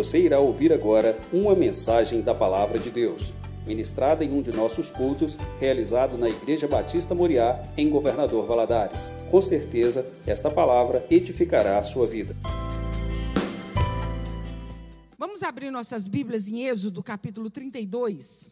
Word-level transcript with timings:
Você 0.00 0.18
irá 0.18 0.40
ouvir 0.40 0.72
agora 0.72 1.20
uma 1.30 1.54
mensagem 1.54 2.22
da 2.22 2.34
Palavra 2.34 2.78
de 2.78 2.90
Deus, 2.90 3.34
ministrada 3.66 4.24
em 4.24 4.32
um 4.32 4.40
de 4.40 4.50
nossos 4.50 4.90
cultos, 4.90 5.36
realizado 5.58 6.16
na 6.16 6.26
Igreja 6.26 6.66
Batista 6.66 7.14
Moriá, 7.14 7.62
em 7.76 7.90
Governador 7.90 8.46
Valadares. 8.46 9.10
Com 9.30 9.42
certeza, 9.42 10.10
esta 10.26 10.50
palavra 10.50 11.06
edificará 11.10 11.78
a 11.78 11.82
sua 11.82 12.06
vida. 12.06 12.34
Vamos 15.18 15.42
abrir 15.42 15.70
nossas 15.70 16.08
Bíblias 16.08 16.48
em 16.48 16.66
Êxodo, 16.66 17.02
capítulo 17.02 17.50
32. 17.50 18.48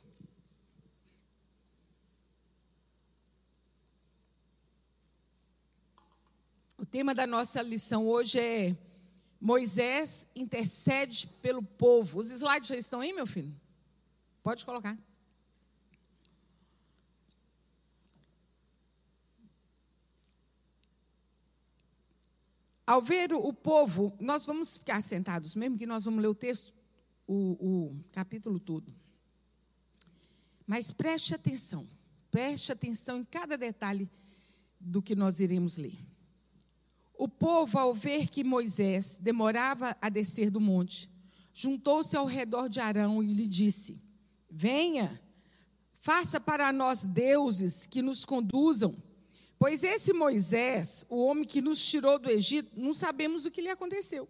O 6.77 6.85
tema 6.85 7.15
da 7.15 7.27
nossa 7.27 7.63
lição 7.63 8.07
hoje 8.07 8.39
é 8.39 8.77
Moisés 9.41 10.27
intercede 10.35 11.27
pelo 11.41 11.63
povo. 11.63 12.19
Os 12.19 12.31
slides 12.31 12.69
já 12.69 12.77
estão 12.77 13.01
aí, 13.01 13.13
meu 13.13 13.27
filho? 13.27 13.55
Pode 14.43 14.65
colocar. 14.65 14.99
Ao 22.89 23.03
ver 23.03 23.35
o 23.35 23.53
povo, 23.53 24.17
nós 24.19 24.47
vamos 24.47 24.79
ficar 24.79 25.03
sentados, 25.03 25.55
mesmo 25.55 25.77
que 25.77 25.85
nós 25.85 26.07
vamos 26.07 26.23
ler 26.23 26.29
o 26.29 26.35
texto, 26.35 26.73
o, 27.27 27.91
o 27.93 28.05
capítulo 28.11 28.59
todo. 28.59 28.95
Mas 30.67 30.91
preste 30.91 31.35
atenção, 31.35 31.87
preste 32.31 32.73
atenção 32.73 33.19
em 33.19 33.25
cada 33.27 33.59
detalhe 33.59 34.11
do 34.81 35.03
que 35.03 35.15
nós 35.15 35.39
iremos 35.39 35.77
ler. 35.77 36.08
O 37.19 37.27
povo, 37.27 37.77
ao 37.77 37.93
ver 37.93 38.29
que 38.29 38.45
Moisés 38.45 39.19
demorava 39.21 39.97
a 40.01 40.09
descer 40.09 40.51
do 40.51 40.61
monte, 40.61 41.11
juntou-se 41.53 42.17
ao 42.17 42.25
redor 42.25 42.69
de 42.69 42.79
Arão 42.79 43.21
e 43.21 43.35
lhe 43.35 43.49
disse: 43.49 44.01
Venha, 44.49 45.21
faça 45.95 46.39
para 46.41 46.73
nós 46.73 47.07
deuses 47.07 47.87
que 47.87 48.01
nos 48.01 48.25
conduzam. 48.25 48.95
Pois 49.59 49.83
esse 49.83 50.13
Moisés, 50.13 51.05
o 51.09 51.25
homem 51.25 51.45
que 51.45 51.61
nos 51.61 51.85
tirou 51.85 52.21
do 52.21 52.31
Egito, 52.31 52.71
não 52.77 52.93
sabemos 52.93 53.45
o 53.45 53.51
que 53.51 53.63
lhe 53.63 53.69
aconteceu. 53.69 54.29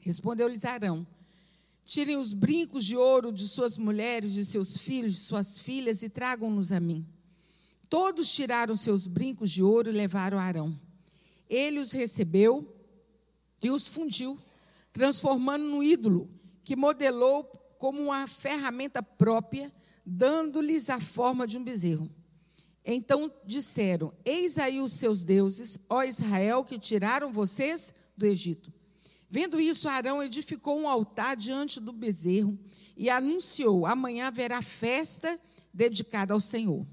Respondeu-lhes 0.00 0.64
Arão: 0.64 1.06
Tirem 1.84 2.16
os 2.16 2.32
brincos 2.32 2.84
de 2.84 2.96
ouro 2.96 3.30
de 3.30 3.46
suas 3.46 3.78
mulheres, 3.78 4.32
de 4.32 4.44
seus 4.44 4.76
filhos, 4.76 5.14
de 5.14 5.20
suas 5.20 5.56
filhas 5.56 6.02
e 6.02 6.08
tragam-nos 6.08 6.72
a 6.72 6.80
mim. 6.80 7.06
Todos 7.88 8.28
tiraram 8.28 8.74
seus 8.76 9.06
brincos 9.06 9.52
de 9.52 9.62
ouro 9.62 9.88
e 9.88 9.92
levaram 9.92 10.36
a 10.36 10.42
Arão. 10.42 10.89
Ele 11.50 11.80
os 11.80 11.90
recebeu 11.90 12.72
e 13.60 13.70
os 13.70 13.88
fundiu, 13.88 14.38
transformando 14.92 15.64
no 15.64 15.82
ídolo, 15.82 16.30
que 16.64 16.76
modelou 16.76 17.44
como 17.76 18.00
uma 18.00 18.26
ferramenta 18.28 19.02
própria, 19.02 19.72
dando-lhes 20.06 20.88
a 20.88 21.00
forma 21.00 21.46
de 21.46 21.58
um 21.58 21.64
bezerro. 21.64 22.08
Então 22.84 23.30
disseram: 23.44 24.12
Eis 24.24 24.56
aí 24.56 24.80
os 24.80 24.92
seus 24.92 25.24
deuses, 25.24 25.78
ó 25.88 26.04
Israel, 26.04 26.64
que 26.64 26.78
tiraram 26.78 27.32
vocês 27.32 27.92
do 28.16 28.24
Egito. 28.24 28.72
Vendo 29.28 29.60
isso, 29.60 29.88
Arão 29.88 30.22
edificou 30.22 30.78
um 30.78 30.88
altar 30.88 31.36
diante 31.36 31.80
do 31.80 31.92
bezerro 31.92 32.58
e 32.96 33.10
anunciou: 33.10 33.86
Amanhã 33.86 34.26
haverá 34.26 34.62
festa 34.62 35.40
dedicada 35.72 36.32
ao 36.32 36.40
Senhor. 36.40 36.86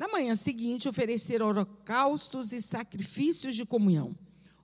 Na 0.00 0.08
manhã 0.08 0.34
seguinte, 0.34 0.88
ofereceram 0.88 1.48
holocaustos 1.48 2.54
e 2.54 2.62
sacrifícios 2.62 3.54
de 3.54 3.66
comunhão. 3.66 4.16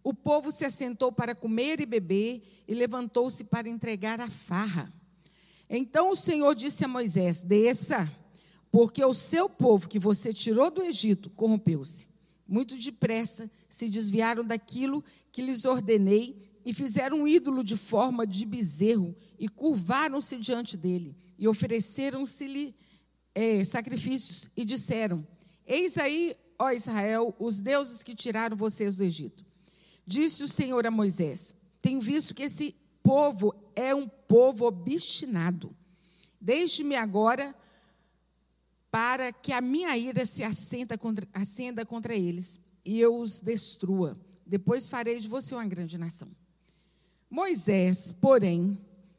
O 0.03 0.15
povo 0.15 0.51
se 0.51 0.65
assentou 0.65 1.13
para 1.13 1.35
comer 1.35 1.79
e 1.79 1.85
beber 1.85 2.43
e 2.67 2.73
levantou-se 2.73 3.45
para 3.45 3.69
entregar 3.69 4.19
a 4.19 4.31
farra. 4.31 4.91
Então 5.69 6.11
o 6.11 6.17
Senhor 6.17 6.55
disse 6.55 6.87
a 6.87 6.89
Moisés: 6.89 7.43
Desça, 7.43 8.11
porque 8.73 9.05
o 9.05 9.13
seu 9.13 9.47
povo 9.47 9.91
que 9.91 9.99
você 9.99 10.33
tirou 10.33 10.71
do 10.71 10.83
Egito 10.83 11.29
corrompeu-se. 11.29 12.09
Muito 12.49 12.79
depressa 12.79 13.51
se 13.69 13.91
desviaram 13.91 14.43
daquilo 14.43 15.05
que 15.31 15.43
lhes 15.43 15.67
ordenei 15.67 16.49
e 16.65 16.73
fizeram 16.73 17.19
um 17.19 17.29
ídolo 17.29 17.63
de 17.63 17.77
forma 17.77 18.27
de 18.27 18.47
bezerro 18.47 19.15
e 19.39 19.51
curvaram-se 19.51 20.39
diante 20.39 20.79
dele 20.79 21.15
e 21.39 21.47
ofereceram-se-lhe 21.47 22.75
é, 23.37 23.63
sacrifícios 23.63 24.49
e 24.57 24.65
disseram: 24.65 25.25
Eis 25.67 25.99
aí, 25.99 26.35
ó 26.59 26.71
Israel, 26.71 27.35
os 27.39 27.61
deuses 27.61 28.03
que 28.03 28.15
tiraram 28.15 28.57
vocês 28.57 28.97
do 28.97 29.05
Egito. 29.05 29.45
Disse 30.07 30.43
o 30.43 30.49
Senhor 30.49 30.87
a 30.87 30.91
Moisés: 30.91 31.55
Tenho 31.83 32.01
visto 32.01 32.35
que 32.35 32.45
esse 32.45 32.75
povo 33.03 33.55
é 33.77 33.95
um 33.95 34.09
povo 34.09 34.65
obstinado. 34.65 35.77
Deixe-me 36.41 36.97
agora 36.97 37.55
para 38.91 39.31
que 39.31 39.53
a 39.53 39.61
minha 39.61 39.95
ira 39.99 40.25
se 40.25 40.43
assenta 40.43 40.97
contra, 40.97 41.29
acenda 41.35 41.85
contra 41.85 42.15
eles 42.15 42.59
e 42.87 42.99
eu 42.99 43.15
os 43.15 43.41
destrua. 43.41 44.19
Depois 44.47 44.89
farei 44.89 45.19
de 45.19 45.29
você 45.29 45.55
uma 45.55 45.67
grande 45.67 45.99
nação. 45.99 46.29
Moisés, 47.29 48.15
porém, 48.19 48.79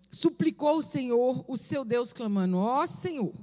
suplicou 0.10 0.70
ao 0.70 0.82
Senhor, 0.82 1.46
o 1.48 1.56
seu 1.56 1.86
Deus, 1.86 2.14
clamando: 2.14 2.58
Ó 2.58 2.88
Senhor, 2.88 3.34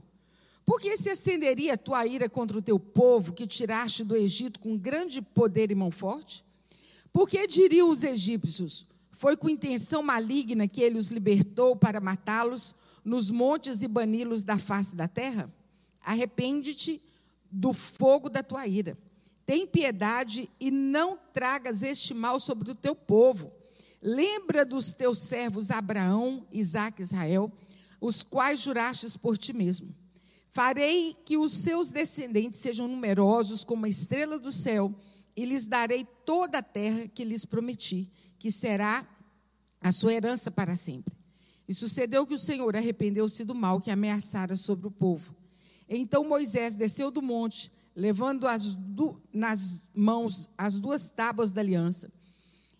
por 0.64 0.80
que 0.80 0.96
se 0.96 1.10
acenderia 1.10 1.74
a 1.74 1.78
tua 1.78 2.06
ira 2.06 2.28
contra 2.28 2.58
o 2.58 2.62
teu 2.62 2.80
povo 2.80 3.32
que 3.32 3.46
tiraste 3.46 4.02
do 4.02 4.16
Egito 4.16 4.58
com 4.58 4.78
grande 4.78 5.20
poder 5.20 5.70
e 5.70 5.74
mão 5.74 5.90
forte? 5.90 6.44
Porque 7.12 7.46
diriam 7.46 7.90
os 7.90 8.02
egípcios: 8.02 8.86
Foi 9.12 9.36
com 9.36 9.48
intenção 9.48 10.02
maligna 10.02 10.66
que 10.66 10.82
ele 10.82 10.98
os 10.98 11.10
libertou 11.10 11.76
para 11.76 12.00
matá-los 12.00 12.74
nos 13.04 13.30
montes 13.30 13.82
e 13.82 13.88
bani-los 13.88 14.42
da 14.42 14.58
face 14.58 14.96
da 14.96 15.06
terra? 15.06 15.52
Arrepende-te 16.00 17.00
do 17.50 17.74
fogo 17.74 18.30
da 18.30 18.42
tua 18.42 18.66
ira. 18.66 18.96
Tem 19.44 19.66
piedade 19.66 20.50
e 20.58 20.70
não 20.70 21.18
tragas 21.34 21.82
este 21.82 22.14
mal 22.14 22.40
sobre 22.40 22.70
o 22.70 22.74
teu 22.74 22.94
povo. 22.94 23.52
Lembra 24.00 24.64
dos 24.64 24.94
teus 24.94 25.18
servos 25.18 25.70
Abraão, 25.70 26.46
Isaque 26.50 27.02
e 27.02 27.04
Israel, 27.04 27.52
os 28.00 28.22
quais 28.22 28.60
jurastes 28.60 29.14
por 29.14 29.36
ti 29.36 29.52
mesmo 29.52 29.94
Farei 30.54 31.16
que 31.24 31.36
os 31.36 31.52
seus 31.52 31.90
descendentes 31.90 32.60
sejam 32.60 32.86
numerosos 32.86 33.64
como 33.64 33.86
a 33.86 33.88
estrela 33.88 34.38
do 34.38 34.52
céu, 34.52 34.94
e 35.36 35.44
lhes 35.44 35.66
darei 35.66 36.06
toda 36.24 36.58
a 36.58 36.62
terra 36.62 37.08
que 37.08 37.24
lhes 37.24 37.44
prometi, 37.44 38.08
que 38.38 38.52
será 38.52 39.04
a 39.80 39.90
sua 39.90 40.14
herança 40.14 40.52
para 40.52 40.76
sempre. 40.76 41.18
E 41.66 41.74
sucedeu 41.74 42.24
que 42.24 42.34
o 42.34 42.38
Senhor 42.38 42.76
arrependeu-se 42.76 43.44
do 43.44 43.52
mal 43.52 43.80
que 43.80 43.90
ameaçara 43.90 44.56
sobre 44.56 44.86
o 44.86 44.92
povo. 44.92 45.34
Então 45.88 46.22
Moisés 46.22 46.76
desceu 46.76 47.10
do 47.10 47.20
monte, 47.20 47.72
levando 47.96 48.46
du 48.78 49.20
nas 49.32 49.82
mãos 49.92 50.48
as 50.56 50.78
duas 50.78 51.10
tábuas 51.10 51.50
da 51.50 51.62
aliança. 51.62 52.12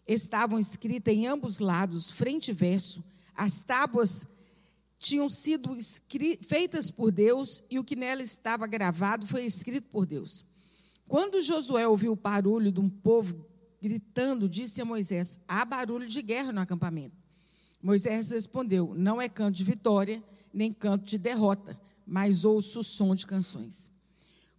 Estavam 0.06 0.60
escritas 0.60 1.12
em 1.12 1.26
ambos 1.26 1.58
lados, 1.58 2.08
frente 2.08 2.52
e 2.52 2.54
verso, 2.54 3.02
as 3.34 3.62
tábuas 3.62 4.28
tinham 5.04 5.28
sido 5.28 5.76
feitas 6.40 6.90
por 6.90 7.12
Deus 7.12 7.62
e 7.70 7.78
o 7.78 7.84
que 7.84 7.94
nela 7.94 8.22
estava 8.22 8.66
gravado 8.66 9.26
foi 9.26 9.44
escrito 9.44 9.86
por 9.90 10.06
Deus. 10.06 10.46
Quando 11.06 11.42
Josué 11.42 11.86
ouviu 11.86 12.12
o 12.12 12.16
barulho 12.16 12.72
de 12.72 12.80
um 12.80 12.88
povo 12.88 13.46
gritando, 13.82 14.48
disse 14.48 14.80
a 14.80 14.84
Moisés: 14.84 15.38
Há 15.46 15.62
barulho 15.66 16.08
de 16.08 16.22
guerra 16.22 16.52
no 16.52 16.60
acampamento. 16.60 17.14
Moisés 17.82 18.30
respondeu: 18.30 18.94
Não 18.96 19.20
é 19.20 19.28
canto 19.28 19.56
de 19.56 19.62
vitória, 19.62 20.24
nem 20.50 20.72
canto 20.72 21.04
de 21.04 21.18
derrota, 21.18 21.78
mas 22.06 22.46
ouço 22.46 22.80
o 22.80 22.84
som 22.84 23.14
de 23.14 23.26
canções. 23.26 23.92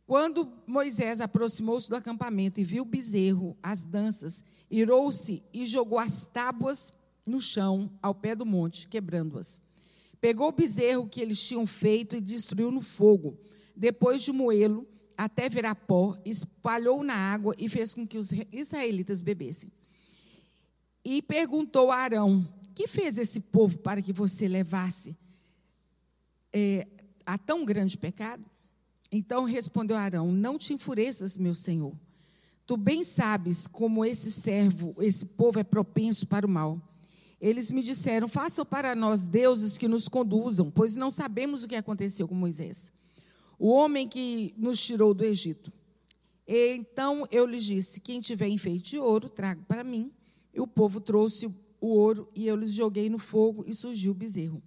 Quando 0.05 0.47
Moisés 0.67 1.21
aproximou-se 1.21 1.89
do 1.89 1.95
acampamento 1.95 2.59
e 2.59 2.63
viu 2.63 2.83
o 2.83 2.85
bezerro, 2.85 3.57
as 3.63 3.83
danças, 3.83 4.43
irou-se 4.69 5.41
e 5.51 5.65
jogou 5.65 5.97
as 5.97 6.27
tábuas 6.27 6.93
no 7.25 7.41
chão, 7.41 7.91
ao 7.99 8.13
pé 8.13 8.35
do 8.35 8.45
monte, 8.45 8.87
quebrando-as. 8.87 9.64
Pegou 10.25 10.47
o 10.47 10.51
bezerro 10.51 11.07
que 11.07 11.21
eles 11.21 11.39
tinham 11.39 11.67
feito 11.67 12.15
e 12.15 12.19
destruiu 12.19 12.71
no 12.71 12.81
fogo. 12.81 13.37
Depois 13.75 14.23
de 14.23 14.31
moê-lo 14.31 14.87
até 15.15 15.47
virar 15.47 15.75
pó, 15.75 16.19
espalhou 16.25 17.03
na 17.03 17.13
água 17.13 17.53
e 17.59 17.69
fez 17.69 17.93
com 17.93 18.07
que 18.07 18.17
os 18.17 18.31
israelitas 18.51 19.21
bebessem. 19.21 19.71
E 21.03 21.21
perguntou 21.21 21.91
a 21.91 21.97
Arão: 21.97 22.43
Que 22.73 22.87
fez 22.87 23.19
esse 23.19 23.39
povo 23.39 23.77
para 23.77 24.01
que 24.01 24.11
você 24.11 24.47
levasse 24.47 25.15
é, 26.51 26.87
a 27.23 27.37
tão 27.37 27.63
grande 27.63 27.95
pecado? 27.95 28.43
Então 29.11 29.43
respondeu 29.43 29.95
Arão: 29.95 30.31
Não 30.31 30.57
te 30.57 30.73
enfureças, 30.73 31.37
meu 31.37 31.53
senhor. 31.53 31.93
Tu 32.65 32.75
bem 32.75 33.03
sabes 33.03 33.67
como 33.67 34.03
esse 34.03 34.31
servo, 34.31 34.95
esse 34.97 35.23
povo 35.23 35.59
é 35.59 35.63
propenso 35.63 36.25
para 36.25 36.47
o 36.47 36.49
mal. 36.49 36.81
Eles 37.39 37.71
me 37.71 37.83
disseram: 37.83 38.27
façam 38.27 38.65
para 38.65 38.95
nós 38.95 39.25
deuses 39.25 39.77
que 39.77 39.87
nos 39.87 40.07
conduzam, 40.07 40.71
pois 40.71 40.95
não 40.95 41.11
sabemos 41.11 41.63
o 41.63 41.67
que 41.67 41.75
aconteceu 41.75 42.27
com 42.27 42.35
Moisés, 42.35 42.91
o 43.59 43.69
homem 43.69 44.07
que 44.07 44.53
nos 44.57 44.79
tirou 44.79 45.13
do 45.13 45.23
Egito. 45.23 45.71
Então 46.47 47.27
eu 47.31 47.45
lhes 47.45 47.63
disse: 47.63 47.99
quem 47.99 48.21
tiver 48.21 48.47
enfeite 48.47 48.91
de 48.91 48.99
ouro, 48.99 49.29
traga 49.29 49.61
para 49.67 49.83
mim. 49.83 50.11
E 50.53 50.61
o 50.61 50.67
povo 50.67 51.01
trouxe 51.01 51.47
o 51.81 51.87
ouro 51.87 52.29
e 52.33 52.47
eu 52.47 52.55
lhes 52.55 52.71
joguei 52.71 53.09
no 53.09 53.17
fogo 53.17 53.65
e 53.67 53.73
surgiu 53.73 54.11
o 54.11 54.15
bezerro. 54.15 54.63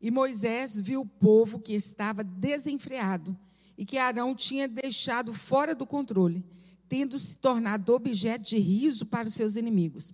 E 0.00 0.10
Moisés 0.10 0.78
viu 0.78 1.00
o 1.00 1.06
povo 1.06 1.58
que 1.58 1.72
estava 1.72 2.22
desenfreado 2.22 3.36
e 3.76 3.84
que 3.84 3.96
Arão 3.96 4.34
tinha 4.34 4.68
deixado 4.68 5.32
fora 5.32 5.74
do 5.74 5.86
controle, 5.86 6.44
tendo 6.88 7.18
se 7.18 7.36
tornado 7.36 7.94
objeto 7.94 8.42
de 8.42 8.58
riso 8.58 9.06
para 9.06 9.28
os 9.28 9.34
seus 9.34 9.56
inimigos. 9.56 10.12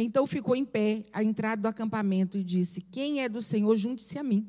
Então 0.00 0.28
ficou 0.28 0.54
em 0.54 0.64
pé 0.64 1.04
à 1.12 1.24
entrada 1.24 1.60
do 1.60 1.66
acampamento 1.66 2.38
e 2.38 2.44
disse: 2.44 2.80
Quem 2.80 3.20
é 3.20 3.28
do 3.28 3.42
Senhor, 3.42 3.74
junte-se 3.74 4.16
a 4.16 4.22
mim. 4.22 4.46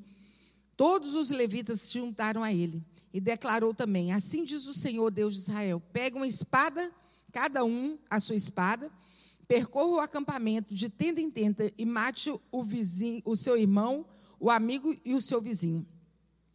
Todos 0.77 1.15
os 1.15 1.31
levitas 1.31 1.81
se 1.81 1.97
juntaram 1.97 2.43
a 2.43 2.53
ele 2.53 2.85
e 3.11 3.19
declarou 3.19 3.73
também: 3.73 4.13
Assim 4.13 4.45
diz 4.45 4.67
o 4.67 4.75
Senhor 4.75 5.09
Deus 5.09 5.33
de 5.33 5.39
Israel: 5.39 5.81
Pega 5.91 6.17
uma 6.17 6.27
espada, 6.27 6.91
cada 7.31 7.65
um 7.65 7.97
a 8.11 8.19
sua 8.19 8.35
espada, 8.35 8.91
percorra 9.47 9.93
o 9.93 9.99
acampamento 9.99 10.71
de 10.71 10.87
tenda 10.87 11.19
em 11.19 11.31
tenda 11.31 11.73
e 11.75 11.83
mate 11.83 12.31
o 12.51 12.61
vizinho, 12.61 13.23
o 13.25 13.35
seu 13.35 13.57
irmão, 13.57 14.05
o 14.39 14.51
amigo 14.51 14.95
e 15.03 15.15
o 15.15 15.21
seu 15.21 15.41
vizinho. 15.41 15.83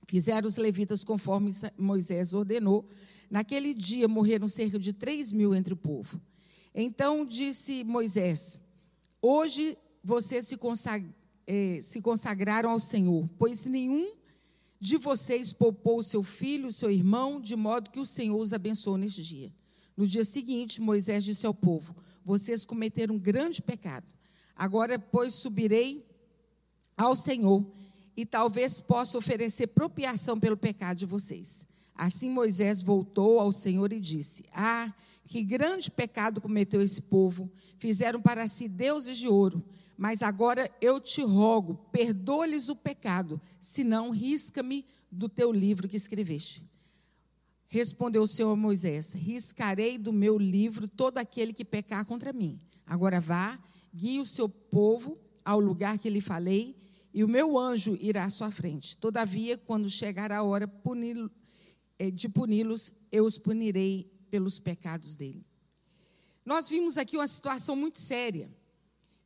Fizeram 0.07 0.47
os 0.47 0.57
levitas 0.57 1.03
conforme 1.03 1.51
Moisés 1.77 2.33
ordenou. 2.33 2.89
Naquele 3.29 3.75
dia 3.75 4.07
morreram 4.07 4.47
cerca 4.47 4.79
de 4.79 4.93
três 4.93 5.33
mil 5.33 5.53
entre 5.53 5.75
o 5.75 5.77
povo. 5.77 6.21
Então 6.73 7.27
disse 7.27 7.83
Moisés: 7.83 8.61
Hoje 9.27 9.79
vocês 10.03 10.47
se, 10.47 10.59
consag 10.59 11.03
eh, 11.47 11.79
se 11.81 12.03
consagraram 12.03 12.69
ao 12.69 12.79
Senhor, 12.79 13.27
pois 13.39 13.65
nenhum 13.65 14.15
de 14.79 14.99
vocês 14.99 15.51
poupou 15.51 16.03
seu 16.03 16.23
filho, 16.23 16.71
seu 16.71 16.91
irmão, 16.91 17.41
de 17.41 17.57
modo 17.57 17.89
que 17.89 17.99
o 17.99 18.05
Senhor 18.05 18.39
os 18.39 18.53
abençoou 18.53 18.99
neste 18.99 19.23
dia. 19.23 19.51
No 19.97 20.07
dia 20.07 20.27
seguinte, 20.27 20.79
Moisés 20.79 21.25
disse 21.25 21.47
ao 21.47 21.55
povo: 21.55 21.97
Vocês 22.23 22.67
cometeram 22.67 23.15
um 23.15 23.19
grande 23.19 23.63
pecado. 23.63 24.15
Agora, 24.55 24.99
pois, 24.99 25.33
subirei 25.33 26.07
ao 26.95 27.17
Senhor 27.17 27.65
e 28.15 28.27
talvez 28.27 28.79
possa 28.79 29.17
oferecer 29.17 29.69
propiação 29.69 30.39
pelo 30.39 30.59
pecado 30.59 30.99
de 30.99 31.07
vocês. 31.07 31.67
Assim 31.95 32.29
Moisés 32.29 32.83
voltou 32.83 33.39
ao 33.39 33.53
Senhor 33.53 33.93
e 33.93 34.01
disse: 34.01 34.45
Ah, 34.53 34.93
que 35.25 35.43
grande 35.43 35.91
pecado 35.91 36.41
cometeu 36.41 36.83
esse 36.83 37.01
povo! 37.01 37.51
Fizeram 37.79 38.21
para 38.21 38.49
si 38.49 38.69
deuses 38.69 39.17
de 39.17 39.29
ouro 39.29 39.65
mas 39.97 40.23
agora 40.23 40.71
eu 40.81 41.01
te 41.01 41.23
rogo, 41.23 41.75
perdoa-lhes 41.93 42.69
o 42.69 42.77
pecado, 42.77 43.41
senão 43.61 44.11
risca-me 44.11 44.85
do 45.11 45.29
teu 45.29 45.53
livro 45.53 45.89
que 45.89 45.97
escreveste. 45.97 46.69
Respondeu 47.69 48.23
o 48.23 48.29
Senhor 48.29 48.53
a 48.53 48.57
Moisés: 48.57 49.13
Riscarei 49.15 49.99
do 49.99 50.13
meu 50.13 50.37
livro 50.39 50.89
todo 50.89 51.19
aquele 51.19 51.53
que 51.53 51.65
pecar 51.65 52.05
contra 52.05 52.33
mim. 52.33 52.59
Agora 52.87 53.21
vá, 53.21 53.59
guie 53.95 54.21
o 54.21 54.27
seu 54.27 54.49
povo 54.49 55.19
ao 55.45 55.61
lugar 55.61 55.99
que 55.99 56.11
lhe 56.11 56.21
falei, 56.21 56.77
e 57.13 57.23
o 57.23 57.29
meu 57.29 57.59
anjo 57.59 57.97
irá 58.01 58.25
à 58.25 58.31
sua 58.31 58.51
frente. 58.51 58.97
Todavia, 58.97 59.57
quando 59.57 59.89
chegar 59.89 60.33
a 60.33 60.43
hora 60.43 60.65
eh, 60.65 61.31
de 62.13 62.29
puni-los, 62.29 62.93
eu 63.11 63.25
os 63.25 63.39
punirei 63.39 64.11
pelos 64.31 64.59
pecados 64.59 65.17
dele. 65.17 65.47
Nós 66.45 66.69
vimos 66.69 66.99
aqui 66.99 67.17
uma 67.17 67.29
situação 67.29 67.75
muito 67.75 67.99
séria. 67.99 68.53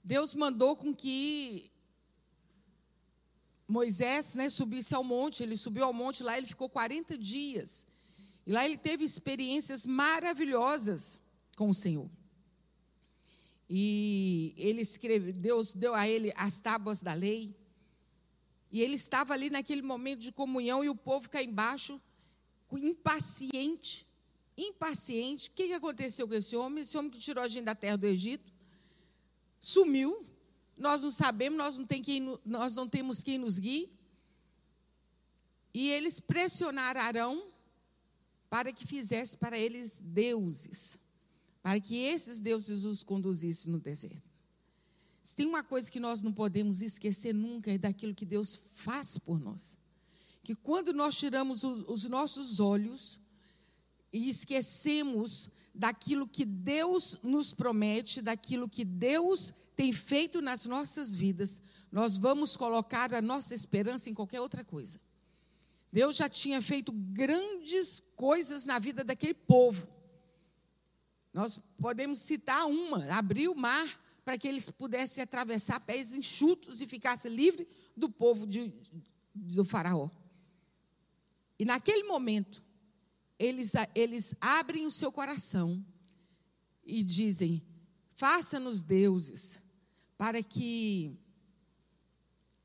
Deus 0.05 0.35
mandou 0.35 0.77
com 0.77 0.95
que 0.95 1.71
Moisés 3.67 4.35
né, 4.35 4.49
subisse 4.49 4.95
ao 4.95 5.03
monte. 5.03 5.43
Ele 5.43 5.57
subiu 5.57 5.85
ao 5.85 5.93
monte, 5.93 6.23
lá 6.23 6.39
ele 6.39 6.47
ficou 6.47 6.69
40 6.69 7.19
dias. 7.19 7.87
E 8.47 8.53
lá 8.53 8.65
ele 8.65 8.79
teve 8.79 9.05
experiências 9.05 9.85
maravilhosas 9.85 11.21
com 11.57 11.69
o 11.69 11.75
Senhor. 11.75 12.09
E 13.69 14.55
ele 14.57 14.81
escreve, 14.81 15.33
Deus 15.33 15.75
deu 15.75 15.95
a 15.95 16.09
ele 16.09 16.33
as 16.37 16.59
tábuas 16.59 17.03
da 17.03 17.13
lei. 17.13 17.55
E 18.71 18.81
ele 18.81 18.95
estava 18.95 19.35
ali 19.35 19.51
naquele 19.51 19.83
momento 19.83 20.21
de 20.21 20.33
comunhão 20.33 20.83
e 20.83 20.89
o 20.89 20.95
povo 20.95 21.29
cá 21.29 21.43
embaixo, 21.43 22.01
impaciente, 22.77 24.07
impaciente. 24.57 25.49
O 25.49 25.53
que 25.53 25.73
aconteceu 25.73 26.27
com 26.27 26.35
esse 26.35 26.57
homem? 26.57 26.83
Esse 26.83 26.99
homem 26.99 27.11
que 27.11 27.19
tirou 27.19 27.43
a 27.43 27.49
gente 27.49 27.65
da 27.65 27.75
terra 27.75 27.97
do 27.97 28.07
Egito 28.07 28.53
sumiu. 29.61 30.27
Nós 30.77 31.03
não 31.03 31.11
sabemos, 31.11 31.59
nós 31.59 31.79
não, 31.79 31.87
tem 31.87 32.03
quem, 32.03 32.39
nós 32.45 32.75
não 32.75 32.89
temos 32.89 33.23
quem 33.23 33.39
nos 33.39 33.59
guie. 33.59 33.91
E 35.73 35.89
eles 35.91 36.21
pressionaram 36.21 37.01
Arão 37.01 37.43
para 38.51 38.73
que 38.73 38.87
fizesse 38.87 39.37
para 39.37 39.59
eles 39.59 40.01
deuses, 40.05 40.99
para 41.63 41.81
que 41.81 41.97
esses 41.97 42.41
deuses 42.41 42.85
os 42.85 43.03
conduzissem 43.03 43.71
no 43.71 43.79
deserto. 43.79 44.29
Se 45.23 45.37
tem 45.37 45.47
uma 45.47 45.63
coisa 45.63 45.91
que 45.91 46.01
nós 46.01 46.23
não 46.23 46.33
podemos 46.33 46.81
esquecer 46.81 47.35
nunca 47.35 47.71
é 47.71 47.77
daquilo 47.77 48.15
que 48.15 48.25
Deus 48.25 48.57
faz 48.57 49.19
por 49.19 49.39
nós. 49.39 49.79
Que 50.49 50.55
quando 50.55 50.95
nós 50.95 51.15
tiramos 51.15 51.63
os, 51.63 51.85
os 51.87 52.09
nossos 52.09 52.59
olhos 52.59 53.21
e 54.11 54.31
esquecemos 54.31 55.51
daquilo 55.75 56.27
que 56.27 56.47
Deus 56.47 57.19
nos 57.23 57.53
promete, 57.53 58.23
daquilo 58.23 58.67
que 58.67 58.83
Deus 58.83 59.53
tem 59.77 59.93
feito 59.93 60.41
nas 60.41 60.65
nossas 60.65 61.15
vidas, 61.15 61.61
nós 61.93 62.17
vamos 62.17 62.57
colocar 62.57 63.13
a 63.13 63.21
nossa 63.21 63.55
esperança 63.55 64.09
em 64.09 64.15
qualquer 64.15 64.41
outra 64.41 64.65
coisa. 64.65 64.99
Deus 65.93 66.17
já 66.17 66.31
tinha 66.31 66.63
feito 66.63 66.93
grandes 66.93 68.03
coisas 68.17 68.65
na 68.65 68.79
vida 68.79 69.05
daquele 69.05 69.35
povo. 69.35 69.87
Nós 71.31 71.61
podemos 71.79 72.21
citar 72.21 72.65
uma: 72.65 73.05
abrir 73.13 73.49
o 73.49 73.55
mar 73.55 74.01
para 74.25 74.39
que 74.39 74.49
eles 74.49 74.71
pudessem 74.71 75.23
atravessar 75.23 75.79
pés 75.81 76.15
enxutos 76.15 76.81
e 76.81 76.87
ficassem 76.87 77.31
livres 77.35 77.67
do 77.95 78.09
povo 78.09 78.47
de, 78.47 78.73
do 79.35 79.63
Faraó. 79.63 80.09
E 81.59 81.65
naquele 81.65 82.05
momento, 82.05 82.63
eles, 83.39 83.73
eles 83.95 84.35
abrem 84.41 84.87
o 84.87 84.91
seu 84.91 85.11
coração 85.11 85.85
e 86.85 87.03
dizem: 87.03 87.63
faça-nos 88.17 88.83
deuses, 88.83 89.63
para 90.17 90.43
que 90.43 91.17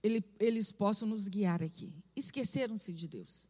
ele, 0.01 0.23
eles 0.39 0.71
possam 0.71 1.07
nos 1.07 1.27
guiar 1.27 1.63
aqui. 1.63 1.93
Esqueceram-se 2.15 2.93
de 2.93 3.07
Deus. 3.07 3.47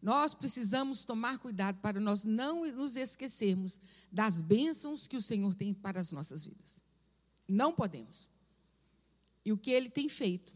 Nós 0.00 0.34
precisamos 0.34 1.04
tomar 1.04 1.38
cuidado 1.38 1.80
para 1.80 1.98
nós 1.98 2.24
não 2.24 2.64
nos 2.72 2.96
esquecermos 2.96 3.80
das 4.10 4.40
bênçãos 4.40 5.08
que 5.08 5.16
o 5.16 5.22
Senhor 5.22 5.54
tem 5.54 5.74
para 5.74 6.00
as 6.00 6.12
nossas 6.12 6.44
vidas. 6.44 6.82
Não 7.48 7.72
podemos. 7.72 8.28
E 9.44 9.52
o 9.52 9.58
que 9.58 9.70
ele 9.70 9.88
tem 9.88 10.08
feito. 10.08 10.54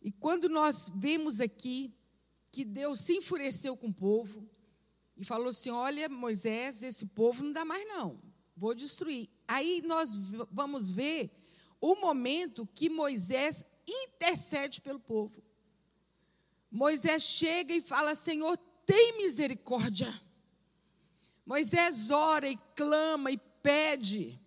E 0.00 0.12
quando 0.12 0.48
nós 0.48 0.90
vemos 0.94 1.40
aqui 1.40 1.92
que 2.54 2.64
Deus 2.64 3.00
se 3.00 3.16
enfureceu 3.16 3.76
com 3.76 3.88
o 3.88 3.92
povo 3.92 4.48
e 5.16 5.24
falou 5.24 5.48
assim: 5.48 5.70
Olha, 5.70 6.08
Moisés, 6.08 6.84
esse 6.84 7.06
povo 7.06 7.42
não 7.42 7.52
dá 7.52 7.64
mais, 7.64 7.84
não, 7.88 8.22
vou 8.56 8.76
destruir. 8.76 9.28
Aí 9.48 9.82
nós 9.84 10.16
vamos 10.52 10.88
ver 10.88 11.32
o 11.80 11.96
momento 11.96 12.64
que 12.72 12.88
Moisés 12.88 13.64
intercede 13.86 14.80
pelo 14.80 15.00
povo. 15.00 15.42
Moisés 16.70 17.24
chega 17.24 17.74
e 17.74 17.82
fala: 17.82 18.14
Senhor, 18.14 18.56
tem 18.86 19.18
misericórdia. 19.18 20.12
Moisés 21.44 22.12
ora 22.12 22.48
e 22.48 22.56
clama 22.76 23.32
e 23.32 23.38
pede. 23.60 24.40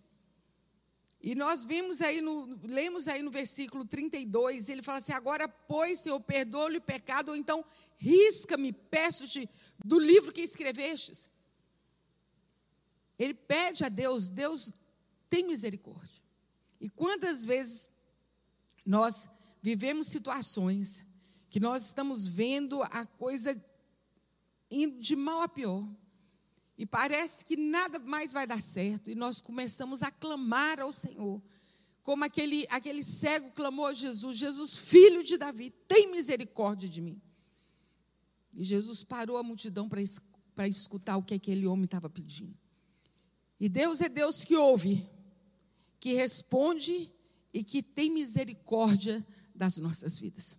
E 1.22 1.36
nós 1.36 1.66
vimos 1.66 2.02
aí 2.02 2.22
no, 2.22 2.58
lemos 2.64 3.06
aí 3.10 3.22
no 3.22 3.30
versículo 3.30 3.84
32, 3.84 4.70
ele 4.70 4.82
fala 4.82 5.00
assim: 5.00 5.12
agora, 5.12 5.46
pois, 5.50 6.00
Senhor, 6.00 6.22
perdoa-lhe 6.22 6.78
o 6.78 6.82
pecado, 6.82 7.30
ou 7.30 7.36
então 7.36 7.66
risca-me, 7.98 8.72
peço-te, 8.72 9.50
do 9.84 10.00
livro 10.00 10.32
que 10.32 10.42
escrevestes. 10.42 11.30
Ele 13.18 13.34
pede 13.34 13.84
a 13.84 13.90
Deus, 13.90 14.30
Deus 14.30 14.72
tem 15.30 15.46
misericórdia. 15.46 16.24
E 16.80 16.90
quantas 16.90 17.46
vezes 17.46 17.90
nós 18.86 19.28
vivemos 19.62 20.08
situações 20.08 21.04
que 21.50 21.60
nós 21.60 21.86
estamos 21.86 22.28
vendo 22.28 22.84
a 22.84 23.06
coisa 23.06 23.60
indo 24.70 25.00
de 25.00 25.16
mal 25.16 25.42
a 25.42 25.48
pior. 25.48 25.88
E 26.78 26.86
parece 26.86 27.44
que 27.44 27.58
nada 27.58 27.98
mais 28.00 28.32
vai 28.32 28.46
dar 28.46 28.62
certo. 28.62 29.10
E 29.10 29.16
nós 29.16 29.42
começamos 29.42 30.04
a 30.04 30.12
clamar 30.12 30.80
ao 30.80 30.92
Senhor. 30.92 31.42
Como 32.04 32.24
aquele, 32.24 32.68
aquele 32.70 33.04
cego 33.04 33.52
clamou 33.52 33.88
a 33.88 33.94
Jesus: 33.94 34.38
Jesus, 34.38 34.76
filho 34.76 35.24
de 35.24 35.38
Davi, 35.38 35.72
tem 35.88 36.12
misericórdia 36.12 36.88
de 36.88 37.02
mim. 37.02 37.22
E 38.58 38.64
Jesus 38.64 39.04
parou 39.04 39.38
a 39.38 39.44
multidão 39.44 39.88
para 39.88 40.68
escutar 40.68 41.16
o 41.16 41.22
que 41.22 41.36
aquele 41.36 41.68
homem 41.68 41.86
estava 41.86 42.10
pedindo. 42.10 42.58
E 43.60 43.70
Deus 43.70 44.02
é 44.02 44.10
Deus 44.10 44.44
que 44.44 44.56
ouve, 44.56 45.08
que 46.00 46.14
responde 46.16 47.14
e 47.54 47.64
que 47.64 47.84
tem 47.84 48.10
misericórdia 48.10 49.24
das 49.54 49.78
nossas 49.78 50.18
vidas. 50.18 50.58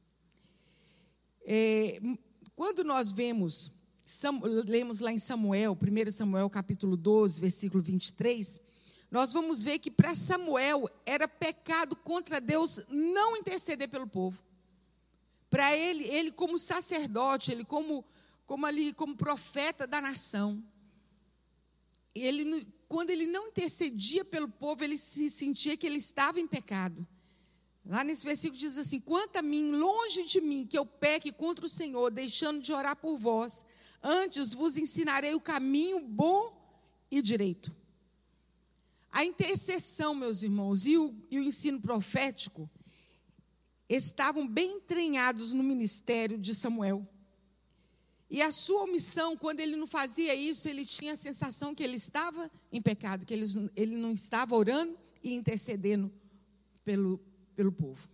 É, 1.45 2.01
quando 2.55 2.85
nós 2.85 3.11
vemos, 3.11 3.73
lemos 4.65 5.01
lá 5.01 5.13
em 5.13 5.19
Samuel, 5.19 5.77
1 5.77 6.13
Samuel 6.13 6.49
capítulo 6.49 6.97
12, 6.97 7.41
versículo 7.41 7.83
23, 7.83 8.61
nós 9.11 9.33
vamos 9.33 9.61
ver 9.61 9.81
que 9.81 9.91
para 9.91 10.15
Samuel 10.15 10.89
era 11.05 11.27
pecado 11.27 11.97
contra 11.97 12.41
Deus 12.41 12.81
não 12.89 13.37
interceder 13.37 13.89
pelo 13.89 14.07
povo. 14.07 14.41
Para 15.51 15.77
ele, 15.77 16.05
ele 16.05 16.31
como 16.31 16.59
sacerdote, 16.59 17.51
ele 17.51 17.65
como, 17.65 18.05
como 18.47 18.67
ali, 18.67 18.93
como 18.93 19.17
profeta 19.17 19.87
da 19.87 20.01
nação, 20.01 20.63
ele, 22.15 22.67
quando 22.89 23.11
ele 23.11 23.27
não 23.27 23.49
intercedia 23.49 24.25
pelo 24.25 24.49
povo, 24.49 24.85
ele 24.85 24.99
se 24.99 25.31
sentia 25.31 25.77
que 25.77 25.87
ele 25.87 25.99
estava 25.99 26.41
em 26.41 26.47
pecado. 26.47 27.07
Lá 27.85 28.05
nesse 28.05 28.25
versículo 28.25 28.59
diz 28.59 28.77
assim: 28.77 29.01
Quanto 29.01 29.37
a 29.37 29.43
mim, 29.43 29.73
longe 29.73 30.25
de 30.25 30.41
mim 30.41 30.67
que 30.67 30.77
eu 30.77 30.85
peque 30.85 31.33
contra 31.33 31.65
o 31.65 31.69
Senhor, 31.69 32.11
deixando 32.11 32.61
de 32.61 32.73
orar 32.73 32.97
por 32.97 33.17
vós, 33.17 33.65
antes 34.03 34.53
vos 34.53 34.77
ensinarei 34.77 35.35
o 35.35 35.41
caminho 35.41 36.01
bom 36.01 36.55
e 37.11 37.23
direito. 37.23 37.75
A 39.11 39.25
intercessão, 39.25 40.15
meus 40.15 40.43
irmãos, 40.43 40.85
e 40.85 40.99
o, 40.99 41.15
e 41.31 41.39
o 41.39 41.43
ensino 41.43 41.81
profético 41.81 42.69
estavam 43.89 44.47
bem 44.47 44.77
entranhados 44.77 45.53
no 45.53 45.63
ministério 45.63 46.37
de 46.37 46.55
Samuel. 46.55 47.09
E 48.31 48.43
a 48.43 48.53
sua 48.53 48.83
omissão, 48.83 49.37
quando 49.37 49.61
ele 49.61 49.75
não 49.75 49.87
fazia 49.87 50.35
isso, 50.35 50.69
ele 50.69 50.85
tinha 50.85 51.15
a 51.15 51.17
sensação 51.17 51.75
que 51.75 51.83
ele 51.83 51.97
estava 51.97 52.51
em 52.71 52.83
pecado, 52.83 53.25
que 53.25 53.33
ele, 53.33 53.47
ele 53.75 53.97
não 53.97 54.13
estava 54.13 54.55
orando 54.55 54.99
e 55.23 55.33
intercedendo 55.33 56.13
pelo, 56.85 57.19
pelo 57.57 57.73
povo. 57.73 58.09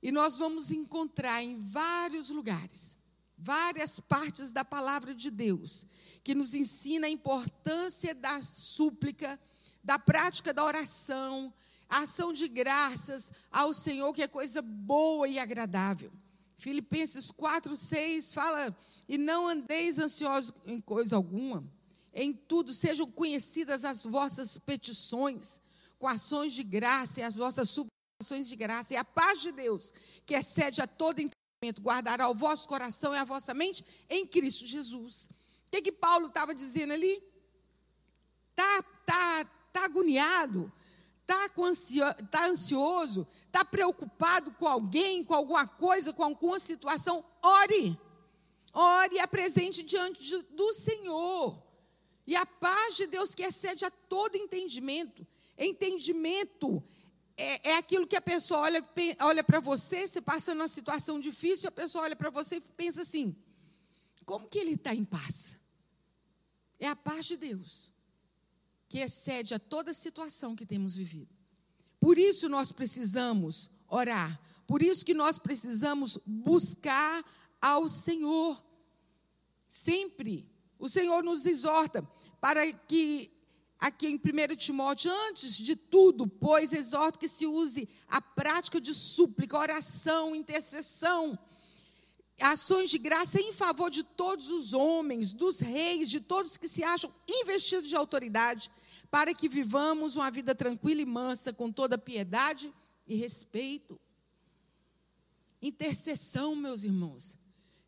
E 0.00 0.12
nós 0.12 0.38
vamos 0.38 0.70
encontrar 0.70 1.42
em 1.42 1.58
vários 1.58 2.30
lugares, 2.30 2.96
várias 3.36 3.98
partes 3.98 4.52
da 4.52 4.64
palavra 4.64 5.14
de 5.14 5.30
Deus, 5.30 5.84
que 6.22 6.34
nos 6.34 6.54
ensina 6.54 7.08
a 7.08 7.10
importância 7.10 8.14
da 8.14 8.40
súplica, 8.42 9.38
da 9.82 9.98
prática 9.98 10.54
da 10.54 10.64
oração, 10.64 11.52
ação 12.00 12.32
de 12.32 12.48
graças 12.48 13.32
ao 13.50 13.74
Senhor, 13.74 14.12
que 14.12 14.22
é 14.22 14.28
coisa 14.28 14.62
boa 14.62 15.28
e 15.28 15.38
agradável. 15.38 16.12
Filipenses 16.56 17.30
4, 17.30 17.76
6 17.76 18.32
fala 18.32 18.76
e 19.08 19.18
não 19.18 19.48
andeis 19.48 19.98
ansiosos 19.98 20.52
em 20.64 20.80
coisa 20.80 21.16
alguma. 21.16 21.64
Em 22.14 22.32
tudo 22.32 22.72
sejam 22.72 23.10
conhecidas 23.10 23.84
as 23.84 24.04
vossas 24.04 24.58
petições, 24.58 25.60
com 25.98 26.06
ações 26.06 26.52
de 26.52 26.62
graça 26.62 27.20
e 27.20 27.22
as 27.22 27.36
vossas 27.36 27.68
suplicações 27.68 28.48
de 28.48 28.56
graça. 28.56 28.94
E 28.94 28.96
a 28.96 29.04
paz 29.04 29.40
de 29.40 29.52
Deus, 29.52 29.92
que 30.24 30.34
excede 30.34 30.80
a 30.80 30.86
todo 30.86 31.20
entendimento, 31.20 31.82
guardará 31.82 32.28
o 32.28 32.34
vosso 32.34 32.68
coração 32.68 33.14
e 33.14 33.18
a 33.18 33.24
vossa 33.24 33.52
mente 33.52 33.84
em 34.08 34.26
Cristo 34.26 34.66
Jesus. 34.66 35.28
O 35.66 35.70
que, 35.72 35.82
que 35.82 35.92
Paulo 35.92 36.26
estava 36.26 36.54
dizendo 36.54 36.92
ali? 36.92 37.22
Está 38.50 38.82
tá, 39.04 39.44
tá 39.72 39.84
agoniado, 39.84 40.72
está 41.22 41.50
ansio, 41.58 42.04
tá 42.30 42.46
ansioso, 42.46 43.26
está 43.46 43.64
preocupado 43.64 44.52
com 44.52 44.66
alguém, 44.66 45.24
com 45.24 45.34
alguma 45.34 45.66
coisa, 45.66 46.12
com 46.12 46.22
alguma 46.22 46.58
situação, 46.58 47.24
ore. 47.42 47.98
Ore 48.74 49.16
e 49.16 49.20
apresente 49.20 49.82
diante 49.82 50.36
do 50.52 50.72
Senhor. 50.72 51.62
E 52.26 52.36
a 52.36 52.46
paz 52.46 52.96
de 52.96 53.06
Deus 53.06 53.34
que 53.34 53.42
excede 53.42 53.84
a 53.84 53.90
todo 53.90 54.36
entendimento. 54.36 55.26
Entendimento 55.58 56.82
é, 57.36 57.70
é 57.70 57.76
aquilo 57.76 58.06
que 58.06 58.16
a 58.16 58.20
pessoa 58.20 58.60
olha, 58.60 58.84
olha 59.20 59.44
para 59.44 59.60
você, 59.60 60.06
você 60.06 60.20
passa 60.20 60.54
numa 60.54 60.68
situação 60.68 61.20
difícil, 61.20 61.68
a 61.68 61.72
pessoa 61.72 62.04
olha 62.04 62.16
para 62.16 62.30
você 62.30 62.56
e 62.56 62.60
pensa 62.60 63.02
assim: 63.02 63.36
como 64.24 64.48
que 64.48 64.58
ele 64.58 64.74
está 64.74 64.94
em 64.94 65.04
paz? 65.04 65.58
É 66.78 66.88
a 66.88 66.96
paz 66.96 67.26
de 67.26 67.36
Deus, 67.36 67.91
que 68.92 68.98
excede 68.98 69.54
a 69.54 69.58
toda 69.58 69.94
situação 69.94 70.54
que 70.54 70.66
temos 70.66 70.94
vivido. 70.94 71.34
Por 71.98 72.18
isso 72.18 72.46
nós 72.46 72.70
precisamos 72.70 73.70
orar, 73.88 74.38
por 74.66 74.82
isso 74.82 75.02
que 75.02 75.14
nós 75.14 75.38
precisamos 75.38 76.18
buscar 76.26 77.24
ao 77.58 77.88
Senhor. 77.88 78.62
Sempre. 79.66 80.46
O 80.78 80.90
Senhor 80.90 81.24
nos 81.24 81.46
exorta 81.46 82.06
para 82.38 82.70
que, 82.70 83.30
aqui 83.78 84.08
em 84.08 84.16
1 84.16 84.56
Timóteo, 84.56 85.10
antes 85.30 85.56
de 85.56 85.74
tudo, 85.74 86.26
pois 86.28 86.74
exorto 86.74 87.18
que 87.18 87.28
se 87.28 87.46
use 87.46 87.88
a 88.06 88.20
prática 88.20 88.78
de 88.78 88.92
súplica, 88.92 89.56
oração, 89.56 90.36
intercessão, 90.36 91.38
ações 92.42 92.90
de 92.90 92.98
graça 92.98 93.40
em 93.40 93.52
favor 93.52 93.90
de 93.90 94.02
todos 94.02 94.50
os 94.50 94.74
homens, 94.74 95.32
dos 95.32 95.60
reis, 95.60 96.10
de 96.10 96.20
todos 96.20 96.56
que 96.56 96.68
se 96.68 96.82
acham 96.82 97.12
investidos 97.28 97.88
de 97.88 97.96
autoridade, 97.96 98.70
para 99.10 99.34
que 99.34 99.48
vivamos 99.48 100.16
uma 100.16 100.30
vida 100.30 100.54
tranquila 100.54 101.00
e 101.00 101.06
mansa, 101.06 101.52
com 101.52 101.70
toda 101.70 101.96
piedade 101.96 102.72
e 103.06 103.14
respeito. 103.14 104.00
Intercessão, 105.60 106.56
meus 106.56 106.82
irmãos, 106.82 107.38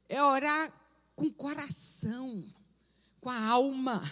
é 0.09 0.23
orar 0.23 0.73
com 1.17 1.33
coração, 1.33 2.45
com 3.21 3.31
a 3.31 3.49
alma, 3.49 4.03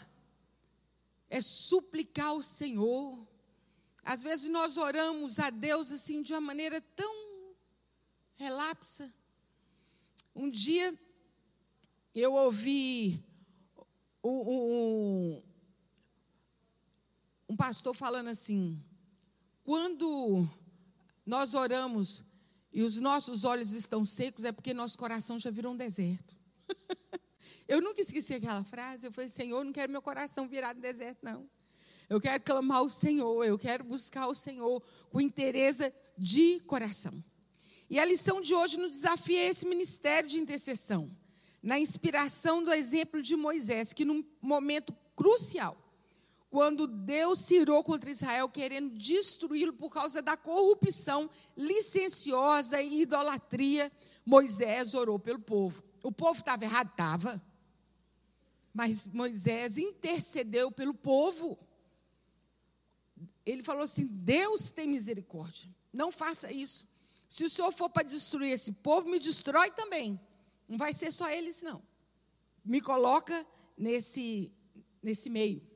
é 1.30 1.40
suplicar 1.40 2.26
ao 2.26 2.42
Senhor. 2.42 3.26
Às 4.04 4.22
vezes 4.22 4.48
nós 4.48 4.76
oramos 4.76 5.38
a 5.38 5.50
Deus 5.50 5.92
assim 5.92 6.22
de 6.22 6.32
uma 6.32 6.40
maneira 6.40 6.80
tão 6.80 7.14
relapsa. 8.34 9.12
Um 10.34 10.50
dia 10.50 10.98
eu 12.14 12.34
ouvi 12.34 13.22
um, 14.24 15.42
um 17.48 17.56
pastor 17.56 17.94
falando 17.94 18.28
assim: 18.28 18.82
quando 19.64 20.48
nós 21.24 21.54
oramos 21.54 22.24
e 22.72 22.82
os 22.82 22.96
nossos 22.98 23.44
olhos 23.44 23.72
estão 23.72 24.04
secos, 24.04 24.44
é 24.44 24.52
porque 24.52 24.72
nosso 24.72 24.96
coração 24.96 25.38
já 25.38 25.50
virou 25.50 25.74
um 25.74 25.76
deserto. 25.76 26.34
eu 27.68 27.80
nunca 27.82 28.00
esqueci 28.00 28.34
aquela 28.34 28.64
frase. 28.64 29.06
Eu 29.06 29.12
falei, 29.12 29.28
Senhor, 29.28 29.62
não 29.62 29.72
quero 29.72 29.92
meu 29.92 30.00
coração 30.00 30.48
virado 30.48 30.80
deserto, 30.80 31.18
não. 31.22 31.48
Eu 32.08 32.20
quero 32.20 32.42
clamar 32.42 32.78
ao 32.78 32.88
Senhor, 32.88 33.44
eu 33.44 33.58
quero 33.58 33.84
buscar 33.84 34.26
o 34.26 34.34
Senhor 34.34 34.82
com 35.10 35.20
interesse 35.20 35.92
de 36.16 36.60
coração. 36.60 37.22
E 37.92 38.00
a 38.00 38.06
lição 38.06 38.40
de 38.40 38.54
hoje 38.54 38.78
nos 38.78 38.90
desafia 38.90 39.50
esse 39.50 39.66
ministério 39.66 40.26
de 40.26 40.38
intercessão, 40.38 41.14
na 41.62 41.78
inspiração 41.78 42.64
do 42.64 42.72
exemplo 42.72 43.20
de 43.20 43.36
Moisés, 43.36 43.92
que 43.92 44.02
num 44.02 44.24
momento 44.40 44.96
crucial, 45.14 45.76
quando 46.48 46.86
Deus 46.86 47.40
se 47.40 47.56
irou 47.56 47.84
contra 47.84 48.10
Israel, 48.10 48.48
querendo 48.48 48.96
destruí-lo 48.96 49.74
por 49.74 49.90
causa 49.90 50.22
da 50.22 50.38
corrupção 50.38 51.28
licenciosa 51.54 52.80
e 52.80 53.02
idolatria, 53.02 53.92
Moisés 54.24 54.94
orou 54.94 55.18
pelo 55.18 55.40
povo. 55.40 55.84
O 56.02 56.10
povo 56.10 56.40
estava 56.40 56.64
errado? 56.64 56.88
Estava. 56.92 57.42
Mas 58.72 59.06
Moisés 59.06 59.76
intercedeu 59.76 60.72
pelo 60.72 60.94
povo. 60.94 61.58
Ele 63.44 63.62
falou 63.62 63.82
assim: 63.82 64.06
Deus 64.06 64.70
tem 64.70 64.88
misericórdia, 64.88 65.70
não 65.92 66.10
faça 66.10 66.50
isso. 66.50 66.90
Se 67.32 67.44
o 67.46 67.48
senhor 67.48 67.72
for 67.72 67.88
para 67.88 68.02
destruir 68.02 68.52
esse 68.52 68.72
povo, 68.72 69.08
me 69.08 69.18
destrói 69.18 69.70
também. 69.70 70.20
Não 70.68 70.76
vai 70.76 70.92
ser 70.92 71.10
só 71.10 71.30
eles, 71.30 71.62
não. 71.62 71.82
Me 72.62 72.78
coloca 72.78 73.46
nesse, 73.74 74.52
nesse 75.02 75.30
meio. 75.30 75.66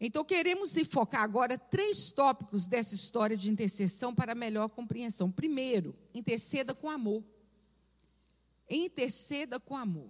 Então, 0.00 0.24
queremos 0.24 0.76
enfocar 0.76 1.24
agora 1.24 1.58
três 1.58 2.12
tópicos 2.12 2.66
dessa 2.66 2.94
história 2.94 3.36
de 3.36 3.50
intercessão 3.50 4.14
para 4.14 4.32
melhor 4.32 4.68
compreensão. 4.68 5.28
Primeiro, 5.28 5.92
interceda 6.14 6.72
com 6.72 6.88
amor. 6.88 7.24
Interceda 8.70 9.58
com 9.58 9.76
amor. 9.76 10.08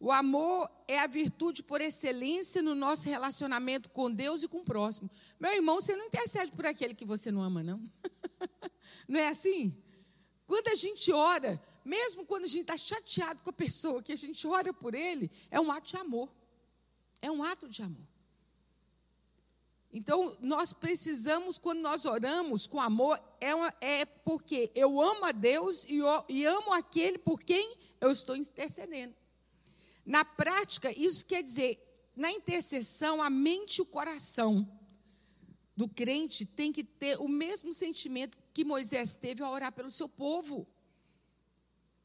O 0.00 0.10
amor 0.10 0.68
é 0.88 0.98
a 0.98 1.06
virtude 1.06 1.62
por 1.62 1.80
excelência 1.80 2.60
no 2.60 2.74
nosso 2.74 3.08
relacionamento 3.08 3.88
com 3.90 4.10
Deus 4.10 4.42
e 4.42 4.48
com 4.48 4.58
o 4.58 4.64
próximo. 4.64 5.08
Meu 5.38 5.52
irmão, 5.52 5.76
você 5.76 5.94
não 5.94 6.06
intercede 6.06 6.50
por 6.50 6.66
aquele 6.66 6.92
que 6.92 7.04
você 7.04 7.30
não 7.30 7.40
ama, 7.40 7.62
não? 7.62 7.80
não 9.08 9.20
é 9.20 9.28
assim? 9.28 9.76
Quando 10.46 10.68
a 10.68 10.74
gente 10.74 11.12
ora, 11.12 11.60
mesmo 11.84 12.24
quando 12.24 12.44
a 12.44 12.48
gente 12.48 12.62
está 12.62 12.76
chateado 12.76 13.42
com 13.42 13.50
a 13.50 13.52
pessoa, 13.52 14.02
que 14.02 14.12
a 14.12 14.16
gente 14.16 14.46
ora 14.46 14.72
por 14.72 14.94
ele, 14.94 15.30
é 15.50 15.60
um 15.60 15.70
ato 15.70 15.88
de 15.88 15.96
amor. 15.96 16.30
É 17.20 17.30
um 17.30 17.42
ato 17.42 17.68
de 17.68 17.82
amor. 17.82 18.06
Então, 19.92 20.36
nós 20.40 20.72
precisamos, 20.72 21.56
quando 21.56 21.80
nós 21.80 22.04
oramos 22.04 22.66
com 22.66 22.80
amor, 22.80 23.18
é, 23.40 23.54
uma, 23.54 23.74
é 23.80 24.04
porque 24.04 24.70
eu 24.74 25.00
amo 25.00 25.24
a 25.24 25.32
Deus 25.32 25.84
e, 25.84 26.00
e 26.28 26.44
amo 26.44 26.72
aquele 26.74 27.18
por 27.18 27.40
quem 27.40 27.74
eu 28.00 28.10
estou 28.10 28.36
intercedendo. 28.36 29.14
Na 30.04 30.24
prática, 30.24 30.90
isso 30.98 31.24
quer 31.24 31.42
dizer, 31.42 31.78
na 32.14 32.30
intercessão, 32.30 33.22
a 33.22 33.30
mente 33.30 33.78
e 33.78 33.82
o 33.82 33.86
coração 33.86 34.68
do 35.78 35.86
crente 35.86 36.44
tem 36.44 36.72
que 36.72 36.82
ter 36.82 37.20
o 37.20 37.28
mesmo 37.28 37.72
sentimento 37.72 38.36
que 38.52 38.64
Moisés 38.64 39.14
teve 39.14 39.44
ao 39.44 39.52
orar 39.52 39.70
pelo 39.70 39.92
seu 39.92 40.08
povo. 40.08 40.66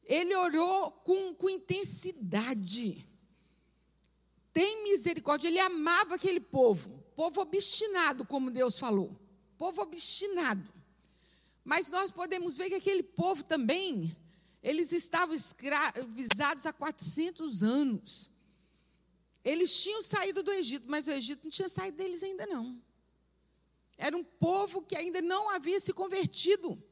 Ele 0.04 0.32
orou 0.32 0.92
com, 0.92 1.34
com 1.34 1.50
intensidade. 1.50 3.04
tem 4.52 4.84
misericórdia. 4.84 5.48
Ele 5.48 5.58
amava 5.58 6.14
aquele 6.14 6.38
povo, 6.38 7.02
povo 7.16 7.40
obstinado, 7.40 8.24
como 8.24 8.48
Deus 8.48 8.78
falou, 8.78 9.10
povo 9.58 9.82
obstinado. 9.82 10.72
Mas 11.64 11.90
nós 11.90 12.12
podemos 12.12 12.56
ver 12.56 12.68
que 12.68 12.76
aquele 12.76 13.02
povo 13.02 13.42
também, 13.42 14.16
eles 14.62 14.92
estavam 14.92 15.34
escravizados 15.34 16.64
há 16.64 16.72
400 16.72 17.64
anos. 17.64 18.30
Eles 19.44 19.82
tinham 19.82 20.00
saído 20.00 20.44
do 20.44 20.52
Egito, 20.52 20.86
mas 20.88 21.08
o 21.08 21.10
Egito 21.10 21.42
não 21.42 21.50
tinha 21.50 21.68
saído 21.68 21.96
deles 21.96 22.22
ainda 22.22 22.46
não. 22.46 22.80
Era 23.96 24.16
um 24.16 24.24
povo 24.24 24.82
que 24.82 24.96
ainda 24.96 25.22
não 25.22 25.50
havia 25.50 25.78
se 25.78 25.92
convertido. 25.92 26.82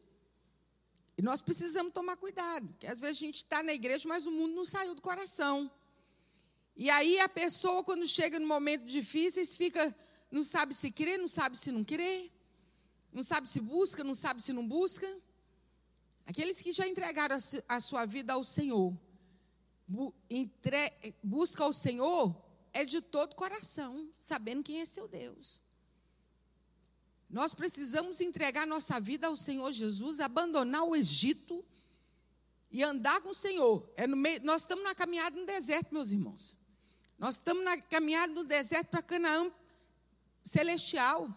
E 1.16 1.22
nós 1.22 1.42
precisamos 1.42 1.92
tomar 1.92 2.16
cuidado, 2.16 2.68
porque 2.68 2.86
às 2.86 3.00
vezes 3.00 3.18
a 3.18 3.20
gente 3.20 3.36
está 3.36 3.62
na 3.62 3.72
igreja, 3.72 4.08
mas 4.08 4.26
o 4.26 4.30
mundo 4.30 4.54
não 4.54 4.64
saiu 4.64 4.94
do 4.94 5.02
coração. 5.02 5.70
E 6.76 6.88
aí 6.90 7.18
a 7.20 7.28
pessoa, 7.28 7.84
quando 7.84 8.06
chega 8.06 8.38
no 8.38 8.46
momento 8.46 8.84
difíceis, 8.84 9.54
fica, 9.54 9.94
não 10.30 10.42
sabe 10.42 10.74
se 10.74 10.90
crer, 10.90 11.18
não 11.18 11.28
sabe 11.28 11.56
se 11.56 11.70
não 11.70 11.84
crer, 11.84 12.32
não 13.12 13.22
sabe 13.22 13.46
se 13.46 13.60
busca, 13.60 14.02
não 14.02 14.14
sabe 14.14 14.42
se 14.42 14.52
não 14.52 14.66
busca. 14.66 15.06
Aqueles 16.26 16.60
que 16.62 16.72
já 16.72 16.88
entregaram 16.88 17.36
a, 17.68 17.80
sua 17.80 18.06
vida 18.06 18.32
ao 18.32 18.42
Senhor, 18.42 18.92
busca 21.22 21.62
ao 21.62 21.72
Senhor 21.72 22.34
é 22.72 22.84
de 22.84 23.00
todo 23.00 23.36
coração, 23.36 24.10
sabendo 24.16 24.64
quem 24.64 24.80
é 24.80 24.86
seu 24.86 25.06
Deus. 25.06 25.60
Nós 27.32 27.54
precisamos 27.54 28.20
entregar 28.20 28.66
nossa 28.66 29.00
vida 29.00 29.26
ao 29.26 29.36
Senhor 29.36 29.72
Jesus, 29.72 30.20
abandonar 30.20 30.84
o 30.84 30.94
Egito 30.94 31.64
e 32.70 32.82
andar 32.82 33.22
com 33.22 33.30
o 33.30 33.34
Senhor. 33.34 33.90
É 33.96 34.06
meio, 34.06 34.44
nós 34.44 34.62
estamos 34.62 34.84
na 34.84 34.94
caminhada 34.94 35.34
no 35.34 35.46
deserto, 35.46 35.94
meus 35.94 36.12
irmãos. 36.12 36.58
Nós 37.18 37.36
estamos 37.36 37.64
na 37.64 37.80
caminhada 37.80 38.30
no 38.34 38.44
deserto 38.44 38.88
para 38.88 39.00
Canaã 39.00 39.50
celestial. 40.44 41.34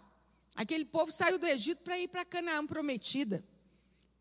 Aquele 0.54 0.84
povo 0.84 1.14
saiu 1.14 1.40
do 1.40 1.48
Egito 1.48 1.82
para 1.82 1.98
ir 1.98 2.10
para 2.10 2.26
Canaã 2.26 2.68
prometida. 2.68 3.42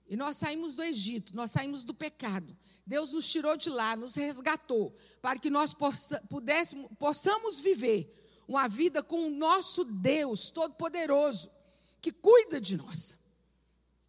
E 0.06 0.16
nós 0.16 0.36
saímos 0.36 0.76
do 0.76 0.82
Egito, 0.82 1.34
nós 1.34 1.50
saímos 1.50 1.82
do 1.82 1.92
pecado. 1.92 2.56
Deus 2.86 3.12
nos 3.12 3.28
tirou 3.28 3.56
de 3.56 3.68
lá, 3.68 3.96
nos 3.96 4.14
resgatou, 4.14 4.94
para 5.20 5.40
que 5.40 5.50
nós 5.50 5.74
possa, 5.74 6.22
pudéssemos, 6.28 6.88
possamos 7.00 7.58
viver 7.58 8.14
uma 8.46 8.68
vida 8.68 9.02
com 9.02 9.26
o 9.26 9.30
nosso 9.30 9.84
Deus 9.84 10.50
Todo-Poderoso, 10.50 11.50
que 12.04 12.12
cuida 12.12 12.60
de 12.60 12.76
nós. 12.76 13.18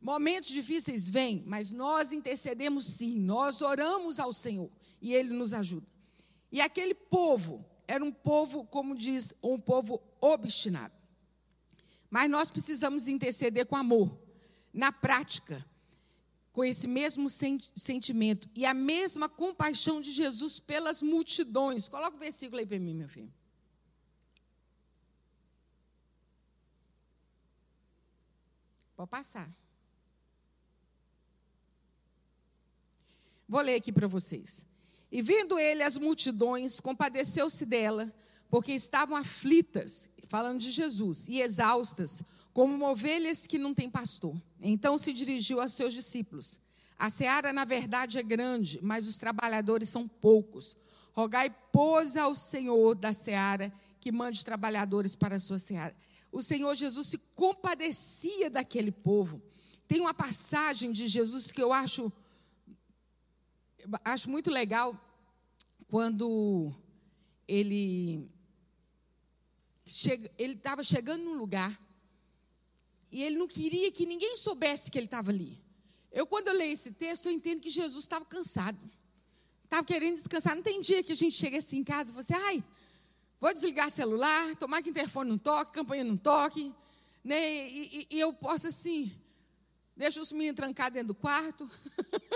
Momentos 0.02 0.50
difíceis 0.50 1.08
vêm, 1.08 1.42
mas 1.48 1.72
nós 1.72 2.12
intercedemos 2.12 2.86
sim, 2.86 3.22
nós 3.22 3.62
oramos 3.62 4.20
ao 4.20 4.34
Senhor 4.34 4.70
e 5.02 5.14
Ele 5.14 5.34
nos 5.34 5.54
ajuda. 5.54 5.90
E 6.52 6.60
aquele 6.60 6.94
povo 6.94 7.66
era 7.88 8.04
um 8.04 8.12
povo, 8.12 8.66
como 8.66 8.98
diz, 8.98 9.34
um 9.42 9.58
povo 9.58 10.02
obstinado. 10.20 10.94
Mas 12.10 12.30
nós 12.30 12.50
precisamos 12.52 13.08
interceder 13.08 13.66
com 13.66 13.78
amor, 13.78 14.20
na 14.74 14.92
prática, 14.92 15.66
com 16.52 16.66
esse 16.66 16.90
mesmo 16.90 17.30
sentimento 17.30 18.50
e 18.54 18.66
a 18.66 18.74
mesma 18.74 19.30
compaixão 19.30 20.02
de 20.02 20.12
Jesus 20.12 20.60
pelas 20.60 21.02
multidões. 21.02 21.88
Coloca 21.88 22.18
o 22.18 22.20
versículo 22.20 22.60
aí 22.60 22.66
para 22.66 22.78
mim, 22.78 22.94
meu 22.94 23.08
filho. 23.08 23.32
Pode 28.96 29.10
passar. 29.10 29.50
Vou 33.48 33.62
ler 33.62 33.76
aqui 33.76 33.92
para 33.92 34.08
vocês. 34.08 34.66
E 35.12 35.22
vendo 35.22 35.60
ele 35.60 35.84
as 35.84 35.98
multidões, 35.98 36.80
compadeceu-se 36.80 37.66
dela, 37.66 38.14
porque 38.50 38.72
estavam 38.72 39.16
aflitas, 39.16 40.10
falando 40.28 40.60
de 40.60 40.72
Jesus, 40.72 41.28
e 41.28 41.42
exaustas, 41.42 42.24
como 42.54 42.86
ovelhas 42.90 43.46
que 43.46 43.58
não 43.58 43.74
têm 43.74 43.90
pastor. 43.90 44.36
Então 44.62 44.98
se 44.98 45.14
dirigiu 45.14 45.60
a 45.60 45.68
seus 45.68 45.94
discípulos: 45.94 46.60
A 46.98 47.10
seara, 47.10 47.54
na 47.54 47.66
verdade, 47.66 48.18
é 48.18 48.24
grande, 48.24 48.80
mas 48.82 49.08
os 49.08 49.18
trabalhadores 49.18 49.90
são 49.90 50.08
poucos. 50.08 50.76
Rogai, 51.12 51.54
pois, 51.72 52.18
ao 52.18 52.34
Senhor 52.34 52.96
da 52.96 53.14
seara 53.14 53.72
que 54.00 54.12
mande 54.12 54.44
trabalhadores 54.44 55.16
para 55.16 55.36
a 55.36 55.40
sua 55.40 55.60
seara 55.60 55.96
o 56.36 56.44
Senhor 56.44 56.76
Jesus 56.76 57.08
se 57.08 57.18
compadecia 57.34 58.50
daquele 58.50 58.92
povo. 58.92 59.42
Tem 59.88 60.02
uma 60.02 60.14
passagem 60.14 60.92
de 60.92 61.08
Jesus 61.08 61.50
que 61.50 61.64
eu 61.64 61.72
acho, 61.72 62.12
acho 64.04 64.30
muito 64.30 64.52
legal, 64.52 64.94
quando 65.88 66.76
ele 67.48 68.30
chega, 69.86 70.30
ele 70.38 70.56
estava 70.56 70.84
chegando 70.84 71.24
num 71.24 71.38
lugar 71.38 71.72
e 73.10 73.24
ele 73.24 73.38
não 73.38 73.48
queria 73.48 73.90
que 73.90 74.06
ninguém 74.06 74.36
soubesse 74.36 74.92
que 74.92 74.98
ele 74.98 75.06
estava 75.06 75.32
ali. 75.32 75.58
Eu, 76.12 76.28
quando 76.28 76.50
eu 76.50 76.54
leio 76.54 76.74
esse 76.74 76.92
texto, 76.92 77.28
eu 77.28 77.32
entendo 77.32 77.62
que 77.62 77.70
Jesus 77.70 78.04
estava 78.04 78.26
cansado. 78.26 78.92
Estava 79.64 79.86
querendo 79.86 80.16
descansar. 80.16 80.54
Não 80.54 80.62
tem 80.62 80.82
dia 80.82 81.02
que 81.02 81.14
a 81.14 81.16
gente 81.16 81.38
chega 81.38 81.60
assim 81.60 81.78
em 81.78 81.84
casa 81.84 82.10
e 82.10 82.14
fala 82.14 82.20
assim, 82.20 82.34
ai, 82.34 82.64
Vou 83.46 83.54
desligar 83.54 83.92
celular, 83.92 84.56
tomar 84.56 84.82
que 84.82 84.90
interfone 84.90 85.30
não 85.30 85.38
toque, 85.38 85.74
campanha 85.74 86.04
não 86.04 86.18
toque, 86.18 86.74
né? 87.24 87.70
E, 87.70 88.08
e, 88.10 88.16
e 88.16 88.20
eu 88.20 88.34
posso 88.34 88.66
assim, 88.66 89.16
deixa 89.96 90.20
os 90.20 90.32
meninos 90.32 90.56
trancar 90.56 90.90
dentro 90.90 91.10
do 91.10 91.14
quarto. 91.14 91.70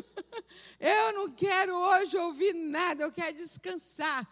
eu 0.79 1.13
não 1.13 1.31
quero 1.31 1.75
hoje 1.75 2.15
ouvir 2.15 2.53
nada, 2.53 3.01
eu 3.01 3.11
quero 3.11 3.35
descansar. 3.35 4.23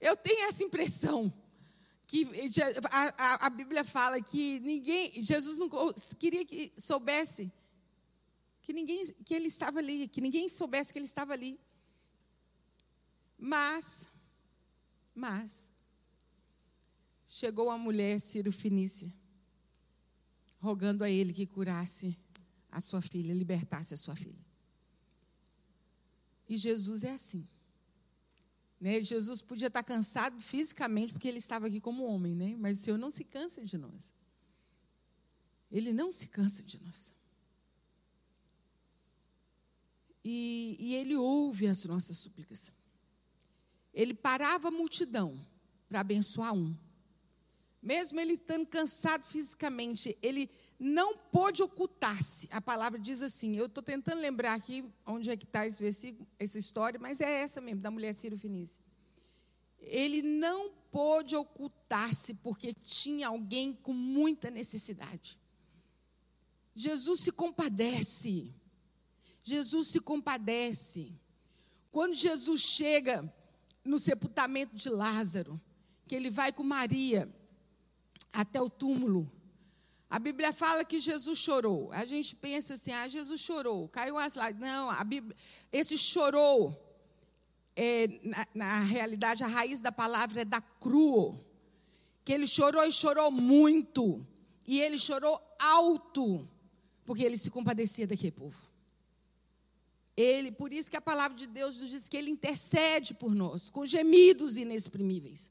Eu 0.00 0.16
tenho 0.16 0.48
essa 0.48 0.64
impressão 0.64 1.30
que 2.06 2.26
a, 2.90 3.14
a, 3.18 3.46
a, 3.46 3.50
Bíblia 3.50 3.84
fala 3.84 4.18
que 4.22 4.60
ninguém, 4.60 5.22
Jesus 5.22 5.58
não 5.58 5.68
queria 6.18 6.46
que 6.46 6.72
soubesse 6.74 7.52
que 8.62 8.72
ninguém, 8.72 9.04
que 9.26 9.34
ele 9.34 9.48
estava 9.48 9.78
ali, 9.78 10.08
que 10.08 10.22
ninguém 10.22 10.48
soubesse 10.48 10.90
que 10.90 10.98
ele 10.98 11.04
estava 11.04 11.34
ali. 11.34 11.60
Mas, 13.38 14.08
mas, 15.14 15.73
chegou 17.34 17.68
a 17.68 17.76
mulher 17.76 18.20
Ciro 18.20 18.52
Finícia, 18.52 19.12
rogando 20.60 21.02
a 21.02 21.10
ele 21.10 21.32
que 21.32 21.44
curasse 21.44 22.16
a 22.70 22.80
sua 22.80 23.02
filha, 23.02 23.34
libertasse 23.34 23.92
a 23.92 23.96
sua 23.96 24.14
filha. 24.14 24.46
E 26.48 26.56
Jesus 26.56 27.02
é 27.02 27.10
assim. 27.10 27.44
Né? 28.80 29.00
Jesus 29.00 29.42
podia 29.42 29.66
estar 29.66 29.82
cansado 29.82 30.40
fisicamente, 30.40 31.12
porque 31.12 31.26
ele 31.26 31.38
estava 31.38 31.66
aqui 31.66 31.80
como 31.80 32.04
homem, 32.04 32.36
né? 32.36 32.54
mas 32.56 32.78
o 32.78 32.82
Senhor 32.84 32.98
não 32.98 33.10
se 33.10 33.24
cansa 33.24 33.64
de 33.64 33.76
nós. 33.76 34.14
Ele 35.72 35.92
não 35.92 36.12
se 36.12 36.28
cansa 36.28 36.62
de 36.62 36.80
nós. 36.80 37.12
E, 40.24 40.76
e 40.78 40.94
ele 40.94 41.16
ouve 41.16 41.66
as 41.66 41.84
nossas 41.84 42.16
súplicas. 42.16 42.72
Ele 43.92 44.14
parava 44.14 44.68
a 44.68 44.70
multidão 44.70 45.36
para 45.88 45.98
abençoar 45.98 46.54
um 46.54 46.83
mesmo 47.84 48.18
ele 48.18 48.32
estando 48.32 48.66
cansado 48.66 49.22
fisicamente, 49.24 50.16
ele 50.22 50.50
não 50.80 51.18
pôde 51.18 51.62
ocultar-se. 51.62 52.48
A 52.50 52.60
palavra 52.60 52.98
diz 52.98 53.20
assim, 53.20 53.56
eu 53.56 53.66
estou 53.66 53.82
tentando 53.82 54.20
lembrar 54.20 54.54
aqui 54.54 54.84
onde 55.06 55.30
é 55.30 55.36
que 55.36 55.44
está 55.44 55.66
esse 55.66 55.82
versículo, 55.82 56.26
essa 56.38 56.58
história, 56.58 56.98
mas 56.98 57.20
é 57.20 57.42
essa 57.42 57.60
mesmo, 57.60 57.82
da 57.82 57.90
mulher 57.90 58.14
Ciro 58.14 58.38
Finícia. 58.38 58.82
Ele 59.78 60.22
não 60.22 60.72
pôde 60.90 61.36
ocultar-se 61.36 62.32
porque 62.34 62.72
tinha 62.72 63.28
alguém 63.28 63.74
com 63.74 63.92
muita 63.92 64.50
necessidade. 64.50 65.38
Jesus 66.74 67.20
se 67.20 67.32
compadece. 67.32 68.50
Jesus 69.42 69.88
se 69.88 70.00
compadece. 70.00 71.12
Quando 71.92 72.14
Jesus 72.14 72.62
chega 72.62 73.30
no 73.84 73.98
sepultamento 73.98 74.74
de 74.74 74.88
Lázaro, 74.88 75.60
que 76.06 76.14
ele 76.14 76.30
vai 76.30 76.50
com 76.50 76.62
Maria, 76.62 77.28
até 78.34 78.60
o 78.60 78.68
túmulo. 78.68 79.30
A 80.10 80.18
Bíblia 80.18 80.52
fala 80.52 80.84
que 80.84 81.00
Jesus 81.00 81.38
chorou. 81.38 81.90
A 81.92 82.04
gente 82.04 82.36
pensa 82.36 82.74
assim, 82.74 82.92
ah, 82.92 83.08
Jesus 83.08 83.40
chorou, 83.40 83.88
caiu 83.88 84.18
as 84.18 84.34
lágrimas. 84.34 84.68
Não, 84.68 84.90
a 84.90 85.02
Bíblia, 85.02 85.34
esse 85.72 85.96
chorou, 85.96 86.78
é, 87.74 88.06
na, 88.22 88.46
na, 88.54 88.80
realidade, 88.82 89.42
a 89.42 89.46
raiz 89.46 89.80
da 89.80 89.90
palavra 89.90 90.42
é 90.42 90.44
da 90.44 90.60
cruo. 90.60 91.38
Que 92.24 92.32
ele 92.32 92.46
chorou 92.46 92.84
e 92.84 92.92
chorou 92.92 93.30
muito. 93.30 94.24
E 94.66 94.80
ele 94.80 94.98
chorou 94.98 95.40
alto, 95.58 96.48
porque 97.04 97.22
ele 97.22 97.36
se 97.36 97.50
compadecia 97.50 98.06
daquele 98.06 98.32
povo. 98.32 98.74
Ele, 100.16 100.52
por 100.52 100.72
isso 100.72 100.90
que 100.90 100.96
a 100.96 101.02
palavra 101.02 101.36
de 101.36 101.46
Deus 101.46 101.80
nos 101.80 101.90
diz 101.90 102.08
que 102.08 102.16
ele 102.16 102.30
intercede 102.30 103.14
por 103.14 103.34
nós, 103.34 103.68
com 103.68 103.84
gemidos 103.84 104.56
inexprimíveis. 104.56 105.50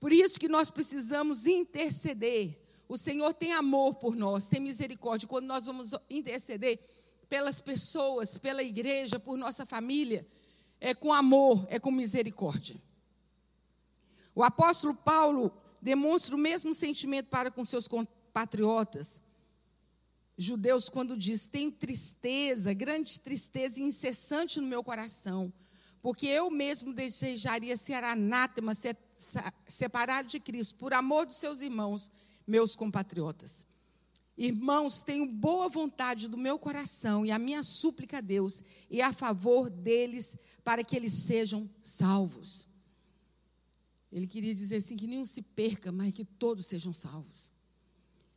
Por 0.00 0.12
isso 0.12 0.38
que 0.38 0.48
nós 0.48 0.70
precisamos 0.70 1.46
interceder. 1.46 2.58
O 2.88 2.96
Senhor 2.96 3.34
tem 3.34 3.52
amor 3.52 3.96
por 3.96 4.16
nós, 4.16 4.48
tem 4.48 4.60
misericórdia. 4.60 5.28
Quando 5.28 5.46
nós 5.46 5.66
vamos 5.66 5.92
interceder 6.08 6.78
pelas 7.28 7.60
pessoas, 7.60 8.38
pela 8.38 8.62
igreja, 8.62 9.18
por 9.18 9.36
nossa 9.36 9.66
família, 9.66 10.26
é 10.80 10.94
com 10.94 11.12
amor, 11.12 11.66
é 11.68 11.78
com 11.78 11.90
misericórdia. 11.90 12.80
O 14.34 14.42
apóstolo 14.42 14.94
Paulo 14.94 15.52
demonstra 15.82 16.34
o 16.34 16.38
mesmo 16.38 16.74
sentimento 16.74 17.26
para 17.26 17.50
com 17.50 17.64
seus 17.64 17.88
compatriotas 17.88 19.20
judeus 20.38 20.88
quando 20.88 21.16
diz: 21.16 21.46
Tenho 21.48 21.72
tristeza, 21.72 22.72
grande 22.72 23.18
tristeza 23.18 23.82
incessante 23.82 24.60
no 24.60 24.68
meu 24.68 24.84
coração, 24.84 25.52
porque 26.00 26.26
eu 26.26 26.48
mesmo 26.50 26.94
desejaria 26.94 27.76
ser 27.76 28.04
anátema, 28.04 28.72
ser 28.72 28.96
separado 29.66 30.28
de 30.28 30.38
Cristo, 30.38 30.76
por 30.76 30.94
amor 30.94 31.26
dos 31.26 31.36
seus 31.36 31.60
irmãos, 31.60 32.10
meus 32.46 32.76
compatriotas. 32.76 33.66
Irmãos, 34.36 35.00
tenho 35.00 35.26
boa 35.26 35.68
vontade 35.68 36.28
do 36.28 36.38
meu 36.38 36.60
coração 36.60 37.26
e 37.26 37.32
a 37.32 37.38
minha 37.40 37.64
súplica 37.64 38.18
a 38.18 38.20
Deus 38.20 38.62
e 38.88 39.02
a 39.02 39.12
favor 39.12 39.68
deles 39.68 40.36
para 40.62 40.84
que 40.84 40.94
eles 40.94 41.12
sejam 41.12 41.68
salvos. 41.82 42.68
Ele 44.12 44.28
queria 44.28 44.54
dizer 44.54 44.76
assim: 44.76 44.96
que 44.96 45.08
nenhum 45.08 45.26
se 45.26 45.42
perca, 45.42 45.90
mas 45.90 46.12
que 46.12 46.24
todos 46.24 46.66
sejam 46.66 46.92
salvos. 46.92 47.50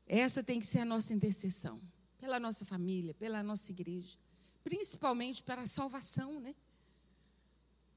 Essa 0.07 0.43
tem 0.43 0.59
que 0.59 0.65
ser 0.65 0.79
a 0.79 0.85
nossa 0.85 1.13
intercessão, 1.13 1.79
pela 2.17 2.39
nossa 2.39 2.65
família, 2.65 3.13
pela 3.13 3.43
nossa 3.43 3.71
igreja, 3.71 4.17
principalmente 4.63 5.43
para 5.43 5.61
a 5.61 5.67
salvação, 5.67 6.39
né? 6.39 6.55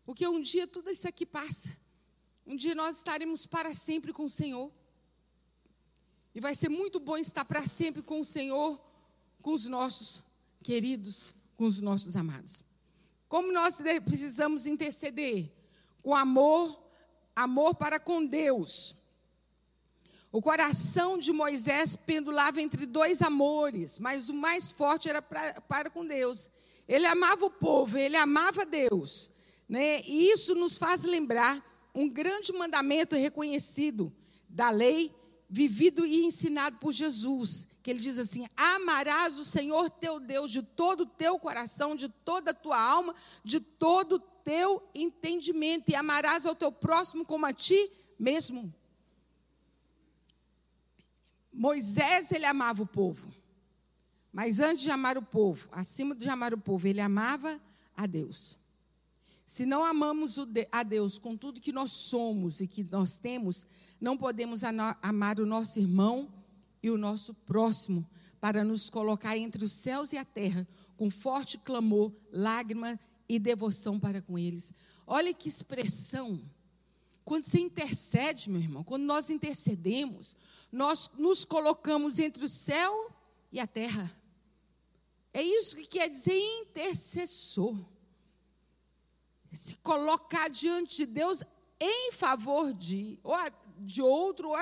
Porque 0.05 0.29
um 0.29 0.40
dia 0.40 0.66
tudo 0.66 0.90
isso 0.90 1.09
aqui 1.09 1.25
passa. 1.25 1.77
Um 2.46 2.57
dia 2.57 2.74
nós 2.74 2.98
estaremos 2.98 3.46
para 3.46 3.74
sempre 3.74 4.12
com 4.12 4.24
o 4.24 4.30
Senhor. 4.30 4.70
E 6.35 6.40
vai 6.40 6.54
ser 6.54 6.68
muito 6.68 7.00
bom 7.00 7.16
estar 7.16 7.44
para 7.44 7.66
sempre 7.66 8.02
com 8.02 8.20
o 8.20 8.24
Senhor, 8.24 8.80
com 9.40 9.52
os 9.52 9.66
nossos 9.66 10.22
queridos, 10.62 11.35
com 11.57 11.64
os 11.64 11.80
nossos 11.80 12.16
amados. 12.16 12.64
Como 13.28 13.52
nós 13.52 13.76
precisamos 14.04 14.66
interceder? 14.66 15.50
Com 16.02 16.14
amor, 16.14 16.78
amor 17.35 17.74
para 17.74 17.98
com 17.98 18.24
Deus. 18.26 18.94
O 20.30 20.42
coração 20.42 21.16
de 21.16 21.33
Moisés 21.33 21.94
pendulava 21.94 22.61
entre 22.61 22.85
dois 22.85 23.22
amores, 23.22 23.98
mas 23.98 24.28
o 24.28 24.35
mais 24.35 24.72
forte 24.72 25.09
era 25.09 25.22
pra, 25.22 25.61
para 25.62 25.88
com 25.88 26.04
Deus. 26.04 26.50
Ele 26.88 27.07
amava 27.07 27.46
o 27.46 27.50
povo, 27.50 27.96
ele 27.96 28.16
amava 28.16 28.66
Deus. 28.66 29.30
Né? 29.68 30.02
E 30.02 30.30
isso 30.33 30.54
nos 30.54 30.76
faz 30.76 31.04
lembrar 31.04 31.73
um 31.94 32.09
grande 32.09 32.52
mandamento 32.52 33.14
reconhecido 33.14 34.12
da 34.48 34.70
lei, 34.70 35.14
vivido 35.48 36.04
e 36.04 36.24
ensinado 36.24 36.78
por 36.78 36.92
Jesus, 36.92 37.68
que 37.83 37.90
ele 37.90 38.00
diz 38.00 38.18
assim: 38.18 38.46
Amarás 38.57 39.37
o 39.37 39.44
Senhor 39.44 39.88
teu 39.90 40.18
Deus 40.18 40.50
de 40.50 40.62
todo 40.62 41.02
o 41.02 41.09
teu 41.09 41.38
coração, 41.38 41.94
de 41.94 42.09
toda 42.09 42.50
a 42.50 42.54
tua 42.54 42.80
alma, 42.80 43.14
de 43.44 43.61
todo 43.61 44.16
o 44.16 44.18
teu 44.18 44.83
entendimento, 44.94 45.90
e 45.90 45.94
amarás 45.94 46.44
ao 46.44 46.54
teu 46.54 46.72
próximo 46.72 47.24
como 47.24 47.46
a 47.46 47.52
ti 47.52 47.90
mesmo. 48.18 48.74
Moisés, 51.52 52.33
ele 52.33 52.46
amava 52.46 52.83
o 52.83 52.87
povo. 52.87 53.28
Mas 54.33 54.59
antes 54.59 54.83
de 54.83 54.90
amar 54.90 55.16
o 55.16 55.22
povo, 55.22 55.68
acima 55.70 56.12
de 56.12 56.28
amar 56.28 56.52
o 56.52 56.59
povo, 56.59 56.88
ele 56.88 57.00
amava 57.00 57.61
a 57.96 58.04
Deus. 58.04 58.59
Se 59.46 59.66
não 59.66 59.85
amamos 59.85 60.37
a 60.72 60.83
Deus 60.83 61.18
com 61.18 61.37
tudo 61.37 61.61
que 61.61 61.72
nós 61.72 61.92
somos 61.92 62.61
e 62.61 62.66
que 62.66 62.83
nós 62.90 63.18
temos, 63.18 63.66
não 64.00 64.16
podemos 64.16 64.62
amar 65.02 65.38
o 65.38 65.46
nosso 65.46 65.78
irmão 65.78 66.33
e 66.83 66.90
o 66.90 66.98
nosso 66.98 67.35
próximo, 67.35 68.09
para 68.40 68.64
nos 68.64 68.90
colocar 68.90 69.37
entre 69.37 69.64
os 69.64 69.72
céus 69.72 70.12
e 70.12 70.18
a 70.18 70.24
terra, 70.24 70.66
com 70.96 71.11
forte 71.11 71.59
clamor, 71.59 72.12
lágrima 72.30 72.98
e 73.28 73.38
devoção 73.38 73.98
para 73.98 74.20
com 74.20 74.38
eles. 74.38 74.72
Olha 75.07 75.33
que 75.33 75.48
expressão. 75.48 76.40
Quando 77.24 77.44
você 77.44 77.59
intercede, 77.59 78.50
meu 78.50 78.61
irmão, 78.61 78.85
quando 78.85 79.04
nós 79.04 79.30
intercedemos, 79.30 80.37
nós 80.70 81.11
nos 81.16 81.44
colocamos 81.44 82.18
entre 82.18 82.44
o 82.44 82.48
céu 82.48 83.11
e 83.50 83.59
a 83.59 83.66
terra. 83.66 84.14
É 85.33 85.42
isso 85.42 85.76
que 85.76 85.87
quer 85.87 86.09
dizer 86.09 86.38
intercessor. 86.61 87.76
Se 89.55 89.77
colocar 89.77 90.49
diante 90.49 90.99
de 90.99 91.07
Deus 91.07 91.43
em 91.81 92.12
favor 92.12 92.73
de, 92.73 93.19
ou 93.23 93.37
de 93.79 94.03
outro, 94.03 94.49
ou 94.49 94.57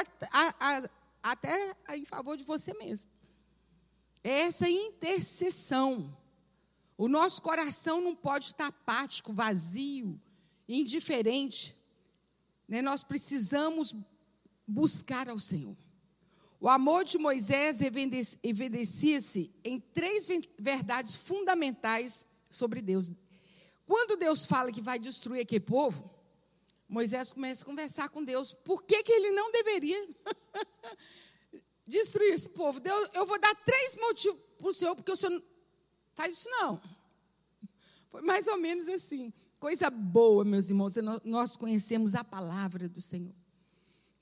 até 1.23 1.77
em 1.95 2.05
favor 2.05 2.37
de 2.37 2.45
você 2.45 2.75
mesmo. 2.75 3.11
É 4.25 4.43
essa 4.43 4.69
intercessão. 4.69 6.17
O 6.97 7.09
nosso 7.09 7.43
coração 7.43 8.01
não 8.01 8.15
pode 8.15 8.47
estar 8.47 8.67
apático, 8.67 9.33
vazio, 9.33 10.21
indiferente. 10.69 11.77
Né? 12.69 12.81
Nós 12.83 13.03
precisamos 13.03 13.95
buscar 14.67 15.29
ao 15.29 15.39
Senhor. 15.39 15.77
O 16.61 16.69
amor 16.69 17.05
de 17.05 17.19
Moisés 17.19 17.81
evidencia-se 17.81 19.53
em 19.65 19.81
três 19.81 20.29
verdades 20.57 21.17
fundamentais 21.17 22.25
sobre 22.49 22.81
Deus. 22.81 23.11
Quando 23.93 24.17
Deus 24.17 24.47
fala 24.47 24.73
que 24.73 24.81
vai 24.81 24.99
destruir 24.99 25.43
aquele 25.43 25.61
povo, 25.61 26.11
Moisés 26.89 27.31
começa 27.31 27.63
a 27.63 27.67
conversar 27.67 28.09
com 28.09 28.25
Deus. 28.25 28.55
Por 28.55 28.85
que, 28.85 29.03
que 29.03 29.13
ele 29.13 29.33
não 29.33 29.53
deveria 29.53 30.09
destruir 31.87 32.33
esse 32.33 32.49
povo? 32.49 32.81
Deus, 32.81 33.11
eu 33.13 33.27
vou 33.27 33.39
dar 33.39 33.55
três 33.55 33.95
motivos 33.97 34.41
para 34.57 34.67
o 34.67 34.73
Senhor, 34.73 34.97
porque 34.97 35.13
o 35.13 35.15
Senhor 35.17 35.43
Faz 36.15 36.39
isso 36.39 36.49
não. 36.49 36.81
Foi 38.09 38.23
mais 38.23 38.47
ou 38.47 38.57
menos 38.57 38.89
assim. 38.89 39.31
Coisa 39.61 39.91
boa, 39.91 40.43
meus 40.43 40.71
irmãos, 40.71 40.95
nós 41.23 41.55
conhecemos 41.55 42.15
a 42.15 42.25
palavra 42.25 42.89
do 42.89 43.03
Senhor. 43.03 43.35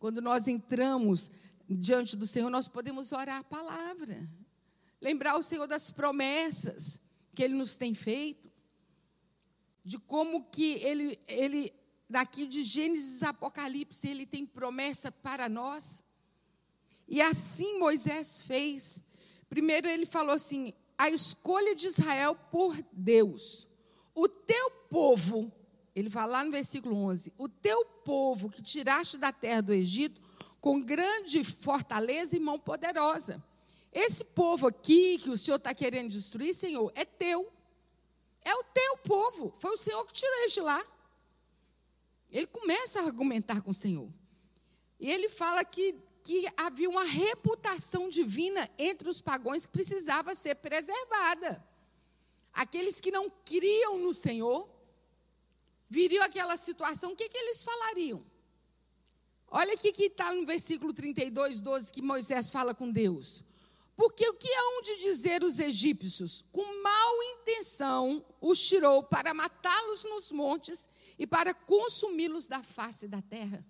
Quando 0.01 0.21
nós 0.21 0.49
entramos 0.49 1.31
diante 1.69 2.17
do 2.17 2.27
Senhor, 2.27 2.51
nós 2.51 2.67
podemos 2.67 3.13
orar 3.13 3.39
a 3.39 3.45
palavra. 3.45 4.29
Lembrar 5.01 5.37
o 5.37 5.45
Senhor 5.45 5.69
das 5.69 5.93
promessas 5.93 7.01
que 7.37 7.45
Ele 7.45 7.55
nos 7.55 7.77
tem 7.77 7.95
feito. 7.95 8.50
De 9.85 9.99
como 9.99 10.45
que 10.45 10.75
Ele, 10.85 11.19
ele 11.27 11.73
daqui 12.09 12.47
de 12.47 12.62
Gênesis 12.62 13.23
Apocalipse, 13.23 14.09
Ele 14.09 14.27
tem 14.27 14.45
promessa 14.45 15.11
para 15.11 15.49
nós. 15.49 16.05
E 17.09 17.21
assim 17.21 17.79
Moisés 17.79 18.40
fez. 18.43 19.03
Primeiro 19.49 19.88
ele 19.88 20.07
falou 20.07 20.35
assim: 20.35 20.73
a 20.97 21.11
escolha 21.11 21.75
de 21.75 21.88
Israel 21.88 22.37
por 22.53 22.77
Deus. 22.93 23.66
O 24.14 24.29
teu 24.29 24.71
povo, 24.88 25.53
ele 25.95 26.09
fala 26.09 26.33
lá 26.33 26.45
no 26.45 26.53
versículo 26.53 26.97
11: 26.97 27.33
o 27.37 27.49
teu 27.49 27.85
povo 27.85 28.49
que 28.49 28.62
tiraste 28.62 29.19
da 29.19 29.33
terra 29.33 29.61
do 29.61 29.73
Egito 29.73 30.21
com 30.61 30.81
grande 30.81 31.43
fortaleza 31.43 32.37
e 32.37 32.40
mão 32.40 32.59
poderosa. 32.59 33.43
Esse 33.93 34.25
povo 34.25 34.69
aqui 34.69 35.19
que 35.19 35.31
o 35.31 35.37
Senhor 35.37 35.57
está 35.57 35.75
querendo 35.75 36.11
destruir, 36.11 36.55
Senhor, 36.55 36.93
é 36.95 37.05
teu. 37.05 37.53
É 38.51 38.55
o 38.55 38.65
teu 38.65 38.97
povo. 38.99 39.55
Foi 39.59 39.73
o 39.73 39.77
Senhor 39.77 40.05
que 40.07 40.13
tirou 40.13 40.37
eles 40.41 40.53
de 40.53 40.61
lá. 40.61 40.81
Ele 42.31 42.47
começa 42.47 43.01
a 43.01 43.05
argumentar 43.05 43.61
com 43.63 43.71
o 43.71 43.81
Senhor. 43.85 44.09
E 44.99 45.11
ele 45.11 45.29
fala 45.29 45.65
que 45.65 45.87
que 46.23 46.47
havia 46.57 46.89
uma 46.89 47.05
reputação 47.05 48.09
divina 48.09 48.69
entre 48.79 49.09
os 49.09 49.21
pagãos 49.21 49.65
que 49.65 49.73
precisava 49.73 50.35
ser 50.35 50.55
preservada. 50.57 51.65
Aqueles 52.53 53.01
que 53.01 53.11
não 53.11 53.31
criam 53.45 53.99
no 53.99 54.13
Senhor, 54.13 54.69
viriam 55.89 56.23
aquela 56.25 56.57
situação, 56.57 57.13
o 57.13 57.17
que, 57.17 57.29
que 57.29 57.39
eles 57.39 57.63
falariam? 57.63 58.25
Olha 59.49 59.75
aqui 59.75 59.93
que 59.93 60.05
está 60.05 60.33
no 60.33 60.47
versículo 60.47 60.93
32, 60.93 61.61
12, 61.61 61.93
que 61.93 62.03
Moisés 62.03 62.51
fala 62.51 62.75
com 62.75 62.91
Deus. 62.91 63.43
Porque 64.01 64.27
o 64.27 64.33
que 64.33 64.51
hão 64.51 64.81
de 64.81 64.97
dizer 64.97 65.45
os 65.45 65.59
egípcios? 65.59 66.43
Com 66.51 66.65
mal 66.83 67.23
intenção 67.23 68.25
os 68.41 68.59
tirou 68.59 69.03
para 69.03 69.35
matá-los 69.35 70.05
nos 70.05 70.33
montes 70.33 70.89
e 71.19 71.27
para 71.27 71.53
consumi-los 71.53 72.47
da 72.47 72.63
face 72.63 73.07
da 73.07 73.21
terra. 73.21 73.63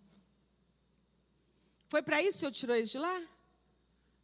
Foi 1.89 2.01
para 2.01 2.23
isso 2.23 2.35
que 2.35 2.39
Senhor 2.39 2.53
tirou 2.53 2.77
eles 2.77 2.91
de 2.91 2.99
lá? 2.99 3.29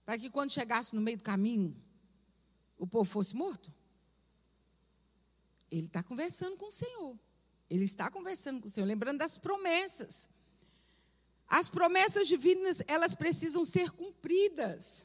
Para 0.05 0.16
que 0.16 0.31
quando 0.31 0.53
chegasse 0.53 0.95
no 0.95 1.01
meio 1.01 1.16
do 1.16 1.25
caminho, 1.25 1.77
o 2.79 2.87
povo 2.87 3.11
fosse 3.11 3.35
morto? 3.35 3.75
Ele 5.69 5.87
está 5.87 6.05
conversando 6.05 6.57
com 6.57 6.66
o 6.66 6.71
Senhor. 6.71 7.19
Ele 7.69 7.85
está 7.85 8.09
conversando 8.12 8.61
com 8.61 8.69
o 8.69 8.71
Senhor, 8.71 8.87
lembrando 8.87 9.19
das 9.19 9.38
promessas. 9.38 10.29
As 11.49 11.69
promessas 11.69 12.29
divinas, 12.29 12.81
elas 12.87 13.16
precisam 13.16 13.64
ser 13.64 13.90
cumpridas. 13.90 15.05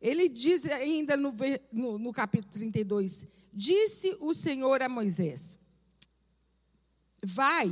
Ele 0.00 0.28
diz 0.28 0.64
ainda 0.64 1.16
no, 1.16 1.34
no, 1.70 1.98
no 1.98 2.12
capítulo 2.12 2.52
32: 2.52 3.26
Disse 3.52 4.16
o 4.20 4.32
Senhor 4.32 4.82
a 4.82 4.88
Moisés: 4.88 5.58
Vai 7.22 7.70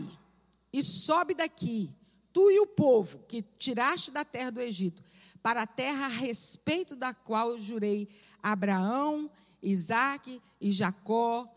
e 0.72 0.82
sobe 0.82 1.34
daqui, 1.34 1.94
tu 2.32 2.50
e 2.50 2.60
o 2.60 2.66
povo 2.66 3.20
que 3.26 3.42
tiraste 3.58 4.10
da 4.10 4.24
terra 4.24 4.50
do 4.50 4.60
Egito, 4.60 5.02
para 5.42 5.62
a 5.62 5.66
terra 5.66 6.06
a 6.06 6.08
respeito 6.08 6.94
da 6.94 7.14
qual 7.14 7.50
eu 7.50 7.58
jurei 7.58 8.08
a 8.42 8.52
Abraão, 8.52 9.30
Isaque 9.62 10.42
e 10.60 10.70
Jacó, 10.70 11.48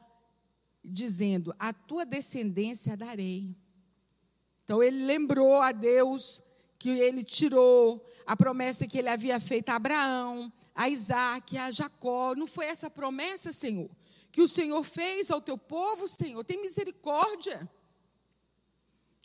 dizendo: 0.84 1.54
A 1.60 1.74
tua 1.74 2.06
descendência 2.06 2.96
darei. 2.96 3.54
Então 4.64 4.82
ele 4.82 5.06
lembrou 5.06 5.58
a 5.58 5.74
Deus 5.74 6.42
que 6.80 6.90
ele 6.90 7.24
tirou 7.24 8.04
a 8.26 8.36
promessa 8.38 8.88
que 8.88 8.98
ele 8.98 9.10
havia 9.10 9.40
feito 9.40 9.70
a 9.70 9.76
Abraão, 9.76 10.52
a 10.76 10.90
Isaac, 10.90 11.58
a 11.58 11.72
Jacó. 11.72 12.36
Não 12.36 12.48
foi 12.48 12.66
essa 12.66 12.90
promessa, 12.90 13.52
Senhor, 13.54 13.90
que 14.32 14.42
o 14.42 14.48
Senhor 14.48 14.84
fez 14.84 15.30
ao 15.30 15.42
teu 15.42 15.58
povo, 15.58 16.08
Senhor? 16.08 16.44
Tem 16.44 16.62
misericórdia. 16.62 17.70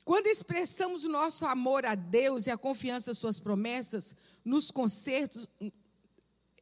Quando 0.05 0.29
expressamos 0.29 1.05
o 1.05 1.09
nosso 1.09 1.45
amor 1.47 1.85
a 1.85 1.97
Deus 1.97 2.47
e 2.47 2.51
a 2.51 2.57
confiança 2.57 3.11
em 3.11 3.15
suas 3.15 3.41
promessas, 3.41 4.15
nos 4.45 4.71
concertos 4.71 5.49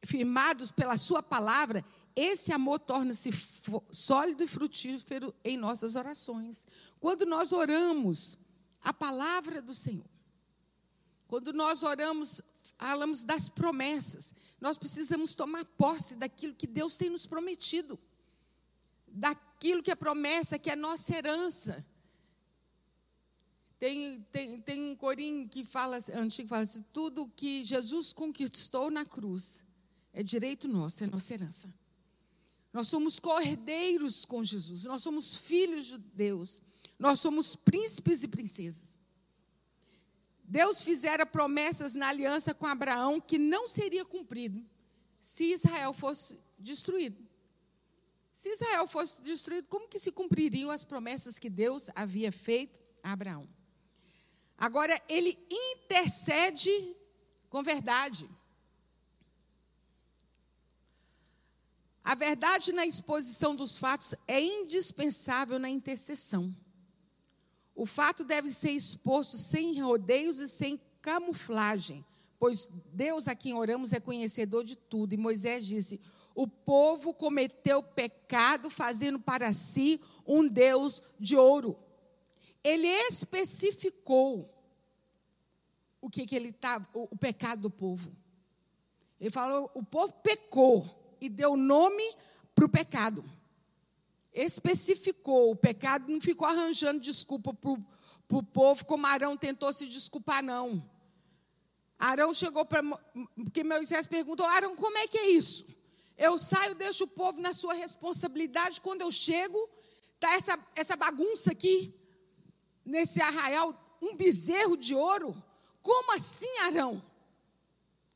firmados 0.03 0.71
pela 0.71 0.97
sua 0.97 1.21
palavra, 1.21 1.85
esse 2.15 2.51
amor 2.51 2.79
torna-se 2.79 3.29
sólido 3.91 4.43
e 4.43 4.47
frutífero 4.47 5.35
em 5.43 5.57
nossas 5.57 5.95
orações. 5.95 6.65
Quando 6.99 7.25
nós 7.25 7.51
oramos 7.51 8.37
a 8.81 8.93
palavra 8.93 9.61
do 9.61 9.75
Senhor, 9.75 10.09
quando 11.27 11.51
nós 11.51 11.83
oramos, 11.83 12.41
falamos 12.77 13.23
das 13.23 13.49
promessas, 13.49 14.33
nós 14.59 14.77
precisamos 14.77 15.35
tomar 15.35 15.65
posse 15.65 16.15
daquilo 16.15 16.55
que 16.55 16.67
Deus 16.67 16.97
tem 16.97 17.09
nos 17.09 17.25
prometido, 17.25 17.99
daquilo 19.07 19.83
que 19.83 19.91
é 19.91 19.95
promessa, 19.95 20.59
que 20.59 20.69
é 20.69 20.75
nossa 20.75 21.15
herança. 21.15 21.85
Tem, 23.77 24.21
tem, 24.31 24.61
tem 24.61 24.83
um 24.91 24.95
corinho 24.95 25.47
que 25.49 25.63
fala, 25.63 25.97
antigo 26.13 26.47
fala 26.47 26.63
assim, 26.63 26.83
tudo 26.93 27.31
que 27.35 27.63
Jesus 27.63 28.13
conquistou 28.13 28.89
na 28.89 29.05
cruz 29.05 29.65
é 30.13 30.23
direito 30.23 30.67
nosso, 30.67 31.03
é 31.03 31.07
nossa 31.07 31.33
herança. 31.33 31.73
Nós 32.71 32.87
somos 32.87 33.19
cordeiros 33.19 34.25
com 34.25 34.43
Jesus, 34.43 34.83
nós 34.85 35.01
somos 35.01 35.35
filhos 35.35 35.85
de 35.85 35.97
Deus, 35.97 36.61
nós 36.97 37.19
somos 37.19 37.55
príncipes 37.55 38.23
e 38.23 38.27
princesas. 38.27 38.97
Deus 40.47 40.81
fizera 40.81 41.25
promessas 41.25 41.93
na 41.95 42.09
aliança 42.09 42.53
com 42.53 42.65
Abraão 42.65 43.19
que 43.19 43.37
não 43.37 43.67
seria 43.67 44.05
cumprido 44.05 44.63
se 45.19 45.51
Israel 45.53 45.91
fosse 45.91 46.39
destruído. 46.59 47.25
Se 48.31 48.49
Israel 48.49 48.85
fosse 48.85 49.21
destruído, 49.21 49.67
como 49.67 49.87
que 49.87 49.97
se 49.97 50.11
cumpririam 50.11 50.69
as 50.69 50.83
promessas 50.83 51.39
que 51.39 51.49
Deus 51.49 51.89
havia 51.95 52.31
feito 52.31 52.79
a 53.01 53.13
Abraão? 53.13 53.47
Agora, 54.57 55.01
ele 55.09 55.37
intercede 55.49 56.95
com 57.49 57.63
verdade. 57.63 58.29
A 62.03 62.13
verdade 62.13 62.71
na 62.71 62.85
exposição 62.85 63.55
dos 63.55 63.79
fatos 63.79 64.13
é 64.27 64.39
indispensável 64.39 65.57
na 65.57 65.69
intercessão. 65.69 66.55
O 67.75 67.85
fato 67.85 68.23
deve 68.23 68.49
ser 68.49 68.71
exposto 68.71 69.37
sem 69.37 69.81
rodeios 69.81 70.39
e 70.39 70.47
sem 70.47 70.79
camuflagem, 71.01 72.05
pois 72.39 72.69
Deus 72.93 73.27
a 73.27 73.35
quem 73.35 73.53
oramos 73.53 73.91
é 73.91 73.99
conhecedor 73.99 74.63
de 74.63 74.77
tudo. 74.77 75.13
E 75.13 75.17
Moisés 75.17 75.65
disse: 75.65 75.99
O 76.33 76.47
povo 76.47 77.13
cometeu 77.13 77.83
pecado, 77.83 78.69
fazendo 78.69 79.19
para 79.19 79.51
si 79.51 79.99
um 80.25 80.47
Deus 80.47 81.03
de 81.19 81.35
ouro. 81.35 81.77
Ele 82.63 82.87
especificou 82.87 84.49
o 86.01 86.09
que, 86.09 86.25
que 86.25 86.35
ele 86.35 86.51
tá, 86.51 86.81
o, 86.93 87.09
o 87.11 87.17
pecado 87.17 87.63
do 87.63 87.69
povo. 87.69 88.15
Ele 89.19 89.29
falou: 89.29 89.69
o 89.73 89.83
povo 89.83 90.13
pecou 90.23 90.87
e 91.19 91.29
deu 91.29 91.55
nome 91.57 92.03
para 92.53 92.65
o 92.65 92.69
pecado. 92.69 93.23
Especificou 94.35 95.51
o 95.51 95.55
pecado, 95.55 96.11
não 96.11 96.19
ficou 96.19 96.45
arranjando 96.45 96.99
desculpa 96.99 97.53
para 97.53 97.71
o 98.37 98.43
povo, 98.43 98.85
como 98.85 99.07
Arão 99.07 99.37
tentou 99.37 99.71
se 99.71 99.85
desculpar, 99.85 100.43
não. 100.43 100.83
Arão 101.97 102.33
chegou 102.33 102.65
para. 102.65 102.83
Porque 103.33 103.63
Moisés 103.63 104.05
perguntou: 104.05 104.45
Arão, 104.45 104.75
como 104.75 104.97
é 104.97 105.07
que 105.07 105.17
é 105.17 105.29
isso? 105.29 105.65
Eu 106.17 106.37
saio, 106.37 106.75
deixo 106.75 107.05
o 107.05 107.07
povo 107.07 107.39
na 107.39 107.53
sua 107.53 107.73
responsabilidade. 107.73 108.81
Quando 108.81 109.01
eu 109.01 109.11
chego, 109.11 109.57
está 110.15 110.33
essa, 110.33 110.59
essa 110.75 110.97
bagunça 110.97 111.51
aqui, 111.51 111.93
nesse 112.85 113.21
arraial, 113.21 113.97
um 114.01 114.17
bezerro 114.17 114.75
de 114.75 114.93
ouro. 114.93 115.41
Como 115.81 116.13
assim, 116.13 116.57
Arão? 116.59 117.01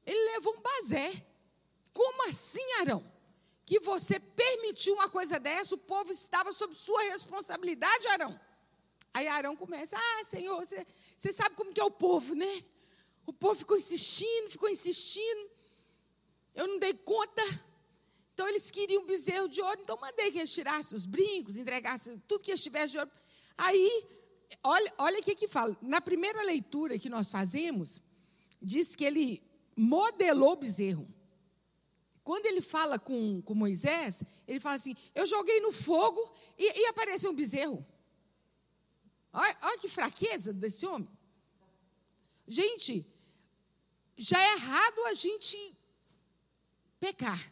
Ele 0.06 0.34
levou 0.34 0.54
um 0.54 0.62
bazé. 0.62 1.26
Como 1.94 2.28
assim, 2.28 2.66
Arão? 2.82 3.19
Que 3.70 3.80
você 3.82 4.20
permitiu 4.20 4.96
uma 4.96 5.08
coisa 5.08 5.40
dessa, 5.40 5.76
o 5.76 5.78
povo 5.78 6.12
estava 6.12 6.52
sob 6.52 6.74
sua 6.74 7.04
responsabilidade, 7.04 8.08
Arão. 8.08 8.42
Aí 9.14 9.28
Arão 9.28 9.56
começa, 9.56 9.96
ah, 9.96 10.24
Senhor, 10.26 10.58
você, 10.58 10.88
você 11.16 11.32
sabe 11.32 11.56
como 11.56 11.72
que 11.72 11.80
é 11.80 11.84
o 11.84 11.92
povo, 11.92 12.34
né? 12.34 12.64
O 13.28 13.32
povo 13.32 13.54
ficou 13.54 13.78
insistindo, 13.78 14.50
ficou 14.50 14.68
insistindo. 14.68 15.52
Eu 16.56 16.66
não 16.66 16.80
dei 16.80 16.96
conta. 16.96 17.44
Então 18.34 18.48
eles 18.48 18.72
queriam 18.72 19.04
um 19.04 19.06
bezerro 19.06 19.48
de 19.48 19.62
ouro, 19.62 19.80
então 19.84 20.00
mandei 20.02 20.32
que 20.32 20.40
eles 20.40 20.52
tirassem 20.52 20.98
os 20.98 21.06
brincos, 21.06 21.56
entregassem 21.56 22.18
tudo 22.28 22.44
que 22.44 22.50
eles 22.50 22.64
tivessem 22.64 22.94
de 22.94 22.98
ouro. 22.98 23.12
Aí, 23.56 24.08
olha, 24.64 24.94
olha 24.98 25.20
o 25.20 25.22
que 25.22 25.36
que 25.36 25.48
fala. 25.48 25.78
Na 25.80 26.02
primeira 26.02 26.42
leitura 26.42 26.98
que 26.98 27.08
nós 27.08 27.30
fazemos, 27.30 28.02
diz 28.60 28.96
que 28.96 29.06
ele 29.06 29.44
modelou 29.76 30.54
o 30.54 30.56
bezerro. 30.56 31.08
Quando 32.30 32.46
ele 32.46 32.62
fala 32.62 33.00
com, 33.00 33.42
com 33.42 33.56
Moisés, 33.56 34.24
ele 34.48 34.60
fala 34.60 34.76
assim: 34.76 34.96
Eu 35.16 35.26
joguei 35.26 35.60
no 35.62 35.72
fogo 35.72 36.32
e, 36.60 36.82
e 36.82 36.86
apareceu 36.86 37.32
um 37.32 37.34
bezerro. 37.34 37.84
Olha, 39.34 39.58
olha 39.64 39.80
que 39.80 39.90
fraqueza 39.90 40.54
desse 40.54 40.86
homem. 40.86 41.10
Gente, 42.48 43.04
já 44.16 44.40
é 44.40 44.54
errado 44.58 45.06
a 45.06 45.16
gente 45.16 45.76
pecar, 47.00 47.52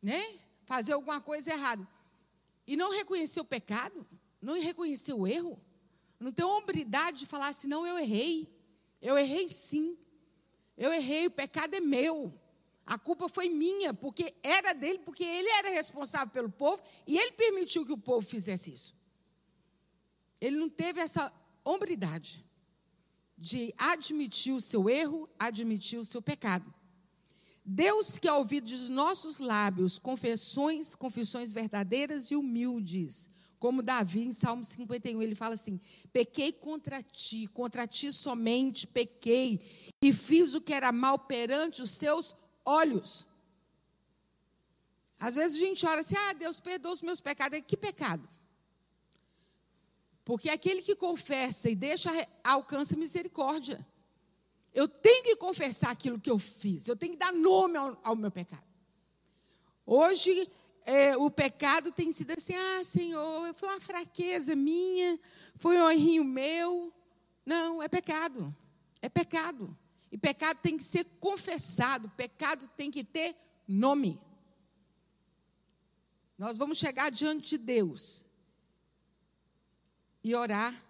né? 0.00 0.22
Fazer 0.64 0.92
alguma 0.92 1.20
coisa 1.20 1.52
errada. 1.52 1.84
E 2.64 2.76
não 2.76 2.92
reconhecer 2.92 3.40
o 3.40 3.44
pecado, 3.44 4.06
não 4.40 4.54
reconhecer 4.54 5.14
o 5.14 5.26
erro, 5.26 5.60
não 6.20 6.30
ter 6.30 6.44
hombridade 6.44 7.18
de 7.18 7.26
falar 7.26 7.48
assim: 7.48 7.66
não, 7.66 7.84
eu 7.84 7.98
errei. 7.98 8.56
Eu 9.00 9.18
errei 9.18 9.48
sim. 9.48 9.98
Eu 10.76 10.92
errei, 10.92 11.26
o 11.26 11.30
pecado 11.32 11.74
é 11.74 11.80
meu. 11.80 12.40
A 12.84 12.98
culpa 12.98 13.28
foi 13.28 13.48
minha, 13.48 13.94
porque 13.94 14.34
era 14.42 14.72
dele, 14.72 14.98
porque 15.00 15.24
ele 15.24 15.48
era 15.48 15.70
responsável 15.70 16.28
pelo 16.28 16.50
povo 16.50 16.82
e 17.06 17.16
ele 17.16 17.32
permitiu 17.32 17.86
que 17.86 17.92
o 17.92 17.98
povo 17.98 18.26
fizesse 18.26 18.72
isso. 18.72 18.94
Ele 20.40 20.56
não 20.56 20.68
teve 20.68 21.00
essa 21.00 21.32
hombridade 21.64 22.44
de 23.38 23.72
admitir 23.78 24.52
o 24.52 24.60
seu 24.60 24.88
erro, 24.88 25.28
admitir 25.38 25.98
o 25.98 26.04
seu 26.04 26.20
pecado. 26.20 26.72
Deus 27.64 28.18
que 28.18 28.26
ao 28.26 28.38
ouvir 28.38 28.60
dos 28.60 28.88
nossos 28.88 29.38
lábios 29.38 29.98
confissões, 29.98 30.96
confissões 30.96 31.52
verdadeiras 31.52 32.30
e 32.32 32.36
humildes, 32.36 33.28
como 33.60 33.80
Davi 33.80 34.24
em 34.24 34.32
Salmo 34.32 34.64
51, 34.64 35.22
ele 35.22 35.36
fala 35.36 35.54
assim: 35.54 35.80
pequei 36.12 36.50
contra 36.50 37.00
ti, 37.00 37.46
contra 37.46 37.86
ti 37.86 38.12
somente 38.12 38.88
pequei, 38.88 39.60
e 40.02 40.12
fiz 40.12 40.54
o 40.54 40.60
que 40.60 40.74
era 40.74 40.90
mal 40.90 41.16
perante 41.16 41.80
os 41.80 41.90
seus 41.92 42.34
olhos. 42.64 43.26
Às 45.18 45.34
vezes 45.34 45.56
a 45.56 45.64
gente 45.64 45.86
ora 45.86 46.00
assim: 46.00 46.16
ah, 46.16 46.32
Deus 46.32 46.58
perdoa 46.60 46.92
os 46.92 47.02
meus 47.02 47.20
pecados. 47.20 47.60
Que 47.66 47.76
pecado? 47.76 48.28
Porque 50.24 50.48
aquele 50.50 50.82
que 50.82 50.94
confessa 50.94 51.68
e 51.68 51.74
deixa 51.74 52.10
alcança 52.44 52.96
misericórdia. 52.96 53.84
Eu 54.74 54.88
tenho 54.88 55.24
que 55.24 55.36
confessar 55.36 55.90
aquilo 55.90 56.18
que 56.18 56.30
eu 56.30 56.38
fiz, 56.38 56.88
eu 56.88 56.96
tenho 56.96 57.12
que 57.12 57.18
dar 57.18 57.32
nome 57.32 57.76
ao, 57.76 57.98
ao 58.02 58.16
meu 58.16 58.30
pecado. 58.30 58.64
Hoje, 59.84 60.48
é, 60.84 61.16
o 61.16 61.30
pecado 61.30 61.92
tem 61.92 62.10
sido 62.10 62.32
assim: 62.32 62.54
ah, 62.54 62.84
Senhor, 62.84 63.54
foi 63.54 63.68
uma 63.68 63.80
fraqueza 63.80 64.56
minha, 64.56 65.18
foi 65.56 65.76
um 65.76 65.90
errinho 65.90 66.24
meu. 66.24 66.92
Não, 67.44 67.82
é 67.82 67.88
pecado. 67.88 68.54
É 69.00 69.08
pecado. 69.08 69.76
E 70.12 70.18
pecado 70.18 70.58
tem 70.60 70.76
que 70.76 70.84
ser 70.84 71.04
confessado, 71.18 72.10
pecado 72.10 72.68
tem 72.76 72.90
que 72.90 73.02
ter 73.02 73.34
nome. 73.66 74.20
Nós 76.36 76.58
vamos 76.58 76.76
chegar 76.76 77.10
diante 77.10 77.56
de 77.56 77.58
Deus 77.58 78.26
e 80.22 80.34
orar 80.34 80.84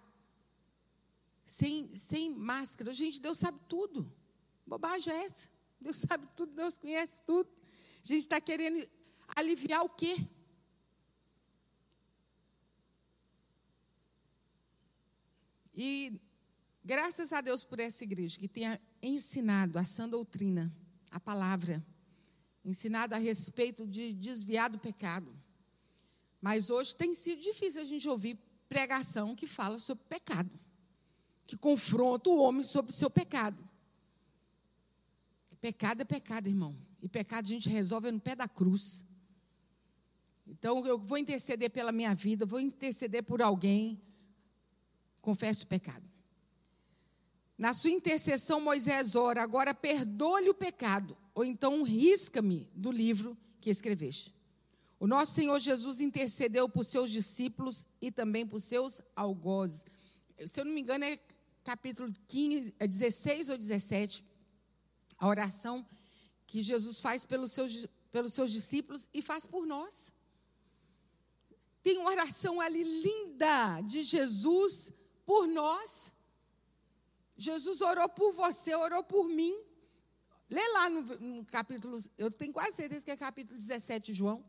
sem, 1.45 1.95
sem 1.95 2.29
máscara. 2.29 2.93
Gente, 2.93 3.21
Deus 3.21 3.37
sabe 3.37 3.57
tudo. 3.69 4.13
Bobagem 4.67 5.13
é 5.13 5.23
essa. 5.23 5.49
Deus 5.79 5.99
sabe 5.99 6.27
tudo, 6.35 6.53
Deus 6.53 6.77
conhece 6.77 7.21
tudo. 7.21 7.49
A 8.03 8.07
gente 8.07 8.23
está 8.23 8.41
querendo 8.41 8.85
aliviar 9.37 9.85
o 9.85 9.89
quê? 9.89 10.17
E 15.73 16.19
graças 16.83 17.31
a 17.31 17.39
Deus 17.39 17.63
por 17.63 17.79
essa 17.79 18.03
igreja 18.03 18.37
que 18.37 18.49
tenha 18.49 18.81
ensinado 19.07 19.77
a 19.77 19.83
sã 19.83 20.07
doutrina, 20.07 20.73
a 21.11 21.19
palavra, 21.19 21.85
ensinado 22.63 23.13
a 23.13 23.17
respeito 23.17 23.85
de 23.85 24.13
desviar 24.13 24.69
do 24.69 24.79
pecado. 24.79 25.31
Mas 26.41 26.69
hoje 26.69 26.95
tem 26.95 27.13
sido 27.13 27.41
difícil 27.41 27.81
a 27.81 27.85
gente 27.85 28.07
ouvir 28.09 28.37
pregação 28.67 29.35
que 29.35 29.45
fala 29.45 29.77
sobre 29.77 30.03
pecado. 30.05 30.49
que 31.45 31.57
confronta 31.57 32.29
o 32.29 32.41
homem 32.41 32.63
sobre 32.63 32.91
o 32.91 32.95
seu 32.95 33.09
pecado. 33.09 33.57
Pecado 35.63 36.01
é 36.01 36.03
pecado, 36.03 36.47
irmão. 36.47 36.75
E 37.01 37.07
pecado 37.07 37.45
a 37.45 37.47
gente 37.47 37.69
resolve 37.69 38.11
no 38.11 38.19
pé 38.19 38.35
da 38.35 38.49
cruz. 38.49 39.05
Então 40.45 40.85
eu 40.85 40.97
vou 40.97 41.17
interceder 41.17 41.69
pela 41.69 41.89
minha 41.89 42.13
vida, 42.13 42.45
vou 42.45 42.59
interceder 42.59 43.23
por 43.23 43.41
alguém. 43.41 44.01
Confesso 45.21 45.63
o 45.63 45.67
pecado. 45.67 46.03
Na 47.57 47.73
sua 47.73 47.91
intercessão, 47.91 48.59
Moisés 48.59 49.15
ora: 49.15 49.41
agora 49.41 49.73
perdoe-lhe 49.73 50.49
o 50.49 50.53
pecado, 50.53 51.17
ou 51.33 51.43
então 51.43 51.83
risca-me 51.83 52.69
do 52.73 52.91
livro 52.91 53.37
que 53.61 53.69
escreveste. 53.69 54.33
O 54.99 55.07
nosso 55.07 55.33
Senhor 55.33 55.59
Jesus 55.59 55.99
intercedeu 55.99 56.69
por 56.69 56.85
seus 56.85 57.11
discípulos 57.11 57.85
e 58.01 58.09
também 58.11 58.45
por 58.47 58.61
seus 58.61 59.01
algozes. 59.15 59.83
Se 60.47 60.61
eu 60.61 60.65
não 60.65 60.73
me 60.73 60.81
engano, 60.81 61.03
é 61.03 61.19
capítulo 61.63 62.11
15, 62.27 62.75
é 62.79 62.87
16 62.87 63.49
ou 63.49 63.57
17, 63.57 64.23
a 65.17 65.27
oração 65.27 65.85
que 66.47 66.61
Jesus 66.61 67.01
faz 67.01 67.25
pelos 67.25 67.51
seus, 67.51 67.87
pelos 68.11 68.33
seus 68.33 68.51
discípulos 68.51 69.09
e 69.13 69.21
faz 69.21 69.45
por 69.45 69.65
nós. 69.65 70.13
Tem 71.81 71.97
uma 71.97 72.11
oração 72.11 72.61
ali 72.61 72.83
linda 72.83 73.81
de 73.81 74.03
Jesus 74.03 74.93
por 75.25 75.47
nós. 75.47 76.12
Jesus 77.35 77.81
orou 77.81 78.07
por 78.09 78.31
você, 78.33 78.75
orou 78.75 79.03
por 79.03 79.27
mim. 79.27 79.55
Lê 80.49 80.67
lá 80.69 80.89
no, 80.89 81.01
no, 81.01 81.45
capítulo, 81.45 81.97
eu 82.17 82.29
tenho 82.31 82.53
quase 82.53 82.75
certeza 82.75 83.03
que 83.03 83.11
é 83.11 83.17
capítulo 83.17 83.59
17 83.59 84.11
de 84.11 84.17
João. 84.17 84.45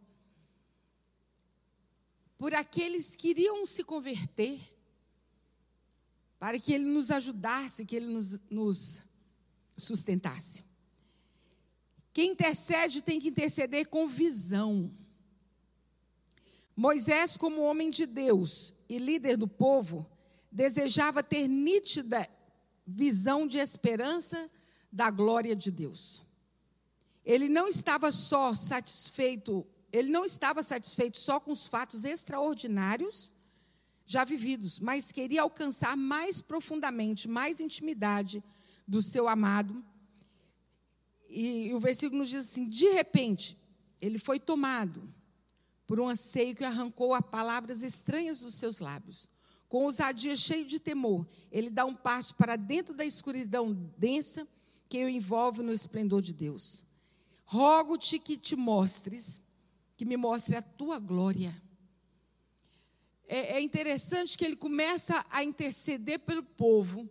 Por 2.37 2.53
aqueles 2.55 3.17
que 3.17 3.29
iriam 3.29 3.67
se 3.67 3.83
converter, 3.83 4.61
para 6.39 6.59
que 6.59 6.75
Ele 6.75 6.85
nos 6.85 7.11
ajudasse, 7.11 7.87
que 7.87 7.97
Ele 7.97 8.07
nos, 8.07 8.41
nos 8.51 9.03
sustentasse. 9.77 10.65
Quem 12.13 12.33
intercede 12.33 13.03
tem 13.03 13.19
que 13.19 13.29
interceder 13.29 13.89
com 13.89 14.07
visão. 14.07 14.93
Moisés, 16.77 17.37
como 17.37 17.63
homem 17.63 17.89
de 17.89 18.05
Deus 18.05 18.75
e 18.89 18.99
líder 18.99 19.37
do 19.37 19.49
povo, 19.49 20.07
desejava 20.51 21.23
ter 21.23 21.49
nítida 21.49 22.29
visão 22.87 23.47
de 23.47 23.59
esperança 23.59 24.51
da 24.91 25.11
glória 25.11 25.57
de 25.57 25.71
Deus. 25.71 26.23
Ele 27.25 27.49
não 27.49 27.67
estava 27.67 28.13
só 28.13 28.55
satisfeito, 28.55 29.67
ele 29.93 30.11
não 30.11 30.25
estava 30.25 30.63
satisfeito 30.63 31.19
só 31.19 31.41
com 31.41 31.51
os 31.53 31.67
fatos 31.67 32.05
extraordinários 32.05 33.33
já 34.07 34.25
vividos, 34.25 34.79
mas 34.79 35.11
queria 35.11 35.43
alcançar 35.43 35.97
mais 35.97 36.43
profundamente, 36.43 37.27
mais 37.27 37.61
intimidade 37.61 38.45
do 38.87 39.03
seu 39.03 39.27
amado. 39.27 39.83
E, 41.29 41.73
o 41.75 41.81
versículo 41.81 42.21
nos 42.21 42.29
diz 42.29 42.45
assim: 42.45 42.69
de 42.69 42.89
repente, 42.91 43.59
ele 44.01 44.19
foi 44.19 44.39
tomado 44.39 45.13
por 45.87 45.99
um 45.99 46.09
anseio 46.09 46.55
que 46.55 46.65
arrancou 46.65 47.15
as 47.15 47.25
palavras 47.25 47.83
estranhas 47.83 48.41
dos 48.41 48.55
seus 48.55 48.79
lábios. 48.79 49.31
Com 49.75 49.87
ousadia, 49.87 50.37
cheio 50.37 50.65
de 50.65 50.79
temor, 50.79 51.27
ele 51.51 51.69
dá 51.69 51.85
um 51.85 51.97
passo 51.97 52.37
para 52.37 52.55
dentro 52.55 52.95
da 52.95 53.05
escuridão 53.05 53.75
densa 53.99 54.47
que 54.89 55.05
o 55.05 55.09
envolve 55.09 55.65
no 55.65 55.73
esplendor 55.73 56.23
de 56.23 56.33
Deus. 56.33 56.85
Rogo-te 57.45 58.21
que 58.21 58.37
te 58.37 58.55
mostres, 58.55 59.41
que 59.97 60.05
me 60.05 60.17
mostre 60.17 60.55
a 60.55 60.63
tua 60.63 61.01
glória. 61.01 61.61
É, 63.27 63.57
é 63.57 63.61
interessante 63.61 64.39
que 64.39 64.45
ele 64.45 64.55
começa 64.55 65.27
a 65.29 65.43
interceder 65.43 66.21
pelo 66.21 66.45
povo, 66.45 67.11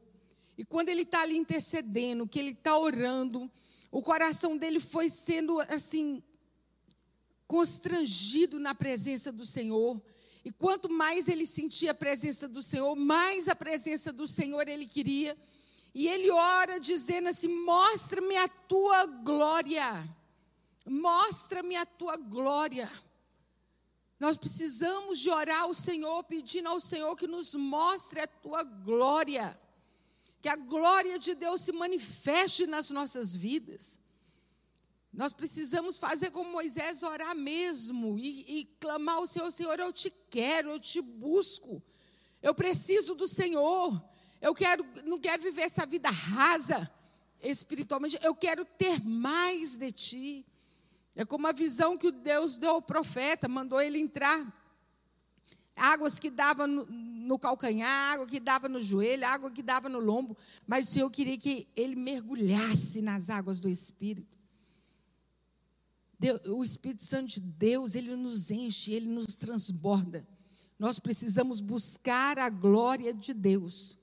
e 0.58 0.64
quando 0.64 0.88
ele 0.88 1.02
está 1.02 1.22
ali 1.22 1.36
intercedendo, 1.36 2.26
que 2.26 2.40
ele 2.40 2.52
está 2.52 2.78
orando, 2.78 3.52
o 3.92 4.02
coração 4.02 4.56
dele 4.56 4.80
foi 4.80 5.10
sendo 5.10 5.60
assim 5.60 6.24
constrangido 7.46 8.58
na 8.58 8.74
presença 8.74 9.34
do 9.34 9.46
Senhor. 9.46 10.02
E 10.46 10.52
quanto 10.52 10.90
mais 10.90 11.28
ele 11.28 11.46
sentia 11.46 11.92
a 11.92 11.96
presença 11.96 12.48
do 12.48 12.62
Senhor, 12.62 12.96
mais 12.96 13.48
a 13.48 13.56
presença 13.56 14.12
do 14.12 14.28
Senhor 14.28 14.68
ele 14.68 14.86
queria. 14.86 15.38
E 15.94 16.08
ele 16.08 16.30
ora 16.32 16.80
dizendo 16.80 17.30
assim: 17.30 17.48
Mostra-me 17.48 18.36
a 18.36 18.48
tua 18.48 19.06
glória. 19.06 20.08
Mostra-me 20.86 21.76
a 21.78 21.86
tua 21.86 22.18
glória. 22.18 22.92
Nós 24.20 24.38
precisamos 24.38 25.20
de 25.20 25.30
orar 25.30 25.62
ao 25.62 25.74
Senhor, 25.74 26.24
pedindo 26.24 26.70
ao 26.70 26.80
Senhor 26.80 27.16
que 27.16 27.28
nos 27.28 27.56
mostre 27.56 28.20
a 28.20 28.28
tua 28.28 28.64
glória. 28.64 29.60
Que 30.42 30.50
a 30.50 30.56
glória 30.56 31.18
de 31.18 31.34
Deus 31.34 31.62
se 31.62 31.72
manifeste 31.72 32.68
nas 32.68 32.90
nossas 32.90 33.34
vidas. 33.34 34.00
Nós 35.14 35.32
precisamos 35.32 36.00
fazer 36.00 36.32
como 36.32 36.52
Moisés, 36.52 37.04
orar 37.04 37.36
mesmo 37.36 38.18
e, 38.18 38.62
e 38.62 38.66
clamar 38.80 39.18
ao 39.18 39.28
Senhor: 39.28 39.52
Senhor, 39.52 39.80
eu 39.80 39.94
te 39.94 40.12
quero, 40.30 40.72
eu 40.72 40.80
te 40.80 41.00
busco. 41.02 41.84
Eu 42.42 42.56
preciso 42.56 43.14
do 43.14 43.28
Senhor. 43.28 44.04
Eu 44.42 44.56
quero, 44.56 44.84
não 45.06 45.20
quero 45.20 45.42
viver 45.42 45.62
essa 45.62 45.86
vida 45.86 46.10
rasa 46.10 46.92
espiritualmente. 47.42 48.18
Eu 48.24 48.36
quero 48.36 48.66
ter 48.66 49.02
mais 49.06 49.78
de 49.78 49.92
ti. 49.92 50.46
É 51.16 51.24
como 51.24 51.48
a 51.48 51.52
visão 51.52 51.96
que 51.96 52.12
Deus 52.12 52.58
deu 52.58 52.72
ao 52.72 52.82
profeta, 52.82 53.48
mandou 53.48 53.80
ele 53.80 54.00
entrar. 54.00 54.52
Águas 55.76 56.20
que 56.20 56.32
dava 56.32 56.66
no, 56.66 56.86
no 56.86 57.38
calcanhar, 57.38 58.14
água 58.14 58.26
que 58.26 58.40
dava 58.40 58.68
no 58.68 58.80
joelho, 58.80 59.26
água 59.28 59.52
que 59.52 59.62
dava 59.62 59.88
no 59.88 60.00
lombo. 60.00 60.36
Mas 60.66 60.90
o 60.90 60.92
Senhor 60.92 61.10
queria 61.12 61.38
que 61.38 61.68
ele 61.76 61.96
mergulhasse 61.96 63.00
nas 63.00 63.30
águas 63.30 63.60
do 63.60 63.70
Espírito. 63.70 64.43
Deus, 66.20 66.42
o 66.48 66.64
Espírito 66.64 67.04
Santo 67.04 67.34
de 67.34 67.40
Deus, 67.40 67.96
ele 67.96 68.16
nos 68.16 68.52
enche, 68.52 68.94
ele 68.94 69.08
nos 69.08 69.36
transborda. 69.36 70.28
Nós 70.78 71.00
precisamos 71.00 71.60
buscar 71.60 72.38
a 72.40 72.50
glória 72.50 73.14
de 73.14 73.34
Deus. 73.34 73.98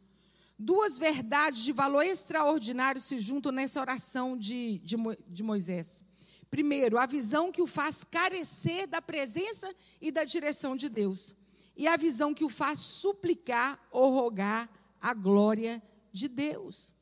Duas 0.58 0.98
verdades 0.98 1.62
de 1.62 1.72
valor 1.72 2.02
extraordinário 2.02 3.00
se 3.00 3.18
juntam 3.18 3.50
nessa 3.50 3.80
oração 3.80 4.36
de, 4.36 4.78
de, 4.80 4.96
de 5.28 5.42
Moisés. 5.42 6.04
Primeiro, 6.50 6.98
a 6.98 7.06
visão 7.06 7.52
que 7.52 7.62
o 7.62 7.66
faz 7.66 8.04
carecer 8.04 8.86
da 8.86 9.00
presença 9.00 9.72
e 10.00 10.10
da 10.10 10.24
direção 10.24 10.74
de 10.74 10.88
Deus. 10.88 11.34
E 11.76 11.86
a 11.86 11.96
visão 11.96 12.34
que 12.34 12.44
o 12.44 12.48
faz 12.48 12.78
suplicar 12.80 13.80
ou 13.90 14.12
rogar 14.12 14.68
a 15.00 15.14
glória 15.14 15.82
de 16.12 16.28
Deus. 16.28 16.94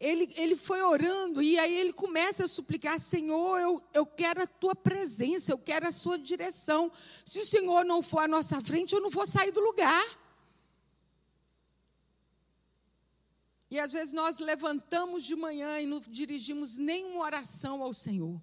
Ele, 0.00 0.32
ele 0.36 0.54
foi 0.54 0.80
orando 0.80 1.42
e 1.42 1.58
aí 1.58 1.76
ele 1.76 1.92
começa 1.92 2.44
a 2.44 2.48
suplicar: 2.48 3.00
Senhor, 3.00 3.58
eu, 3.58 3.82
eu 3.92 4.06
quero 4.06 4.42
a 4.42 4.46
tua 4.46 4.74
presença, 4.74 5.50
eu 5.50 5.58
quero 5.58 5.88
a 5.88 5.92
sua 5.92 6.16
direção. 6.16 6.90
Se 7.24 7.40
o 7.40 7.44
Senhor 7.44 7.84
não 7.84 8.00
for 8.00 8.20
à 8.20 8.28
nossa 8.28 8.60
frente, 8.60 8.94
eu 8.94 9.00
não 9.00 9.10
vou 9.10 9.26
sair 9.26 9.50
do 9.50 9.60
lugar. 9.60 10.04
E 13.70 13.78
às 13.78 13.92
vezes 13.92 14.14
nós 14.14 14.38
levantamos 14.38 15.24
de 15.24 15.34
manhã 15.34 15.80
e 15.80 15.86
não 15.86 16.00
dirigimos 16.00 16.78
nenhuma 16.78 17.24
oração 17.24 17.82
ao 17.82 17.92
Senhor. 17.92 18.40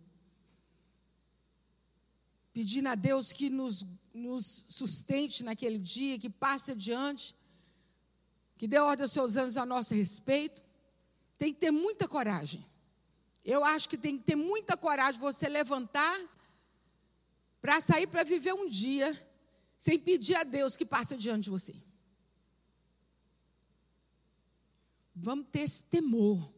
Pedindo 2.53 2.87
a 2.89 2.95
Deus 2.95 3.33
que 3.33 3.49
nos, 3.49 3.85
nos 4.13 4.45
sustente 4.45 5.43
naquele 5.43 5.79
dia, 5.79 6.19
que 6.19 6.29
passe 6.29 6.71
adiante, 6.71 7.35
que 8.57 8.67
dê 8.67 8.77
ordem 8.77 9.03
aos 9.03 9.11
seus 9.11 9.35
anos 9.35 9.57
a 9.57 9.65
nosso 9.65 9.93
respeito. 9.95 10.63
Tem 11.37 11.53
que 11.53 11.59
ter 11.59 11.71
muita 11.71 12.07
coragem. 12.07 12.65
Eu 13.43 13.63
acho 13.63 13.87
que 13.87 13.97
tem 13.97 14.17
que 14.17 14.23
ter 14.23 14.35
muita 14.35 14.75
coragem 14.75 15.19
você 15.21 15.47
levantar 15.47 16.19
para 17.61 17.79
sair 17.81 18.07
para 18.07 18.23
viver 18.23 18.53
um 18.53 18.67
dia 18.67 19.11
sem 19.77 19.99
pedir 19.99 20.35
a 20.35 20.43
Deus 20.43 20.75
que 20.75 20.85
passe 20.85 21.15
diante 21.15 21.45
de 21.45 21.49
você. 21.49 21.75
Vamos 25.15 25.47
ter 25.51 25.59
esse 25.61 25.83
temor. 25.83 26.51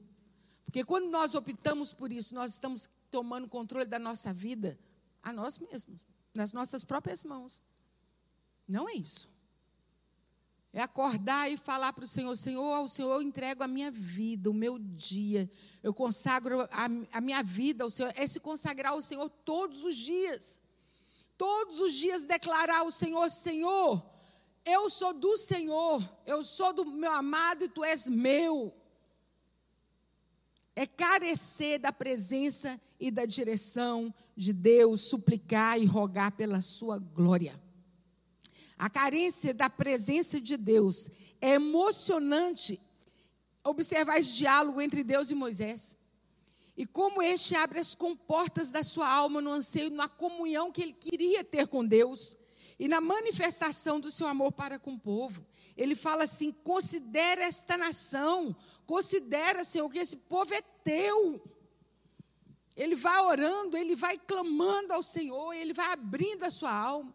Porque 0.65 0.83
quando 0.83 1.09
nós 1.09 1.35
optamos 1.35 1.93
por 1.93 2.11
isso, 2.11 2.33
nós 2.33 2.53
estamos 2.53 2.89
tomando 3.09 3.47
controle 3.47 3.85
da 3.85 3.99
nossa 3.99 4.33
vida 4.33 4.77
a 5.21 5.31
nós 5.31 5.57
mesmos, 5.57 5.99
nas 6.33 6.53
nossas 6.53 6.83
próprias 6.83 7.23
mãos. 7.23 7.61
Não 8.67 8.89
é 8.89 8.93
isso. 8.93 9.31
É 10.73 10.81
acordar 10.81 11.49
e 11.51 11.57
falar 11.57 11.93
para 11.93 12.03
o 12.03 12.07
Senhor: 12.07 12.35
Senhor, 12.35 12.73
ao 12.73 12.87
Senhor 12.87 13.13
eu 13.13 13.21
entrego 13.21 13.63
a 13.63 13.67
minha 13.67 13.89
vida, 13.89 14.49
o 14.49 14.53
meu 14.53 14.77
dia. 14.77 15.49
Eu 15.81 15.93
consagro 15.93 16.61
a, 16.63 16.89
a 17.13 17.21
minha 17.21 17.41
vida 17.41 17.83
ao 17.83 17.89
Senhor. 17.89 18.11
É 18.15 18.27
se 18.27 18.39
consagrar 18.39 18.93
ao 18.93 19.01
Senhor 19.01 19.29
todos 19.43 19.83
os 19.83 19.95
dias. 19.95 20.59
Todos 21.37 21.79
os 21.79 21.93
dias 21.93 22.25
declarar 22.25 22.79
ao 22.79 22.91
Senhor: 22.91 23.29
Senhor, 23.29 24.03
eu 24.65 24.89
sou 24.89 25.13
do 25.13 25.37
Senhor, 25.37 26.03
eu 26.25 26.43
sou 26.43 26.73
do 26.73 26.85
meu 26.85 27.11
amado 27.11 27.63
e 27.63 27.69
tu 27.69 27.83
és 27.83 28.09
meu. 28.09 28.73
É 30.75 30.85
carecer 30.85 31.79
da 31.79 31.91
presença 31.91 32.79
e 32.99 33.09
da 33.09 33.25
direção 33.25 34.13
de 34.35 34.53
Deus, 34.53 35.09
suplicar 35.09 35.79
e 35.79 35.85
rogar 35.85 36.31
pela 36.33 36.61
sua 36.61 36.99
glória. 36.99 37.59
A 38.77 38.89
carência 38.89 39.53
da 39.53 39.69
presença 39.69 40.39
de 40.39 40.57
Deus. 40.57 41.09
É 41.41 41.51
emocionante 41.51 42.79
observar 43.63 44.19
esse 44.19 44.33
diálogo 44.33 44.81
entre 44.81 45.03
Deus 45.03 45.29
e 45.29 45.35
Moisés. 45.35 45.95
E 46.75 46.85
como 46.85 47.21
este 47.21 47.55
abre 47.55 47.79
as 47.79 47.95
comportas 47.95 48.69
da 48.69 48.83
sua 48.83 49.11
alma 49.11 49.41
no 49.41 49.51
anseio, 49.51 49.89
na 49.89 50.07
comunhão 50.07 50.71
que 50.71 50.81
ele 50.83 50.93
queria 50.93 51.43
ter 51.43 51.67
com 51.67 51.83
Deus 51.83 52.37
e 52.79 52.87
na 52.87 53.01
manifestação 53.01 53.99
do 53.99 54.11
seu 54.11 54.27
amor 54.27 54.51
para 54.51 54.77
com 54.77 54.93
o 54.93 54.99
povo. 54.99 55.43
Ele 55.75 55.95
fala 55.95 56.23
assim: 56.23 56.51
considera 56.51 57.43
esta 57.43 57.77
nação, 57.77 58.55
considera, 58.85 59.63
Senhor, 59.63 59.89
que 59.89 59.97
esse 59.97 60.17
povo 60.17 60.53
é 60.53 60.61
teu. 60.83 61.41
Ele 62.75 62.95
vai 62.95 63.19
orando, 63.21 63.75
ele 63.75 63.95
vai 63.95 64.19
clamando 64.19 64.93
ao 64.93 65.01
Senhor, 65.01 65.53
ele 65.53 65.73
vai 65.73 65.91
abrindo 65.93 66.43
a 66.43 66.51
sua 66.51 66.71
alma. 66.71 67.13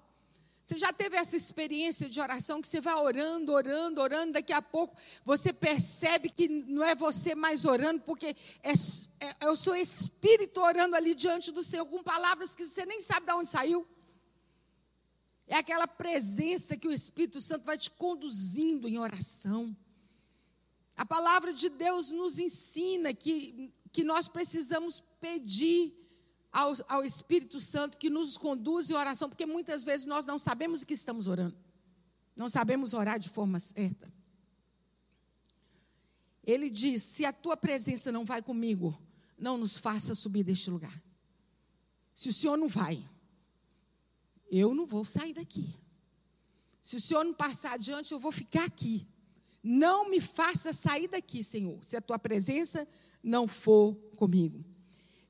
Você 0.62 0.78
já 0.78 0.92
teve 0.92 1.16
essa 1.16 1.36
experiência 1.36 2.08
de 2.08 2.20
oração 2.20 2.62
que 2.62 2.68
você 2.68 2.80
vai 2.80 2.94
orando, 2.94 3.52
orando, 3.52 4.00
orando, 4.00 4.34
daqui 4.34 4.52
a 4.52 4.62
pouco 4.62 4.96
você 5.24 5.52
percebe 5.52 6.30
que 6.30 6.48
não 6.48 6.84
é 6.84 6.94
você 6.94 7.34
mais 7.34 7.64
orando, 7.64 8.00
porque 8.02 8.36
é, 8.62 8.70
é, 8.70 9.36
é 9.40 9.50
o 9.50 9.56
seu 9.56 9.74
espírito 9.74 10.60
orando 10.60 10.94
ali 10.94 11.14
diante 11.14 11.50
do 11.50 11.64
Senhor 11.64 11.84
com 11.86 12.00
palavras 12.00 12.54
que 12.54 12.66
você 12.66 12.86
nem 12.86 13.00
sabe 13.00 13.26
de 13.26 13.32
onde 13.32 13.50
saiu. 13.50 13.86
É 15.48 15.56
aquela 15.56 15.88
presença 15.88 16.76
que 16.76 16.86
o 16.86 16.92
Espírito 16.92 17.40
Santo 17.40 17.64
vai 17.64 17.76
te 17.76 17.90
conduzindo 17.90 18.88
em 18.88 18.98
oração. 18.98 19.76
A 20.96 21.04
palavra 21.04 21.52
de 21.52 21.68
Deus 21.68 22.10
nos 22.12 22.38
ensina 22.38 23.12
que, 23.12 23.74
que 23.90 24.04
nós 24.04 24.28
precisamos 24.28 25.02
pedir 25.20 26.01
ao, 26.52 26.72
ao 26.86 27.04
Espírito 27.04 27.60
Santo 27.60 27.96
que 27.96 28.10
nos 28.10 28.36
conduz 28.36 28.90
em 28.90 28.94
oração, 28.94 29.28
porque 29.28 29.46
muitas 29.46 29.82
vezes 29.82 30.06
nós 30.06 30.26
não 30.26 30.38
sabemos 30.38 30.82
o 30.82 30.86
que 30.86 30.94
estamos 30.94 31.26
orando, 31.26 31.56
não 32.36 32.48
sabemos 32.48 32.92
orar 32.92 33.18
de 33.18 33.30
forma 33.30 33.58
certa. 33.58 34.12
Ele 36.44 36.68
diz: 36.68 37.02
se 37.02 37.24
a 37.24 37.32
tua 37.32 37.56
presença 37.56 38.12
não 38.12 38.24
vai 38.24 38.42
comigo, 38.42 38.96
não 39.38 39.56
nos 39.56 39.78
faça 39.78 40.14
subir 40.14 40.44
deste 40.44 40.70
lugar. 40.70 41.02
Se 42.12 42.28
o 42.28 42.34
Senhor 42.34 42.56
não 42.56 42.68
vai, 42.68 43.02
eu 44.50 44.74
não 44.74 44.84
vou 44.84 45.04
sair 45.04 45.32
daqui. 45.32 45.74
Se 46.82 46.96
o 46.96 47.00
Senhor 47.00 47.24
não 47.24 47.32
passar 47.32 47.74
adiante, 47.74 48.12
eu 48.12 48.18
vou 48.18 48.32
ficar 48.32 48.64
aqui. 48.64 49.06
Não 49.62 50.10
me 50.10 50.20
faça 50.20 50.72
sair 50.72 51.06
daqui, 51.06 51.42
Senhor, 51.44 51.82
se 51.82 51.96
a 51.96 52.00
tua 52.00 52.18
presença 52.18 52.86
não 53.22 53.46
for 53.46 53.94
comigo. 54.16 54.64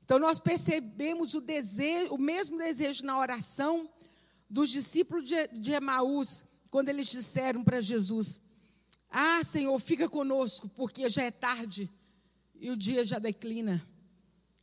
Então 0.03 0.19
nós 0.19 0.39
percebemos 0.39 1.33
o 1.33 1.41
desejo, 1.41 2.13
o 2.13 2.17
mesmo 2.17 2.57
desejo 2.57 3.05
na 3.05 3.17
oração 3.17 3.89
dos 4.49 4.69
discípulos 4.69 5.27
de, 5.27 5.47
de 5.47 5.71
Emaús, 5.71 6.43
quando 6.69 6.89
eles 6.89 7.07
disseram 7.07 7.63
para 7.63 7.81
Jesus: 7.81 8.39
Ah, 9.09 9.43
Senhor, 9.43 9.77
fica 9.79 10.09
conosco, 10.09 10.67
porque 10.69 11.09
já 11.09 11.23
é 11.23 11.31
tarde 11.31 11.89
e 12.55 12.69
o 12.69 12.77
dia 12.77 13.03
já 13.03 13.19
declina. 13.19 13.85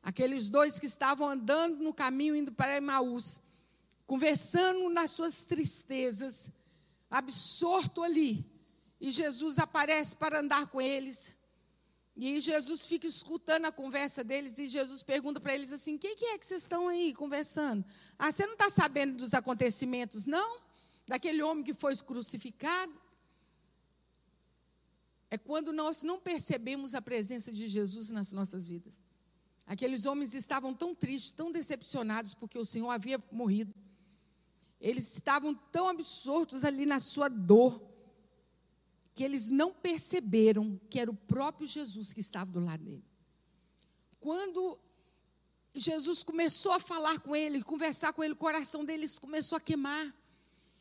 Aqueles 0.03 0.49
dois 0.49 0.79
que 0.79 0.87
estavam 0.87 1.29
andando 1.29 1.83
no 1.83 1.93
caminho 1.93 2.35
indo 2.35 2.53
para 2.53 2.77
Emaús, 2.77 3.43
conversando 4.07 4.89
nas 4.89 5.11
suas 5.11 5.45
tristezas, 5.45 6.51
absorto 7.11 8.03
ali, 8.03 8.47
e 9.01 9.11
Jesus 9.11 9.59
aparece 9.59 10.17
para 10.17 10.41
andar 10.41 10.67
com 10.69 10.81
eles. 10.81 11.35
E 12.17 12.41
Jesus 12.41 12.85
fica 12.87 13.07
escutando 13.07 13.67
a 13.67 13.73
conversa 13.73 14.23
deles 14.23 14.59
e 14.59 14.69
Jesus 14.69 15.03
pergunta 15.03 15.41
para 15.41 15.55
eles 15.55 15.73
assim: 15.73 15.97
o 15.97 15.99
que, 15.99 16.15
que, 16.17 16.25
é 16.27 16.39
que 16.39 16.47
vocês 16.47 16.63
estão 16.63 16.89
aí 16.89 17.15
conversando? 17.15 17.85
Ah, 18.19 18.31
você 18.31 18.45
não 18.47 18.55
está 18.55 18.69
sabendo 18.69 19.17
dos 19.17 19.33
acontecimentos, 19.33 20.27
não? 20.27 20.61
Daquele 21.07 21.43
homem 21.43 21.65
que 21.65 21.73
foi 21.73 21.97
crucificado? 21.97 22.93
É 25.31 25.39
quando 25.39 25.73
nós 25.73 26.03
não 26.03 26.19
percebemos 26.19 26.95
a 26.95 27.01
presença 27.01 27.53
de 27.53 27.69
Jesus 27.69 28.11
nas 28.11 28.33
nossas 28.33 28.67
vidas. 28.67 29.01
Aqueles 29.65 30.05
homens 30.05 30.35
estavam 30.35 30.75
tão 30.75 30.95
tristes, 30.95 31.31
tão 31.31 31.53
decepcionados, 31.53 32.35
porque 32.35 32.59
o 32.59 32.65
Senhor 32.65 32.91
havia 32.91 33.23
morrido. 33.31 33.73
Eles 34.81 35.13
estavam 35.13 35.55
tão 35.55 35.89
absortos 35.89 36.65
ali 36.65 36.85
na 36.85 36.99
sua 36.99 37.29
dor 37.29 37.90
que 39.21 39.25
eles 39.25 39.51
não 39.51 39.71
perceberam 39.71 40.81
que 40.89 40.99
era 40.99 41.11
o 41.11 41.15
próprio 41.15 41.69
Jesus 41.69 42.11
que 42.15 42.21
estava 42.21 42.51
do 42.51 42.59
lado 42.59 42.83
dele. 42.83 43.05
Quando 44.19 44.81
Jesus 45.75 46.23
começou 46.23 46.73
a 46.73 46.81
falar 46.81 47.21
com 47.21 47.37
ele, 47.37 47.63
conversar 47.63 48.15
com 48.15 48.25
ele, 48.25 48.33
o 48.33 48.37
coração 48.37 48.83
deles 48.83 49.19
começou 49.19 49.59
a 49.59 49.61
queimar. 49.61 50.17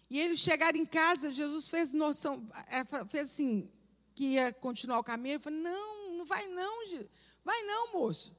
E 0.09 0.17
eles 0.17 0.39
chegaram 0.39 0.77
em 0.79 0.85
casa, 0.85 1.33
Jesus 1.33 1.67
fez 1.67 1.91
noção, 1.91 2.49
é, 2.67 2.85
fez 3.09 3.25
assim, 3.25 3.69
que 4.15 4.35
ia 4.35 4.53
continuar 4.53 4.99
o 4.99 5.03
caminho. 5.03 5.33
Ele 5.33 5.43
falou: 5.43 5.59
Não, 5.59 6.17
não 6.19 6.23
vai 6.23 6.47
não, 6.47 6.85
vai 7.43 7.61
não, 7.63 7.91
moço. 7.91 8.33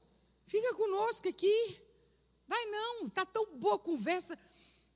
Fica 0.47 0.73
conosco 0.73 1.29
aqui. 1.29 1.77
Vai 2.47 2.65
não, 2.71 3.05
está 3.05 3.23
tão 3.23 3.55
boa 3.55 3.75
a 3.75 3.77
conversa. 3.77 4.35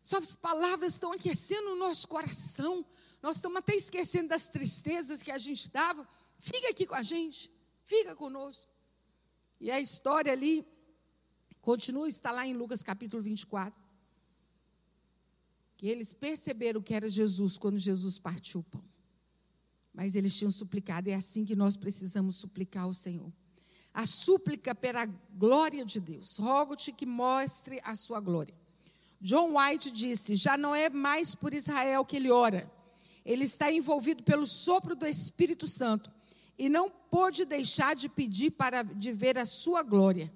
Suas 0.02 0.34
palavras 0.34 0.94
estão 0.94 1.12
aquecendo 1.12 1.74
o 1.74 1.76
nosso 1.76 2.08
coração. 2.08 2.84
Nós 3.22 3.38
estamos 3.38 3.58
até 3.58 3.76
esquecendo 3.76 4.30
das 4.30 4.48
tristezas 4.48 5.24
que 5.24 5.32
a 5.32 5.38
gente 5.38 5.70
dava. 5.70 6.08
Fica 6.40 6.70
aqui 6.70 6.86
com 6.86 6.96
a 6.96 7.04
gente, 7.04 7.52
fica 7.86 8.16
conosco. 8.16 8.72
E 9.60 9.72
a 9.72 9.80
história 9.80 10.32
ali 10.32 10.66
continua, 11.62 12.08
está 12.08 12.32
lá 12.32 12.46
em 12.46 12.54
Lucas 12.54 12.84
capítulo 12.84 13.24
24. 13.24 13.80
Que 15.78 15.88
eles 15.88 16.14
perceberam 16.14 16.82
que 16.82 16.94
era 16.94 17.10
Jesus 17.10 17.58
quando 17.58 17.78
Jesus 17.78 18.20
partiu 18.20 18.62
o 18.62 18.64
pão. 18.64 18.84
Mas 19.94 20.16
eles 20.16 20.36
tinham 20.36 20.52
suplicado, 20.52 21.10
é 21.10 21.14
assim 21.14 21.46
que 21.46 21.56
nós 21.56 21.78
precisamos 21.78 22.36
suplicar 22.36 22.84
ao 22.84 22.94
Senhor. 22.94 23.32
A 23.94 24.06
súplica 24.06 24.76
pela 24.76 25.06
glória 25.06 25.86
de 25.86 26.02
Deus. 26.02 26.38
Rogo-te 26.38 26.92
que 26.92 27.06
mostre 27.06 27.80
a 27.84 27.96
sua 27.96 28.20
glória. 28.20 28.54
John 29.22 29.58
White 29.58 29.90
disse: 29.92 30.36
já 30.36 30.58
não 30.58 30.76
é 30.76 30.90
mais 30.90 31.34
por 31.34 31.54
Israel 31.54 32.04
que 32.04 32.18
ele 32.18 32.30
ora, 32.30 32.70
ele 33.26 33.44
está 33.44 33.72
envolvido 33.72 34.24
pelo 34.24 34.46
sopro 34.46 34.96
do 34.96 35.08
Espírito 35.08 35.68
Santo 35.68 36.12
e 36.58 36.70
não 36.70 36.90
pôde 36.90 37.44
deixar 37.44 37.96
de 37.96 38.08
pedir 38.08 38.52
para 38.52 38.84
de 38.84 39.12
ver 39.12 39.38
a 39.38 39.46
sua 39.46 39.82
glória. 39.82 40.32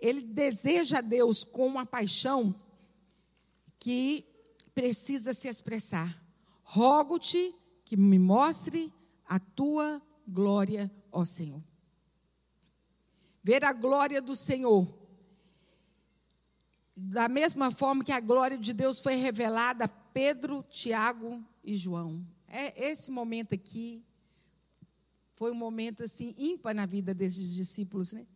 Ele 0.00 0.20
deseja 0.20 0.98
a 0.98 1.02
Deus 1.02 1.44
com 1.44 1.64
uma 1.64 1.86
paixão 1.86 2.54
que 3.78 4.26
precisa 4.74 5.32
se 5.32 5.46
expressar. 5.46 6.20
Rogo-te 6.64 7.54
que 7.84 7.96
me 7.96 8.18
mostre 8.18 8.92
a 9.24 9.38
tua 9.38 10.02
glória, 10.26 10.90
ó 11.12 11.24
Senhor. 11.24 11.62
Ver 13.42 13.64
a 13.64 13.72
glória 13.72 14.20
do 14.20 14.34
Senhor. 14.34 14.92
Da 16.96 17.28
mesma 17.28 17.70
forma 17.70 18.04
que 18.04 18.12
a 18.12 18.20
glória 18.20 18.58
de 18.58 18.72
Deus 18.72 18.98
foi 18.98 19.14
revelada 19.14 19.88
Pedro, 20.12 20.64
Tiago 20.70 21.44
e 21.64 21.74
João. 21.76 22.26
É, 22.46 22.88
esse 22.90 23.10
momento 23.10 23.54
aqui 23.54 24.04
foi 25.34 25.50
um 25.50 25.56
momento 25.56 26.04
assim 26.04 26.34
ímpar 26.36 26.74
na 26.74 26.86
vida 26.86 27.14
desses 27.14 27.54
discípulos, 27.54 28.12
né? 28.12 28.26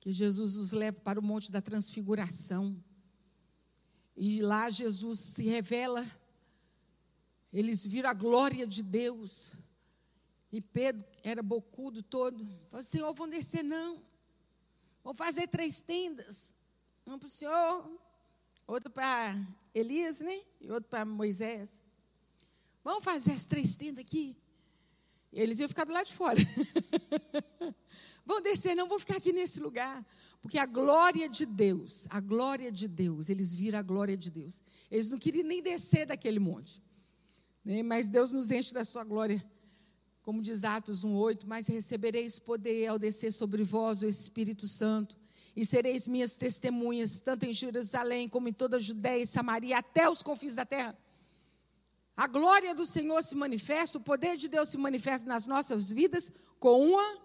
Que 0.00 0.12
Jesus 0.12 0.56
os 0.56 0.72
leva 0.72 1.00
para 1.00 1.20
o 1.20 1.22
Monte 1.22 1.50
da 1.50 1.62
Transfiguração. 1.62 2.76
E 4.16 4.42
lá 4.42 4.68
Jesus 4.68 5.20
se 5.20 5.44
revela. 5.44 6.04
Eles 7.52 7.86
viram 7.86 8.10
a 8.10 8.14
glória 8.14 8.66
de 8.66 8.82
Deus. 8.82 9.52
E 10.50 10.60
Pedro 10.60 11.06
era 11.22 11.42
bocudo 11.42 12.02
todo. 12.02 12.46
Falou, 12.68 12.82
Senhor, 12.82 13.14
vão 13.14 13.28
descer 13.28 13.62
não. 13.62 14.02
Vão 15.02 15.14
fazer 15.14 15.46
três 15.46 15.80
tendas. 15.80 16.54
Um 17.06 17.18
para 17.18 17.26
o 17.26 17.30
Senhor, 17.30 18.00
outro 18.66 18.90
para 18.90 19.36
Elias, 19.74 20.20
né? 20.20 20.40
E 20.60 20.70
outro 20.70 20.88
para 20.88 21.04
Moisés. 21.04 21.82
Vamos 22.84 23.04
fazer 23.04 23.32
as 23.32 23.46
três 23.46 23.76
tendas 23.76 24.02
aqui? 24.02 24.36
Eles 25.32 25.58
iam 25.60 25.68
ficar 25.68 25.84
do 25.84 25.92
lado 25.92 26.06
de 26.06 26.12
fora. 26.12 26.38
vão 28.26 28.42
descer, 28.42 28.74
não 28.74 28.86
vou 28.86 28.98
ficar 28.98 29.16
aqui 29.16 29.32
nesse 29.32 29.60
lugar. 29.60 30.04
Porque 30.42 30.58
a 30.58 30.66
glória 30.66 31.28
de 31.28 31.46
Deus, 31.46 32.06
a 32.10 32.20
glória 32.20 32.70
de 32.70 32.86
Deus, 32.86 33.30
eles 33.30 33.54
viram 33.54 33.78
a 33.78 33.82
glória 33.82 34.16
de 34.16 34.30
Deus. 34.30 34.62
Eles 34.90 35.08
não 35.08 35.18
queriam 35.18 35.46
nem 35.46 35.62
descer 35.62 36.04
daquele 36.04 36.38
monte. 36.38 36.82
Né? 37.64 37.82
Mas 37.82 38.08
Deus 38.08 38.30
nos 38.32 38.50
enche 38.50 38.74
da 38.74 38.84
sua 38.84 39.04
glória. 39.04 39.42
Como 40.22 40.42
diz 40.42 40.64
Atos 40.64 41.04
1,8: 41.04 41.44
Mas 41.46 41.66
recebereis 41.66 42.38
poder 42.38 42.88
ao 42.88 42.98
descer 42.98 43.32
sobre 43.32 43.64
vós 43.64 44.02
o 44.02 44.06
Espírito 44.06 44.68
Santo, 44.68 45.16
e 45.54 45.66
sereis 45.66 46.06
minhas 46.06 46.34
testemunhas, 46.34 47.20
tanto 47.20 47.44
em 47.44 47.52
Jerusalém 47.52 48.28
como 48.28 48.48
em 48.48 48.52
toda 48.52 48.76
a 48.76 48.80
Judéia 48.80 49.22
e 49.22 49.26
Samaria, 49.26 49.78
até 49.78 50.08
os 50.08 50.22
confins 50.22 50.54
da 50.54 50.64
terra. 50.64 50.96
A 52.16 52.26
glória 52.26 52.74
do 52.74 52.86
Senhor 52.86 53.22
se 53.22 53.34
manifesta, 53.34 53.98
o 53.98 54.02
poder 54.02 54.36
de 54.36 54.48
Deus 54.48 54.68
se 54.68 54.78
manifesta 54.78 55.26
nas 55.26 55.46
nossas 55.46 55.90
vidas 55.90 56.30
com 56.58 56.80
uma 56.80 57.20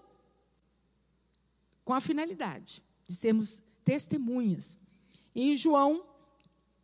com 1.84 1.94
a 1.94 2.02
finalidade 2.02 2.84
de 3.06 3.16
sermos 3.16 3.62
testemunhas. 3.84 4.78
E 5.34 5.52
em 5.52 5.56
João 5.56 6.06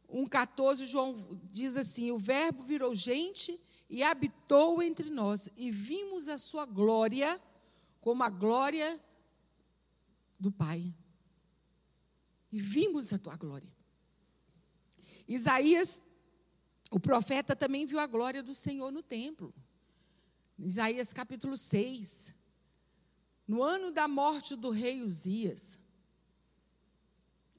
1,14, 0.09 0.85
João 0.85 1.15
diz 1.51 1.75
assim: 1.75 2.11
O 2.11 2.17
Verbo 2.17 2.63
virou 2.63 2.95
gente 2.95 3.59
e 3.89 4.01
habitou 4.01 4.81
entre 4.81 5.09
nós, 5.09 5.49
e 5.57 5.71
vimos 5.71 6.27
a 6.27 6.37
sua 6.37 6.65
glória 6.65 7.41
como 7.99 8.23
a 8.23 8.29
glória 8.29 9.01
do 10.39 10.51
Pai. 10.51 10.93
E 12.53 12.59
vimos 12.59 13.11
a 13.11 13.17
tua 13.17 13.35
glória. 13.35 13.67
Isaías, 15.27 15.99
o 16.91 16.99
profeta, 16.99 17.55
também 17.55 17.83
viu 17.83 17.99
a 17.99 18.05
glória 18.05 18.43
do 18.43 18.53
Senhor 18.53 18.91
no 18.91 19.01
templo. 19.01 19.51
Isaías 20.59 21.11
capítulo 21.11 21.57
6. 21.57 22.35
No 23.47 23.63
ano 23.63 23.89
da 23.89 24.07
morte 24.07 24.55
do 24.55 24.69
rei 24.69 25.01
Uzias. 25.01 25.79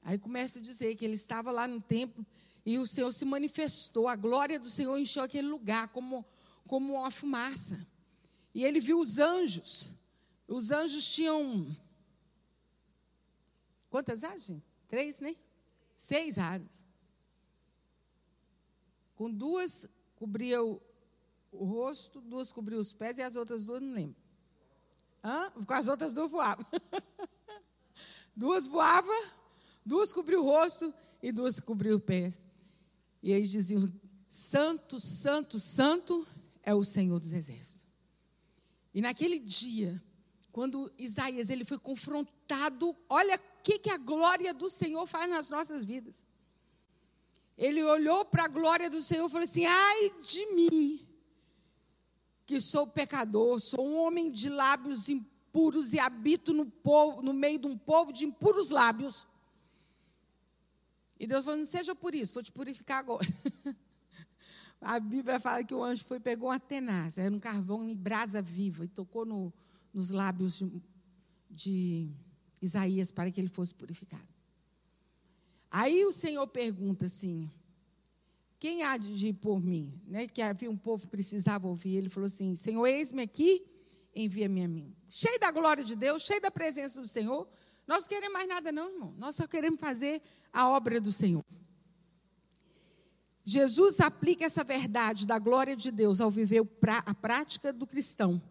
Aí 0.01 0.17
começa 0.17 0.59
a 0.59 0.61
dizer 0.61 0.95
que 0.95 1.03
ele 1.03 1.15
estava 1.15 1.51
lá 1.51 1.67
no 1.67 1.81
templo 1.81 2.25
e 2.65 2.79
o 2.79 2.87
Senhor 2.87 3.11
se 3.11 3.25
manifestou, 3.25 4.07
a 4.07 4.15
glória 4.15 4.57
do 4.57 4.69
Senhor 4.69 4.97
encheu 4.97 5.23
aquele 5.23 5.49
lugar 5.49 5.89
como, 5.89 6.25
como 6.65 6.93
uma 6.93 7.11
fumaça. 7.11 7.85
E 8.53 8.63
ele 8.63 8.79
viu 8.79 9.01
os 9.01 9.17
anjos. 9.17 9.93
Os 10.47 10.71
anjos 10.71 11.05
tinham. 11.13 11.67
Quantas 13.89 14.23
asas? 14.23 14.63
Três, 14.95 15.19
né? 15.19 15.35
Seis 15.93 16.37
asas. 16.37 16.87
Com 19.13 19.29
duas 19.29 19.89
cobria 20.15 20.63
o, 20.63 20.81
o 21.51 21.65
rosto, 21.65 22.21
duas 22.21 22.49
cobriam 22.53 22.79
os 22.79 22.93
pés 22.93 23.17
e 23.17 23.21
as 23.21 23.35
outras 23.35 23.65
duas 23.65 23.81
não 23.81 23.91
lembro. 23.91 24.15
Hã? 25.21 25.51
Com 25.51 25.73
as 25.73 25.89
outras 25.89 26.13
duas 26.13 26.31
voavam. 26.31 26.65
duas 28.33 28.67
voavam, 28.67 29.21
duas 29.85 30.13
cobriam 30.13 30.41
o 30.41 30.45
rosto 30.45 30.93
e 31.21 31.29
duas 31.29 31.59
cobriam 31.59 31.97
os 31.97 32.03
pés. 32.05 32.45
E 33.21 33.33
eles 33.33 33.51
diziam: 33.51 33.91
Santo, 34.29 34.97
Santo, 34.97 35.59
Santo 35.59 36.25
é 36.63 36.73
o 36.73 36.85
Senhor 36.85 37.19
dos 37.19 37.33
Exércitos. 37.33 37.85
E 38.93 39.01
naquele 39.01 39.39
dia, 39.39 40.01
quando 40.53 40.89
Isaías 40.97 41.49
ele 41.49 41.65
foi 41.65 41.77
confrontado, 41.77 42.95
olha 43.09 43.37
que, 43.65 43.79
que 43.79 43.89
a 43.89 43.97
glória 43.97 44.53
do 44.53 44.69
Senhor 44.69 45.07
faz 45.07 45.27
nas 45.27 45.49
nossas 45.49 45.83
vidas. 45.83 46.23
Ele 47.57 47.81
olhou 47.83 48.23
para 48.23 48.43
a 48.43 48.47
glória 48.47 48.91
do 48.91 49.01
Senhor 49.01 49.25
e 49.25 49.31
falou 49.31 49.43
assim: 49.43 49.65
ai 49.65 50.11
de 50.21 50.45
mim, 50.53 50.99
que 52.45 52.61
sou 52.61 52.85
pecador, 52.85 53.59
sou 53.59 53.83
um 53.83 53.97
homem 53.97 54.29
de 54.29 54.49
lábios 54.49 55.09
impuros 55.09 55.93
e 55.93 55.99
habito 55.99 56.53
no, 56.53 56.67
povo, 56.67 57.23
no 57.23 57.33
meio 57.33 57.57
de 57.57 57.65
um 57.65 57.75
povo 57.75 58.13
de 58.13 58.23
impuros 58.23 58.69
lábios. 58.69 59.25
E 61.19 61.25
Deus 61.25 61.43
falou: 61.43 61.57
não 61.57 61.65
seja 61.65 61.95
por 61.95 62.13
isso, 62.13 62.35
vou 62.35 62.43
te 62.43 62.51
purificar 62.51 62.99
agora. 62.99 63.25
A 64.79 64.99
Bíblia 64.99 65.39
fala 65.39 65.63
que 65.63 65.73
o 65.73 65.83
anjo 65.83 66.05
foi 66.05 66.19
pegou 66.19 66.49
uma 66.49 66.59
tenaz, 66.59 67.17
era 67.17 67.33
um 67.33 67.39
carvão 67.39 67.83
em 67.83 67.95
brasa 67.95 68.43
viva, 68.43 68.85
e 68.85 68.87
tocou 68.87 69.25
no, 69.25 69.51
nos 69.91 70.11
lábios 70.11 70.59
de, 70.59 70.69
de 71.49 72.15
Isaías 72.61 73.11
para 73.11 73.29
que 73.31 73.39
ele 73.39 73.49
fosse 73.49 73.73
purificado. 73.73 74.27
Aí 75.69 76.05
o 76.05 76.11
Senhor 76.11 76.47
pergunta 76.47 77.05
assim: 77.05 77.51
quem 78.59 78.83
há 78.83 78.97
de 78.97 79.27
ir 79.27 79.33
por 79.33 79.61
mim? 79.61 80.01
Né? 80.07 80.27
Que 80.27 80.41
havia 80.41 80.71
um 80.71 80.77
povo 80.77 81.03
que 81.03 81.11
precisava 81.11 81.67
ouvir. 81.67 81.97
Ele 81.97 82.09
falou 82.09 82.27
assim: 82.27 82.55
Senhor, 82.55 82.85
eis-me 82.87 83.21
aqui, 83.21 83.65
envia-me 84.15 84.63
a 84.63 84.67
mim. 84.67 84.95
Cheio 85.09 85.39
da 85.39 85.51
glória 85.51 85.83
de 85.83 85.95
Deus, 85.95 86.23
cheio 86.23 86.41
da 86.41 86.49
presença 86.49 87.01
do 87.01 87.07
Senhor. 87.07 87.47
Nós 87.85 88.01
não 88.01 88.07
queremos 88.07 88.33
mais 88.33 88.47
nada, 88.47 88.71
não, 88.71 88.91
irmão. 88.91 89.13
Nós 89.17 89.35
só 89.35 89.45
queremos 89.45 89.79
fazer 89.79 90.21
a 90.51 90.69
obra 90.69 90.99
do 90.99 91.11
Senhor. 91.11 91.43
Jesus 93.43 93.99
aplica 93.99 94.45
essa 94.45 94.63
verdade 94.63 95.27
da 95.27 95.37
glória 95.37 95.75
de 95.75 95.91
Deus 95.91 96.19
ao 96.19 96.31
viver 96.31 96.63
a 97.05 97.13
prática 97.13 97.71
do 97.71 97.85
cristão. 97.85 98.41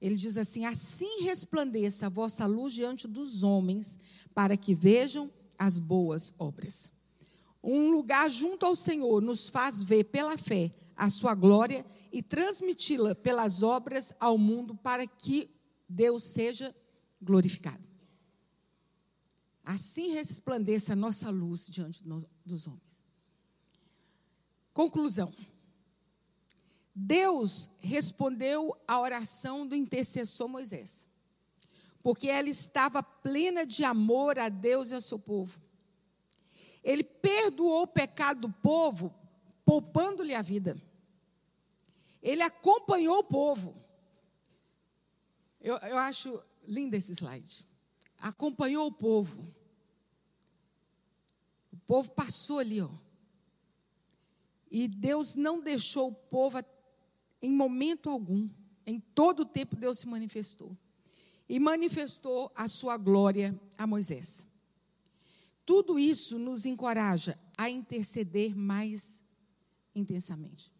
Ele 0.00 0.16
diz 0.16 0.36
assim: 0.36 0.64
Assim 0.64 1.22
resplandeça 1.22 2.06
a 2.06 2.10
vossa 2.10 2.46
luz 2.46 2.72
diante 2.72 3.08
dos 3.08 3.42
homens, 3.42 3.98
para 4.34 4.56
que 4.56 4.74
vejam 4.74 5.30
as 5.58 5.78
boas 5.78 6.32
obras. 6.38 6.92
Um 7.62 7.90
lugar 7.90 8.28
junto 8.30 8.66
ao 8.66 8.76
Senhor 8.76 9.22
nos 9.22 9.48
faz 9.48 9.82
ver 9.82 10.04
pela 10.04 10.36
fé 10.36 10.74
a 10.96 11.08
sua 11.08 11.34
glória 11.34 11.84
e 12.12 12.22
transmiti-la 12.22 13.14
pelas 13.14 13.62
obras 13.62 14.12
ao 14.20 14.36
mundo 14.36 14.74
para 14.74 15.06
que 15.06 15.50
Deus 15.88 16.22
seja 16.22 16.74
glorificado. 17.20 17.88
Assim 19.64 20.12
resplandeça 20.12 20.92
a 20.92 20.96
nossa 20.96 21.30
luz 21.30 21.66
diante 21.66 22.04
dos 22.44 22.66
homens. 22.66 23.02
Conclusão. 24.74 25.32
Deus 26.94 27.68
respondeu 27.80 28.76
à 28.86 29.00
oração 29.00 29.66
do 29.66 29.74
intercessor 29.74 30.48
Moisés, 30.48 31.08
porque 32.02 32.28
ela 32.28 32.48
estava 32.48 33.02
plena 33.02 33.66
de 33.66 33.84
amor 33.84 34.38
a 34.38 34.48
Deus 34.48 34.90
e 34.90 34.94
ao 34.94 35.00
seu 35.00 35.18
povo. 35.18 35.60
Ele 36.82 37.02
perdoou 37.02 37.82
o 37.82 37.86
pecado 37.86 38.42
do 38.42 38.52
povo, 38.52 39.12
poupando-lhe 39.64 40.34
a 40.34 40.42
vida. 40.42 40.76
Ele 42.22 42.42
acompanhou 42.42 43.18
o 43.18 43.24
povo. 43.24 43.74
Eu, 45.60 45.76
eu 45.78 45.98
acho 45.98 46.42
lindo 46.66 46.94
esse 46.94 47.12
slide 47.12 47.66
acompanhou 48.24 48.86
o 48.86 48.92
povo. 48.92 49.46
O 51.70 51.76
povo 51.86 52.10
passou 52.10 52.58
ali, 52.58 52.80
ó. 52.80 52.88
E 54.70 54.88
Deus 54.88 55.34
não 55.34 55.60
deixou 55.60 56.08
o 56.08 56.14
povo 56.14 56.56
em 57.44 57.52
momento 57.52 58.08
algum. 58.08 58.48
Em 58.86 58.98
todo 58.98 59.40
o 59.40 59.44
tempo 59.44 59.76
Deus 59.76 59.98
se 59.98 60.06
manifestou. 60.06 60.74
E 61.46 61.60
manifestou 61.60 62.50
a 62.54 62.66
sua 62.66 62.96
glória 62.96 63.58
a 63.76 63.86
Moisés. 63.86 64.46
Tudo 65.66 65.98
isso 65.98 66.38
nos 66.38 66.64
encoraja 66.64 67.36
a 67.56 67.68
interceder 67.68 68.56
mais 68.56 69.22
intensamente. 69.94 70.72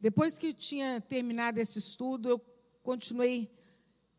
Depois 0.00 0.38
que 0.38 0.54
tinha 0.54 1.02
terminado 1.02 1.60
esse 1.60 1.78
estudo, 1.78 2.30
eu 2.30 2.38
continuei 2.82 3.50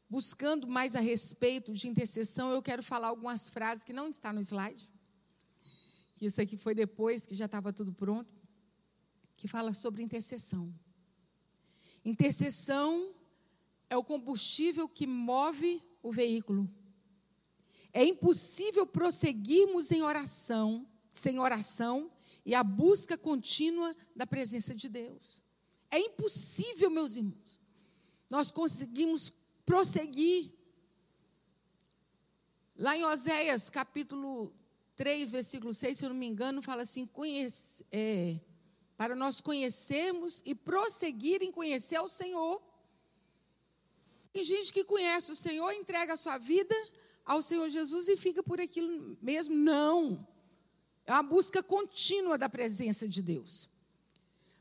buscando 0.07 0.67
mais 0.67 0.95
a 0.95 0.99
respeito 0.99 1.73
de 1.73 1.87
intercessão, 1.87 2.51
eu 2.51 2.61
quero 2.61 2.83
falar 2.83 3.07
algumas 3.07 3.49
frases 3.49 3.83
que 3.83 3.93
não 3.93 4.07
estão 4.07 4.33
no 4.33 4.41
slide. 4.41 4.91
Isso 6.21 6.41
aqui 6.41 6.57
foi 6.57 6.75
depois 6.75 7.25
que 7.25 7.35
já 7.35 7.45
estava 7.45 7.73
tudo 7.73 7.91
pronto, 7.93 8.35
que 9.35 9.47
fala 9.47 9.73
sobre 9.73 10.03
intercessão. 10.03 10.71
Intercessão 12.03 13.13
é 13.89 13.97
o 13.97 14.03
combustível 14.03 14.87
que 14.87 15.07
move 15.07 15.83
o 16.01 16.11
veículo. 16.11 16.69
É 17.91 18.03
impossível 18.03 18.85
prosseguirmos 18.85 19.91
em 19.91 20.03
oração, 20.03 20.87
sem 21.11 21.39
oração 21.39 22.11
e 22.45 22.53
a 22.53 22.63
busca 22.63 23.17
contínua 23.17 23.95
da 24.15 24.27
presença 24.27 24.75
de 24.75 24.87
Deus. 24.87 25.41
É 25.89 25.99
impossível, 25.99 26.89
meus 26.89 27.15
irmãos. 27.15 27.59
Nós 28.29 28.51
conseguimos 28.51 29.33
prosseguir. 29.65 30.51
Lá 32.77 32.95
em 32.95 33.03
Oséias, 33.03 33.69
capítulo 33.69 34.53
3, 34.95 35.31
versículo 35.31 35.73
6, 35.73 35.97
se 35.97 36.05
eu 36.05 36.09
não 36.09 36.15
me 36.15 36.27
engano, 36.27 36.61
fala 36.61 36.83
assim: 36.83 37.05
conhece, 37.05 37.85
é, 37.91 38.39
para 38.99 39.15
nós 39.15 39.39
conhecermos 39.39 40.43
e 40.45 40.53
prosseguir 40.53 41.41
em 41.41 41.53
conhecer 41.53 41.95
ao 41.95 42.09
Senhor. 42.09 42.61
Tem 44.33 44.43
gente 44.43 44.73
que 44.73 44.83
conhece 44.83 45.31
o 45.31 45.35
Senhor, 45.37 45.71
entrega 45.71 46.15
a 46.15 46.17
sua 46.17 46.37
vida 46.37 46.75
ao 47.23 47.41
Senhor 47.41 47.69
Jesus 47.69 48.09
e 48.09 48.17
fica 48.17 48.43
por 48.43 48.59
aquilo 48.59 49.17
mesmo. 49.21 49.55
Não. 49.55 50.27
É 51.05 51.13
uma 51.13 51.23
busca 51.23 51.63
contínua 51.63 52.37
da 52.37 52.49
presença 52.49 53.07
de 53.07 53.21
Deus. 53.21 53.69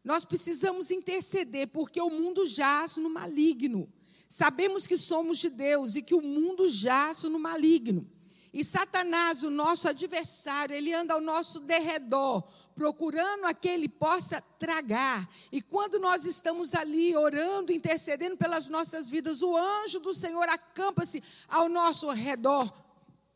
Nós 0.04 0.24
precisamos 0.24 0.92
interceder, 0.92 1.66
porque 1.66 2.00
o 2.00 2.08
mundo 2.08 2.46
jaz 2.46 2.96
no 2.96 3.10
maligno. 3.10 3.92
Sabemos 4.28 4.86
que 4.86 4.96
somos 4.96 5.38
de 5.38 5.50
Deus 5.50 5.96
e 5.96 6.00
que 6.00 6.14
o 6.14 6.22
mundo 6.22 6.68
jaz 6.68 7.24
no 7.24 7.40
maligno. 7.40 8.08
E 8.52 8.62
Satanás, 8.64 9.42
o 9.42 9.50
nosso 9.50 9.88
adversário, 9.88 10.76
ele 10.76 10.94
anda 10.94 11.14
ao 11.14 11.20
nosso 11.20 11.58
derredor, 11.58 12.48
procurando 12.78 13.44
a 13.44 13.52
quem 13.52 13.72
ele 13.74 13.88
possa 13.88 14.40
tragar. 14.40 15.28
E 15.50 15.60
quando 15.60 15.98
nós 15.98 16.24
estamos 16.24 16.76
ali 16.76 17.16
orando, 17.16 17.72
intercedendo 17.72 18.36
pelas 18.36 18.68
nossas 18.68 19.10
vidas, 19.10 19.42
o 19.42 19.56
anjo 19.56 19.98
do 19.98 20.14
Senhor 20.14 20.48
acampa-se 20.48 21.20
ao 21.48 21.68
nosso 21.68 22.08
redor 22.10 22.72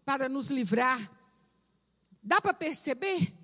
para 0.05 0.29
nos 0.29 0.49
livrar. 0.49 1.11
Dá 2.23 2.41
para 2.41 2.55
perceber? 2.55 3.35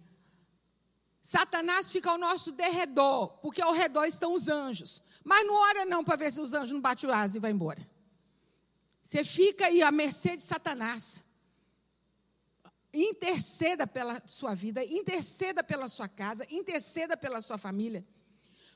Satanás 1.21 1.91
fica 1.91 2.11
ao 2.11 2.17
nosso 2.17 2.53
derredor, 2.53 3.27
porque 3.43 3.61
ao 3.61 3.73
redor 3.73 4.05
estão 4.05 4.33
os 4.33 4.47
anjos. 4.47 5.03
Mas 5.25 5.45
não 5.45 5.57
ora 5.57 5.85
não 5.85 6.05
para 6.05 6.15
ver 6.15 6.31
se 6.31 6.41
os 6.41 6.55
anjos 6.55 6.73
não 6.73 6.81
batem 6.81 7.11
o 7.11 7.13
asa 7.13 7.39
e 7.39 7.41
vai 7.41 7.51
embora. 7.51 7.85
Você 9.03 9.25
fica 9.25 9.67
aí 9.67 9.83
à 9.83 9.91
mercê 9.91 10.37
de 10.37 10.45
Satanás. 10.45 11.25
Interceda 13.03 13.87
pela 13.87 14.21
sua 14.27 14.55
vida, 14.55 14.85
interceda 14.85 15.63
pela 15.63 15.89
sua 15.89 16.09
casa, 16.09 16.47
interceda 16.51 17.17
pela 17.17 17.41
sua 17.41 17.59
família. 17.59 18.05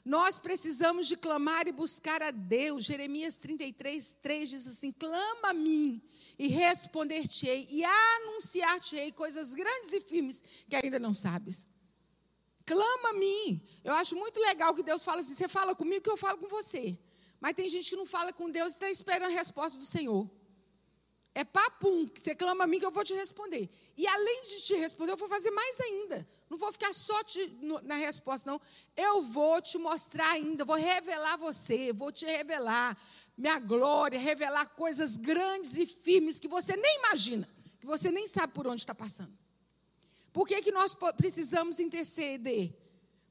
Nós 0.04 0.38
precisamos 0.38 1.06
de 1.06 1.16
clamar 1.16 1.68
e 1.68 1.72
buscar 1.72 2.22
a 2.22 2.32
Deus. 2.32 2.84
Jeremias 2.84 3.36
33, 3.36 4.16
3 4.20 4.50
diz 4.50 4.66
assim: 4.66 4.90
clama 4.92 5.50
a 5.50 5.54
mim 5.54 6.02
e 6.38 6.48
responder-te-ei 6.48 7.68
e 7.70 7.84
anunciar-te-ei 7.84 9.12
coisas 9.12 9.54
grandes 9.54 9.92
e 9.92 10.00
firmes 10.00 10.42
que 10.68 10.74
ainda 10.74 10.98
não 10.98 11.14
sabes. 11.14 11.68
Clama 12.64 13.10
a 13.10 13.12
mim. 13.12 13.62
Eu 13.84 13.94
acho 13.94 14.16
muito 14.16 14.40
legal 14.40 14.74
que 14.74 14.82
Deus 14.82 15.04
fala 15.04 15.20
assim: 15.20 15.34
você 15.34 15.48
fala 15.48 15.74
comigo 15.74 16.02
que 16.02 16.10
eu 16.10 16.16
falo 16.16 16.38
com 16.38 16.48
você. 16.48 16.98
Mas 17.40 17.54
tem 17.54 17.68
gente 17.68 17.90
que 17.90 17.96
não 17.96 18.06
fala 18.06 18.32
com 18.32 18.50
Deus 18.50 18.72
e 18.72 18.76
está 18.76 18.90
esperando 18.90 19.30
a 19.30 19.36
resposta 19.36 19.78
do 19.78 19.84
Senhor. 19.84 20.28
É 21.34 21.44
papum, 21.44 22.06
que 22.06 22.20
você 22.20 22.34
clama 22.34 22.64
a 22.64 22.66
mim 22.66 22.78
que 22.78 22.84
eu 22.84 22.90
vou 22.90 23.02
te 23.02 23.14
responder. 23.14 23.68
E 23.96 24.06
além 24.06 24.44
de 24.44 24.62
te 24.62 24.74
responder, 24.74 25.12
eu 25.12 25.16
vou 25.16 25.28
fazer 25.28 25.50
mais 25.50 25.80
ainda. 25.80 26.26
Não 26.50 26.58
vou 26.58 26.70
ficar 26.70 26.92
só 26.92 27.24
te, 27.24 27.46
no, 27.62 27.80
na 27.80 27.94
resposta, 27.94 28.50
não. 28.50 28.60
Eu 28.94 29.22
vou 29.22 29.60
te 29.62 29.78
mostrar 29.78 30.30
ainda, 30.32 30.62
vou 30.62 30.76
revelar 30.76 31.38
você, 31.38 31.90
vou 31.90 32.12
te 32.12 32.26
revelar 32.26 32.94
minha 33.36 33.58
glória, 33.58 34.18
revelar 34.18 34.66
coisas 34.70 35.16
grandes 35.16 35.78
e 35.78 35.86
firmes 35.86 36.38
que 36.38 36.48
você 36.48 36.76
nem 36.76 36.98
imagina, 36.98 37.48
que 37.80 37.86
você 37.86 38.10
nem 38.10 38.28
sabe 38.28 38.52
por 38.52 38.66
onde 38.66 38.82
está 38.82 38.94
passando. 38.94 39.32
Por 40.34 40.46
que, 40.46 40.60
que 40.60 40.70
nós 40.70 40.94
precisamos 41.16 41.80
interceder? 41.80 42.74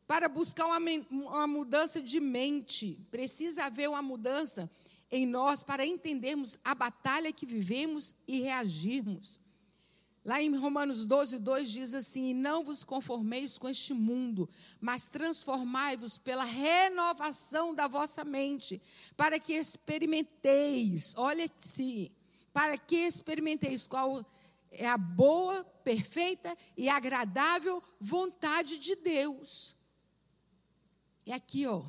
Para 0.07 0.27
buscar 0.27 0.65
uma, 0.65 0.77
uma 1.09 1.47
mudança 1.47 2.01
de 2.01 2.19
mente. 2.19 2.97
Precisa 3.09 3.65
haver 3.65 3.87
uma 3.87 4.01
mudança 4.01 4.69
em 5.12 5.26
nós 5.26 5.62
para 5.62 5.86
entendermos 5.86 6.57
a 6.64 6.74
batalha 6.74 7.34
que 7.34 7.45
vivemos 7.45 8.16
e 8.28 8.39
reagirmos. 8.41 9.39
Lá 10.24 10.39
em 10.39 10.55
Romanos 10.55 11.03
12, 11.05 11.39
2 11.39 11.72
diz 11.72 11.93
assim: 11.95 12.34
Não 12.34 12.64
vos 12.64 12.84
conformeis 12.84 13.57
com 13.57 13.68
este 13.68 13.93
mundo, 13.93 14.47
mas 14.80 15.09
transformai-vos 15.09 16.20
pela 16.20 16.43
renovação 16.43 17.74
da 17.74 17.88
vossa 17.88 18.24
mente, 18.24 18.80
para 19.18 19.39
que 19.39 19.53
experimenteis, 19.53 21.16
olha-se, 21.18 22.12
para 22.53 22.78
que 22.78 22.97
experimenteis 22.97 23.88
qual 23.88 24.24
é 24.72 24.88
a 24.88 24.97
boa, 24.97 25.64
perfeita 25.84 26.55
e 26.78 26.88
agradável 26.88 27.82
vontade 27.99 28.78
de 28.78 28.95
Deus. 28.95 29.76
E 31.26 31.32
aqui, 31.32 31.66
ó, 31.66 31.84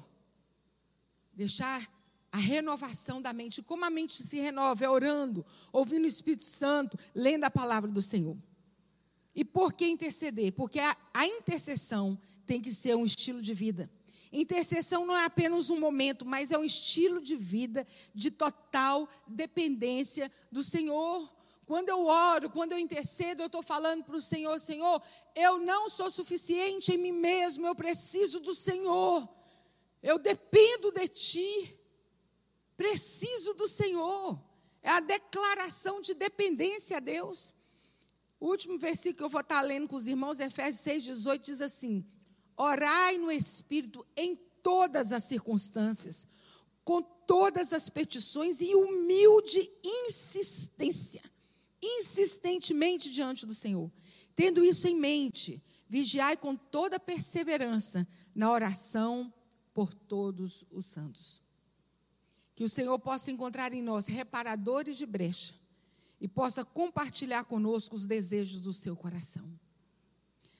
deixar 1.34 1.86
a 2.32 2.38
renovação 2.38 3.20
da 3.20 3.32
mente. 3.32 3.62
Como 3.62 3.84
a 3.84 3.90
mente 3.90 4.22
se 4.22 4.40
renova? 4.40 4.84
É 4.84 4.88
orando, 4.88 5.44
ouvindo 5.70 6.04
o 6.04 6.08
Espírito 6.08 6.46
Santo, 6.46 6.98
lendo 7.14 7.44
a 7.44 7.50
palavra 7.50 7.90
do 7.90 8.00
Senhor. 8.00 8.36
E 9.34 9.44
por 9.44 9.74
que 9.74 9.86
interceder? 9.86 10.52
Porque 10.52 10.80
a, 10.80 10.96
a 11.12 11.26
intercessão 11.26 12.18
tem 12.46 12.60
que 12.60 12.72
ser 12.72 12.96
um 12.96 13.04
estilo 13.04 13.42
de 13.42 13.52
vida. 13.52 13.90
Intercessão 14.32 15.04
não 15.04 15.14
é 15.14 15.26
apenas 15.26 15.68
um 15.68 15.78
momento, 15.78 16.24
mas 16.24 16.50
é 16.50 16.58
um 16.58 16.64
estilo 16.64 17.20
de 17.20 17.36
vida 17.36 17.86
de 18.14 18.30
total 18.30 19.06
dependência 19.28 20.32
do 20.50 20.64
Senhor. 20.64 21.30
Quando 21.66 21.90
eu 21.90 22.06
oro, 22.06 22.48
quando 22.48 22.72
eu 22.72 22.78
intercedo, 22.78 23.42
eu 23.42 23.46
estou 23.46 23.62
falando 23.62 24.04
para 24.04 24.16
o 24.16 24.22
Senhor: 24.22 24.58
Senhor, 24.58 25.02
eu 25.34 25.58
não 25.58 25.88
sou 25.90 26.10
suficiente 26.10 26.92
em 26.92 26.98
mim 26.98 27.12
mesmo, 27.12 27.66
eu 27.66 27.74
preciso 27.74 28.40
do 28.40 28.54
Senhor, 28.54 29.28
eu 30.02 30.18
dependo 30.18 30.90
de 30.90 31.08
Ti. 31.08 31.81
Preciso 32.76 33.54
do 33.54 33.68
Senhor. 33.68 34.38
É 34.82 34.90
a 34.90 35.00
declaração 35.00 36.00
de 36.00 36.14
dependência 36.14 36.96
a 36.96 37.00
Deus. 37.00 37.54
O 38.40 38.48
último 38.48 38.78
versículo 38.78 39.16
que 39.16 39.24
eu 39.24 39.28
vou 39.28 39.40
estar 39.40 39.62
lendo 39.62 39.86
com 39.86 39.96
os 39.96 40.08
irmãos, 40.08 40.40
Efésios 40.40 40.80
6, 40.80 41.02
18, 41.04 41.44
diz 41.44 41.60
assim: 41.60 42.04
Orai 42.56 43.18
no 43.18 43.30
Espírito 43.30 44.04
em 44.16 44.34
todas 44.62 45.12
as 45.12 45.24
circunstâncias, 45.24 46.26
com 46.84 47.02
todas 47.02 47.72
as 47.72 47.88
petições 47.88 48.60
e 48.60 48.74
humilde 48.74 49.70
insistência, 49.84 51.22
insistentemente 51.82 53.10
diante 53.10 53.46
do 53.46 53.54
Senhor. 53.54 53.90
Tendo 54.34 54.64
isso 54.64 54.88
em 54.88 54.96
mente, 54.96 55.62
vigiai 55.88 56.36
com 56.36 56.56
toda 56.56 56.98
perseverança 56.98 58.06
na 58.34 58.50
oração 58.50 59.32
por 59.74 59.92
todos 59.92 60.64
os 60.70 60.86
santos. 60.86 61.41
Que 62.54 62.64
o 62.64 62.68
Senhor 62.68 62.98
possa 62.98 63.30
encontrar 63.30 63.72
em 63.72 63.82
nós 63.82 64.06
reparadores 64.06 64.96
de 64.96 65.06
brecha 65.06 65.54
e 66.20 66.28
possa 66.28 66.64
compartilhar 66.64 67.44
conosco 67.44 67.96
os 67.96 68.06
desejos 68.06 68.60
do 68.60 68.72
seu 68.72 68.94
coração. 68.94 69.58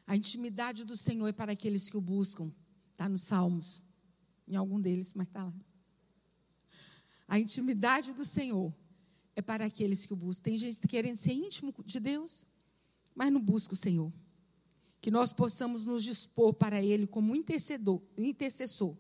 A 0.07 0.17
intimidade 0.17 0.85
do 0.85 0.97
Senhor 0.97 1.29
é 1.29 1.33
para 1.33 1.53
aqueles 1.53 1.89
que 1.89 1.97
o 1.97 2.01
buscam. 2.01 2.53
Está 2.91 3.09
nos 3.09 3.23
Salmos, 3.23 3.83
em 4.49 4.57
algum 4.57 4.81
deles, 4.81 5.15
mas 5.15 5.27
está 5.27 5.45
lá. 5.45 5.55
A 7.29 7.39
intimidade 7.39 8.13
do 8.13 8.25
Senhor 8.25 8.75
é 9.35 9.41
para 9.41 9.65
aqueles 9.65 10.05
que 10.05 10.13
o 10.13 10.17
buscam. 10.17 10.43
Tem 10.43 10.59
gente 10.59 10.87
querendo 10.87 11.17
ser 11.17 11.33
íntimo 11.33 11.75
de 11.85 12.01
Deus, 12.01 12.47
mas 13.15 13.33
não 13.33 13.41
busca 13.41 13.75
o 13.75 13.77
Senhor. 13.77 14.13
Que 15.01 15.11
nós 15.11 15.33
possamos 15.33 15.87
nos 15.87 16.03
dispor 16.03 16.53
para 16.53 16.83
Ele 16.83 17.07
como 17.07 17.35
intercedor, 17.35 18.03
intercessor 18.17 18.97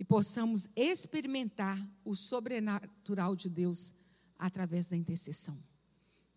e 0.00 0.04
possamos 0.04 0.66
experimentar 0.74 1.78
o 2.02 2.16
sobrenatural 2.16 3.36
de 3.36 3.50
Deus 3.50 3.92
através 4.38 4.88
da 4.88 4.96
intercessão. 4.96 5.62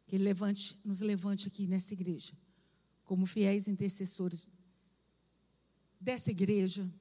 Que 0.05 0.17
Ele 0.17 0.25
levante, 0.25 0.77
nos 0.83 0.99
levante 0.99 1.47
aqui 1.47 1.65
nessa 1.65 1.93
igreja, 1.93 2.33
como 3.05 3.25
fiéis 3.25 3.69
intercessores 3.69 4.49
dessa 5.97 6.29
igreja, 6.29 6.93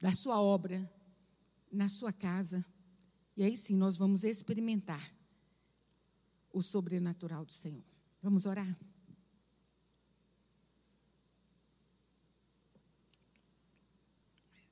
da 0.00 0.10
sua 0.12 0.40
obra, 0.40 0.90
na 1.70 1.90
sua 1.90 2.10
casa. 2.10 2.64
E 3.36 3.44
aí 3.44 3.54
sim 3.54 3.76
nós 3.76 3.98
vamos 3.98 4.24
experimentar 4.24 5.14
o 6.54 6.62
sobrenatural 6.62 7.44
do 7.44 7.52
Senhor. 7.52 7.84
Vamos 8.22 8.46
orar? 8.46 8.74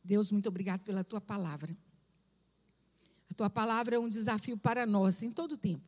Deus, 0.04 0.30
muito 0.30 0.48
obrigado 0.48 0.82
pela 0.82 1.02
tua 1.02 1.20
palavra. 1.20 1.76
A 3.30 3.34
tua 3.34 3.48
palavra 3.48 3.96
é 3.96 3.98
um 3.98 4.08
desafio 4.08 4.56
para 4.56 4.86
nós 4.86 5.22
em 5.22 5.32
todo 5.32 5.56
tempo. 5.56 5.82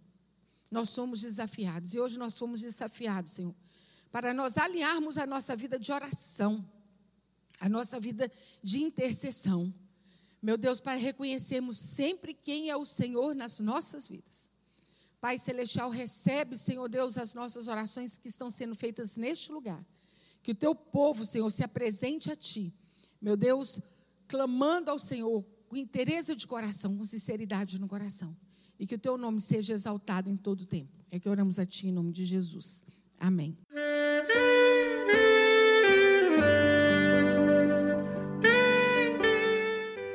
Nós 0.71 0.89
somos 0.89 1.21
desafiados 1.21 1.95
e 1.95 2.01
hoje 2.01 2.19
nós 2.19 2.37
fomos 2.37 2.63
desafiados, 2.63 3.33
Senhor, 3.33 3.55
para 4.11 4.33
nós 4.33 4.57
alinharmos 4.57 5.19
a 5.19 5.27
nossa 5.27 5.55
vida 5.55 5.79
de 5.79 5.93
oração, 5.93 6.65
a 7.61 7.69
nossa 7.69 8.01
vida 8.01 8.31
de 8.63 8.83
intercessão. 8.83 9.73
Meu 10.43 10.57
Deus, 10.57 10.81
para 10.81 10.97
reconhecermos 10.97 11.77
sempre 11.79 12.35
quem 12.35 12.71
é 12.71 12.77
o 12.77 12.85
Senhor 12.85 13.35
nas 13.35 13.61
nossas 13.61 14.09
vidas. 14.09 14.51
Pai 15.21 15.39
Celestial, 15.39 15.91
recebe, 15.91 16.57
Senhor 16.57 16.89
Deus, 16.89 17.17
as 17.17 17.35
nossas 17.35 17.69
orações 17.69 18.19
que 18.19 18.29
estão 18.29 18.51
sendo 18.51 18.75
feitas 18.75 19.17
neste 19.17 19.53
lugar. 19.53 19.85
Que 20.43 20.53
o 20.53 20.55
teu 20.55 20.75
povo, 20.75 21.25
Senhor, 21.25 21.51
se 21.51 21.65
apresente 21.65 22.31
a 22.31 22.37
Ti. 22.37 22.73
Meu 23.21 23.37
Deus, 23.37 23.81
clamando 24.29 24.91
ao 24.91 24.99
Senhor 24.99 25.45
com 25.69 25.77
interesse 25.77 26.35
de 26.35 26.47
coração, 26.47 26.97
com 26.97 27.05
sinceridade 27.05 27.81
no 27.81 27.89
coração. 27.89 28.37
E 28.79 28.87
que 28.87 28.95
o 28.95 28.99
teu 28.99 29.17
nome 29.17 29.41
seja 29.41 29.73
exaltado 29.73 30.29
em 30.29 30.37
todo 30.37 30.63
o 30.63 30.67
tempo. 30.67 30.93
É 31.11 31.19
que 31.19 31.29
oramos 31.29 31.59
a 31.59 31.65
ti 31.65 31.89
em 31.89 31.93
nome 31.93 32.13
de 32.13 32.25
Jesus. 32.25 32.85
Amém. 33.19 33.57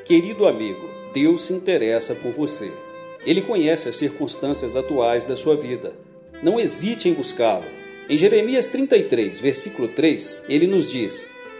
Querido 0.05 0.45
amigo, 0.45 0.89
Deus 1.13 1.43
se 1.43 1.53
interessa 1.53 2.13
por 2.13 2.31
você. 2.31 2.71
Ele 3.25 3.41
conhece 3.41 3.87
as 3.87 3.95
circunstâncias 3.95 4.75
atuais 4.75 5.25
da 5.25 5.35
sua 5.35 5.55
vida. 5.55 5.95
Não 6.43 6.59
hesite 6.59 7.07
em 7.07 7.13
buscá-lo. 7.13 7.65
Em 8.09 8.17
Jeremias 8.17 8.67
33, 8.67 9.39
versículo 9.39 9.87
3, 9.87 10.43
ele 10.49 10.67
nos 10.67 10.91
diz: 10.91 11.27